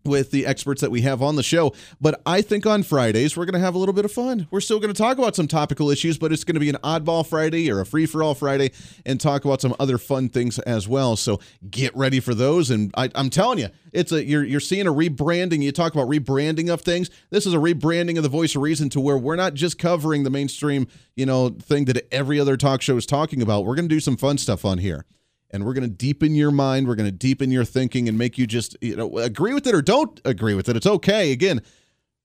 with 0.05 0.31
the 0.31 0.45
experts 0.45 0.81
that 0.81 0.91
we 0.91 1.01
have 1.01 1.21
on 1.21 1.35
the 1.35 1.43
show. 1.43 1.73
But 1.99 2.21
I 2.25 2.41
think 2.41 2.65
on 2.65 2.83
Fridays, 2.83 3.35
we're 3.35 3.45
going 3.45 3.53
to 3.53 3.59
have 3.59 3.75
a 3.75 3.77
little 3.77 3.93
bit 3.93 4.05
of 4.05 4.11
fun. 4.11 4.47
We're 4.51 4.61
still 4.61 4.79
going 4.79 4.93
to 4.93 4.97
talk 4.97 5.17
about 5.17 5.35
some 5.35 5.47
topical 5.47 5.89
issues, 5.89 6.17
but 6.17 6.31
it's 6.31 6.43
going 6.43 6.55
to 6.55 6.59
be 6.59 6.69
an 6.69 6.77
oddball 6.83 7.25
Friday 7.25 7.71
or 7.71 7.79
a 7.81 7.85
free 7.85 8.05
for 8.05 8.23
all 8.23 8.35
Friday 8.35 8.71
and 9.05 9.19
talk 9.19 9.45
about 9.45 9.61
some 9.61 9.75
other 9.79 9.97
fun 9.97 10.29
things 10.29 10.59
as 10.59 10.87
well. 10.87 11.15
So 11.15 11.39
get 11.69 11.95
ready 11.95 12.19
for 12.19 12.33
those. 12.33 12.69
And 12.69 12.91
I, 12.95 13.09
am 13.15 13.29
telling 13.29 13.59
you, 13.59 13.69
it's 13.93 14.11
a 14.11 14.23
you're 14.23 14.43
you're 14.43 14.59
seeing 14.59 14.87
a 14.87 14.93
rebranding. 14.93 15.61
You 15.61 15.71
talk 15.71 15.93
about 15.93 16.09
rebranding 16.09 16.71
of 16.71 16.81
things. 16.81 17.09
This 17.29 17.45
is 17.45 17.53
a 17.53 17.57
rebranding 17.57 18.17
of 18.17 18.23
the 18.23 18.29
voice 18.29 18.55
of 18.55 18.61
reason 18.61 18.89
to 18.89 18.99
where 18.99 19.17
we're 19.17 19.35
not 19.35 19.53
just 19.53 19.79
covering 19.79 20.23
the 20.23 20.29
mainstream, 20.29 20.87
you 21.15 21.25
know, 21.25 21.49
thing 21.49 21.85
that 21.85 22.05
every 22.13 22.39
other 22.39 22.57
talk 22.57 22.81
show 22.81 22.97
is 22.97 23.05
talking 23.05 23.41
about. 23.41 23.65
We're 23.65 23.75
going 23.75 23.87
to 23.87 23.95
do 23.95 24.01
some 24.01 24.17
fun 24.17 24.37
stuff 24.37 24.65
on 24.65 24.79
here 24.79 25.05
and 25.51 25.65
we're 25.65 25.73
going 25.73 25.89
to 25.89 25.95
deepen 25.95 26.35
your 26.35 26.51
mind. 26.51 26.87
We're 26.87 26.95
going 26.95 27.09
to 27.09 27.15
deepen 27.15 27.51
your 27.51 27.65
thinking 27.65 28.09
and 28.09 28.17
make 28.17 28.37
you 28.37 28.47
just, 28.47 28.77
you 28.81 28.95
know, 28.95 29.17
agree 29.17 29.53
with 29.53 29.67
it 29.67 29.75
or 29.75 29.81
don't 29.81 30.19
agree 30.25 30.53
with 30.53 30.69
it. 30.69 30.75
It's 30.75 30.87
okay. 30.87 31.31
Again, 31.31 31.61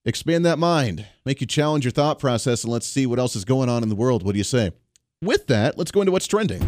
expand 0.05 0.45
that 0.47 0.59
mind, 0.59 1.07
make 1.25 1.41
you 1.41 1.47
challenge 1.47 1.85
your 1.85 1.93
thought 1.93 2.19
process, 2.19 2.65
and 2.65 2.73
let's 2.73 2.87
see 2.87 3.07
what 3.07 3.19
else 3.19 3.37
is 3.37 3.45
going 3.45 3.69
on 3.69 3.83
in 3.83 3.89
the 3.89 3.95
world. 3.95 4.23
What 4.23 4.33
do 4.33 4.39
you 4.39 4.45
say? 4.45 4.73
With 5.23 5.47
that, 5.49 5.77
let's 5.77 5.91
go 5.91 6.01
into 6.01 6.13
what's 6.13 6.27
trending. 6.27 6.67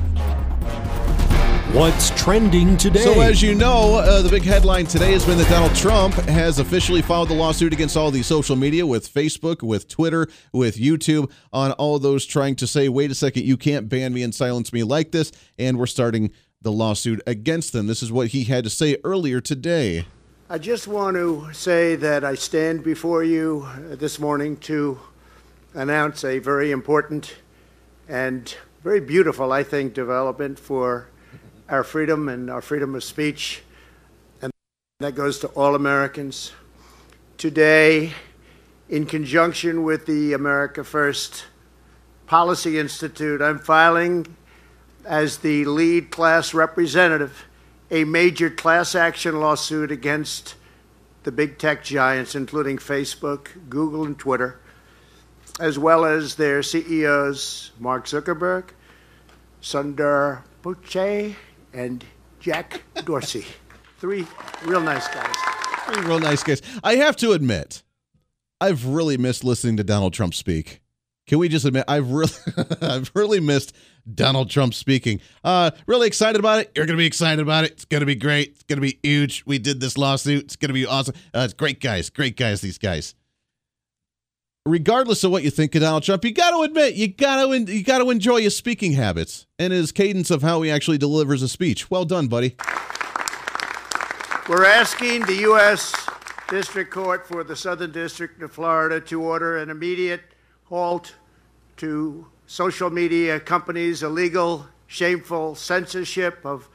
What's 1.73 2.11
trending 2.11 2.77
today? 2.77 3.01
So, 3.01 3.23
as 3.23 3.41
you 3.41 3.55
know, 3.55 3.95
uh, 3.95 4.21
the 4.21 4.29
big 4.29 4.43
headline 4.43 4.85
today 4.85 5.13
has 5.13 5.25
been 5.25 5.39
that 5.39 5.49
Donald 5.49 5.75
Trump 5.75 6.13
has 6.13 6.59
officially 6.59 7.01
filed 7.01 7.31
the 7.31 7.35
lawsuit 7.35 7.73
against 7.73 7.97
all 7.97 8.11
the 8.11 8.23
social 8.23 8.57
media 8.57 8.85
with 8.85 9.11
Facebook, 9.11 9.63
with 9.63 9.89
Twitter, 9.89 10.29
with 10.53 10.77
YouTube, 10.77 11.33
on 11.51 11.73
all 11.73 11.99
those 11.99 12.27
trying 12.27 12.57
to 12.57 12.67
say, 12.67 12.91
wait 12.91 13.11
a 13.11 13.15
second, 13.15 13.47
you 13.47 13.57
can't 13.57 13.89
ban 13.89 14.13
me 14.13 14.23
and 14.23 14.35
silence 14.35 14.71
me 14.71 14.83
like 14.83 15.13
this. 15.13 15.33
And 15.59 15.79
we're 15.79 15.87
starting 15.87 16.31
the 16.61 16.71
lawsuit 16.71 17.23
against 17.27 17.73
them. 17.73 17.87
This 17.87 18.03
is 18.03 18.13
what 18.13 18.29
he 18.29 18.45
had 18.45 18.65
to 18.65 18.71
say 18.71 18.99
earlier 19.03 19.41
today. 19.41 20.05
I 20.51 20.59
just 20.59 20.87
want 20.87 21.17
to 21.17 21.49
say 21.55 21.97
that 21.97 22.23
I 22.23 22.35
stand 22.35 22.85
before 22.85 23.25
you 23.25 23.67
this 23.79 24.19
morning 24.19 24.59
to 24.59 25.01
announce 25.73 26.23
a 26.23 26.39
very 26.39 26.71
important 26.71 27.37
and 28.07 28.55
very 28.83 29.01
beautiful, 29.01 29.55
I 29.55 29.63
think, 29.63 29.95
development 29.95 30.59
for 30.59 31.09
our 31.73 31.83
freedom 31.83 32.29
and 32.29 32.51
our 32.51 32.61
freedom 32.61 32.95
of 32.95 33.03
speech. 33.03 33.63
And 34.43 34.53
that 35.01 35.15
goes 35.15 35.39
to 35.39 35.47
all 35.49 35.75
Americans. 35.75 36.53
Today, 37.39 38.13
in 38.91 39.07
conjunction 39.07 39.83
with 39.83 40.05
the 40.05 40.35
America 40.35 40.85
First 40.85 41.47
Policy 42.27 42.79
Institute, 42.79 43.41
I'm 43.41 43.59
filing 43.59 44.37
as 45.07 45.39
the 45.39 45.65
lead 45.65 46.11
class 46.11 46.53
representative 46.53 47.47
a 47.91 48.05
major 48.05 48.51
class 48.51 48.95
action 48.95 49.41
lawsuit 49.41 49.91
against 49.91 50.57
the 51.23 51.33
big 51.33 51.57
tech 51.57 51.83
giants, 51.83 52.35
including 52.35 52.77
Facebook, 52.77 53.49
Google, 53.71 54.05
and 54.05 54.19
Twitter, 54.19 54.61
as 55.59 55.79
well 55.79 56.05
as 56.05 56.35
their 56.35 56.63
CEOs, 56.63 57.71
Mark 57.79 58.05
Zuckerberg, 58.05 58.71
Sundar 59.63 60.43
Pichai, 60.63 61.35
and 61.73 62.05
Jack 62.41 62.83
Dorsey. 63.05 63.45
Three 63.99 64.27
real 64.65 64.81
nice 64.81 65.09
guys. 65.09 65.35
Three 65.87 66.05
real 66.05 66.21
nice 66.21 66.43
guys. 66.43 66.63
I 66.83 66.97
have 66.97 67.17
to 67.17 67.33
admit, 67.33 67.83
I've 68.61 68.87
really 68.87 69.17
missed 69.17 69.45
listening 69.45 69.77
to 69.79 69.85
Donald 69.85 70.13
Trump 70.13 70.35
speak. 70.35 70.81
Can 71.27 71.39
we 71.39 71.49
just 71.49 71.65
admit 71.65 71.85
I've 71.87 72.11
really 72.11 72.33
I've 72.83 73.11
really 73.15 73.41
missed 73.41 73.75
Donald 74.13 74.51
Trump 74.51 74.75
speaking. 74.75 75.21
Uh 75.45 75.71
really 75.87 76.09
excited 76.09 76.39
about 76.41 76.61
it. 76.61 76.73
You're 76.75 76.85
to 76.97 77.01
be 77.01 77.07
excited 77.07 77.41
about 77.41 77.65
it. 77.65 77.73
It's 77.73 77.85
to 78.01 78.07
be 78.07 78.17
great. 78.17 78.51
It's 78.51 78.65
to 78.79 78.81
be 78.81 78.99
huge. 79.03 79.45
We 79.47 79.59
did 79.59 79.81
this 79.81 79.97
lawsuit. 79.97 80.45
It's 80.45 80.57
to 80.71 80.75
be 80.75 80.85
awesome. 80.85 81.15
Uh, 81.33 81.41
it's 81.45 81.55
great 81.55 81.81
guys. 81.81 82.11
Great 82.11 82.37
guys 82.37 82.61
these 82.61 82.79
guys. 82.79 83.15
Regardless 84.65 85.25
of 85.25 85.33
what 85.33 85.43
you 85.43 85.51
think 85.51 85.75
of 85.75 85.81
Donald 85.81 86.05
Trump, 86.05 86.25
you 86.25 86.33
got 86.33 86.53
to 86.53 86.63
admit 86.63 86.95
you 86.95 87.09
got 87.09 87.45
to 87.45 87.59
you 87.59 87.83
got 87.83 87.99
to 87.99 88.11
enjoy 88.11 88.43
his 88.43 88.57
speaking 88.57 88.93
habits 88.93 89.45
and 89.59 89.73
his 89.73 89.91
cadence 89.91 90.31
of 90.31 90.43
how 90.43 90.63
he 90.63 90.71
actually 90.71 90.99
delivers 90.99 91.43
a 91.43 91.49
speech. 91.49 91.91
Well 91.91 92.05
done, 92.05 92.29
buddy. 92.29 92.55
We're 94.49 94.65
asking 94.65 95.23
the 95.23 95.39
U.S. 95.43 95.93
District 96.49 96.93
Court 96.93 97.27
for 97.27 97.43
the 97.43 97.57
Southern 97.57 97.91
District 97.91 98.41
of 98.41 98.53
Florida 98.53 99.01
to 99.01 99.21
order 99.21 99.59
an 99.59 99.69
immediate 99.69 100.23
halt 100.67 101.17
to 101.79 102.25
social 102.47 102.89
media 102.89 103.41
companies' 103.41 104.05
illegal, 104.05 104.69
shameful 104.87 105.57
censorship 105.57 106.39
of 106.45 106.69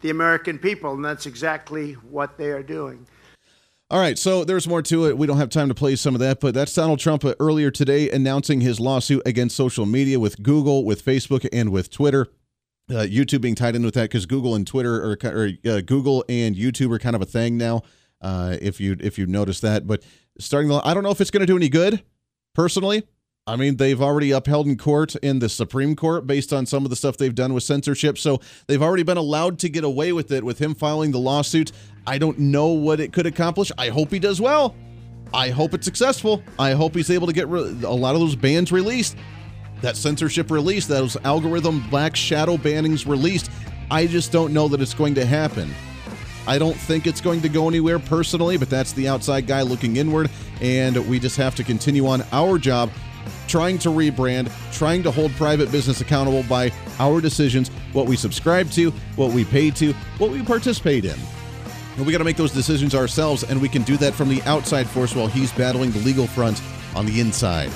the 0.00 0.10
American 0.10 0.60
people, 0.60 0.94
and 0.94 1.04
that's 1.04 1.26
exactly 1.26 1.94
what 1.94 2.38
they 2.38 2.50
are 2.50 2.62
doing. 2.62 3.04
All 3.88 4.00
right, 4.00 4.18
so 4.18 4.42
there's 4.42 4.66
more 4.66 4.82
to 4.82 5.06
it. 5.06 5.16
We 5.16 5.28
don't 5.28 5.36
have 5.36 5.48
time 5.48 5.68
to 5.68 5.74
play 5.74 5.94
some 5.94 6.16
of 6.16 6.18
that, 6.18 6.40
but 6.40 6.54
that's 6.54 6.74
Donald 6.74 6.98
Trump 6.98 7.24
uh, 7.24 7.36
earlier 7.38 7.70
today 7.70 8.10
announcing 8.10 8.60
his 8.60 8.80
lawsuit 8.80 9.22
against 9.24 9.54
social 9.54 9.86
media 9.86 10.18
with 10.18 10.42
Google, 10.42 10.84
with 10.84 11.04
Facebook, 11.04 11.48
and 11.52 11.70
with 11.70 11.88
Twitter. 11.88 12.26
Uh, 12.90 13.06
YouTube 13.06 13.42
being 13.42 13.54
tied 13.54 13.76
in 13.76 13.84
with 13.84 13.94
that 13.94 14.10
because 14.10 14.26
Google 14.26 14.56
and 14.56 14.66
Twitter 14.66 14.96
or, 14.96 15.16
or 15.22 15.50
uh, 15.64 15.80
Google 15.82 16.24
and 16.28 16.56
YouTube 16.56 16.92
are 16.92 16.98
kind 16.98 17.14
of 17.14 17.22
a 17.22 17.26
thing 17.26 17.56
now. 17.56 17.82
Uh, 18.20 18.56
if 18.60 18.80
you 18.80 18.96
if 18.98 19.18
you 19.18 19.26
notice 19.26 19.60
that, 19.60 19.86
but 19.86 20.02
starting 20.40 20.68
the, 20.68 20.80
I 20.84 20.92
don't 20.92 21.04
know 21.04 21.10
if 21.10 21.20
it's 21.20 21.30
going 21.30 21.42
to 21.42 21.46
do 21.46 21.56
any 21.56 21.68
good. 21.68 22.02
Personally, 22.56 23.04
I 23.46 23.54
mean, 23.54 23.76
they've 23.76 24.02
already 24.02 24.32
upheld 24.32 24.66
in 24.66 24.76
court 24.76 25.14
in 25.16 25.38
the 25.38 25.48
Supreme 25.48 25.94
Court 25.94 26.26
based 26.26 26.52
on 26.52 26.66
some 26.66 26.84
of 26.84 26.90
the 26.90 26.96
stuff 26.96 27.16
they've 27.16 27.34
done 27.34 27.54
with 27.54 27.62
censorship. 27.62 28.18
So 28.18 28.40
they've 28.66 28.82
already 28.82 29.04
been 29.04 29.16
allowed 29.16 29.60
to 29.60 29.68
get 29.68 29.84
away 29.84 30.12
with 30.12 30.32
it 30.32 30.42
with 30.42 30.58
him 30.58 30.74
filing 30.74 31.12
the 31.12 31.20
lawsuit. 31.20 31.70
I 32.06 32.18
don't 32.18 32.38
know 32.38 32.68
what 32.68 33.00
it 33.00 33.12
could 33.12 33.26
accomplish. 33.26 33.72
I 33.76 33.88
hope 33.88 34.10
he 34.10 34.18
does 34.18 34.40
well. 34.40 34.74
I 35.34 35.50
hope 35.50 35.74
it's 35.74 35.84
successful. 35.84 36.42
I 36.58 36.72
hope 36.72 36.94
he's 36.94 37.10
able 37.10 37.26
to 37.26 37.32
get 37.32 37.48
re- 37.48 37.76
a 37.82 37.90
lot 37.90 38.14
of 38.14 38.20
those 38.20 38.36
bans 38.36 38.70
released 38.70 39.16
that 39.82 39.96
censorship 39.96 40.50
released, 40.50 40.88
those 40.88 41.16
algorithm 41.24 41.88
black 41.90 42.16
shadow 42.16 42.56
bannings 42.56 43.06
released. 43.06 43.50
I 43.90 44.06
just 44.06 44.32
don't 44.32 44.52
know 44.52 44.68
that 44.68 44.80
it's 44.80 44.94
going 44.94 45.14
to 45.14 45.24
happen. 45.24 45.72
I 46.48 46.58
don't 46.58 46.76
think 46.76 47.06
it's 47.06 47.20
going 47.20 47.40
to 47.42 47.48
go 47.48 47.68
anywhere 47.68 47.98
personally, 47.98 48.56
but 48.56 48.70
that's 48.70 48.92
the 48.92 49.08
outside 49.08 49.46
guy 49.46 49.62
looking 49.62 49.96
inward. 49.96 50.30
And 50.60 50.96
we 51.08 51.18
just 51.18 51.36
have 51.36 51.54
to 51.56 51.64
continue 51.64 52.06
on 52.06 52.22
our 52.32 52.58
job 52.58 52.90
trying 53.48 53.78
to 53.78 53.88
rebrand, 53.88 54.50
trying 54.72 55.02
to 55.02 55.10
hold 55.10 55.32
private 55.32 55.70
business 55.70 56.00
accountable 56.00 56.44
by 56.44 56.72
our 56.98 57.20
decisions, 57.20 57.68
what 57.92 58.06
we 58.06 58.16
subscribe 58.16 58.70
to, 58.72 58.90
what 59.16 59.32
we 59.32 59.44
pay 59.44 59.70
to, 59.72 59.92
what 60.18 60.30
we 60.30 60.42
participate 60.42 61.04
in. 61.04 61.18
We 61.98 62.12
got 62.12 62.18
to 62.18 62.24
make 62.24 62.36
those 62.36 62.52
decisions 62.52 62.94
ourselves, 62.94 63.42
and 63.42 63.60
we 63.60 63.68
can 63.68 63.82
do 63.82 63.96
that 63.96 64.14
from 64.14 64.28
the 64.28 64.42
outside 64.42 64.86
force 64.86 65.14
while 65.14 65.26
he's 65.26 65.50
battling 65.52 65.90
the 65.90 66.00
legal 66.00 66.26
front 66.26 66.60
on 66.94 67.06
the 67.06 67.20
inside. 67.20 67.70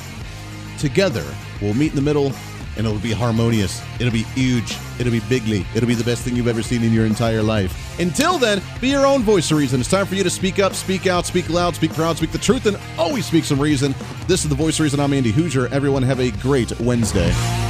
Together, 0.79 1.25
we'll 1.61 1.75
meet 1.75 1.91
in 1.91 1.97
the 1.97 2.03
middle 2.03 2.33
and 2.77 2.87
it'll 2.87 3.01
be 3.01 3.13
harmonious. 3.13 3.83
It'll 3.99 4.13
be 4.13 4.23
huge. 4.23 4.77
It'll 4.99 5.13
be 5.13 5.21
bigly. 5.29 5.67
It'll 5.75 5.89
be 5.89 5.95
the 5.95 6.05
best 6.05 6.23
thing 6.23 6.37
you've 6.37 6.49
ever 6.49 6.63
seen 6.63 6.83
in 6.83 6.93
your 6.93 7.05
entire 7.05 7.43
life. 7.43 7.99
Until 7.99 8.39
then, 8.39 8.63
be 8.81 8.89
your 8.89 9.07
own 9.07 9.23
voice 9.23 9.51
of 9.51 9.59
reason. 9.59 9.81
It's 9.81 9.91
time 9.91 10.07
for 10.07 10.15
you 10.15 10.25
to 10.25 10.31
speak 10.31 10.59
up, 10.59 10.75
speak 10.75 11.07
out, 11.07 11.27
speak 11.27 11.51
loud, 11.51 11.75
speak 11.75 11.93
proud, 11.93 12.17
speak 12.17 12.33
the 12.33 12.39
truth, 12.39 12.67
and 12.67 12.79
always 12.97 13.27
speak 13.27 13.45
some 13.45 13.61
reason. 13.61 13.95
This 14.27 14.45
is 14.45 14.49
the 14.49 14.55
voice 14.55 14.79
of 14.79 14.85
reason. 14.85 15.01
I'm 15.01 15.13
Andy 15.13 15.33
Hooser. 15.33 15.71
Everyone 15.73 16.03
have 16.03 16.21
a 16.21 16.31
great 16.31 16.79
Wednesday. 16.81 17.70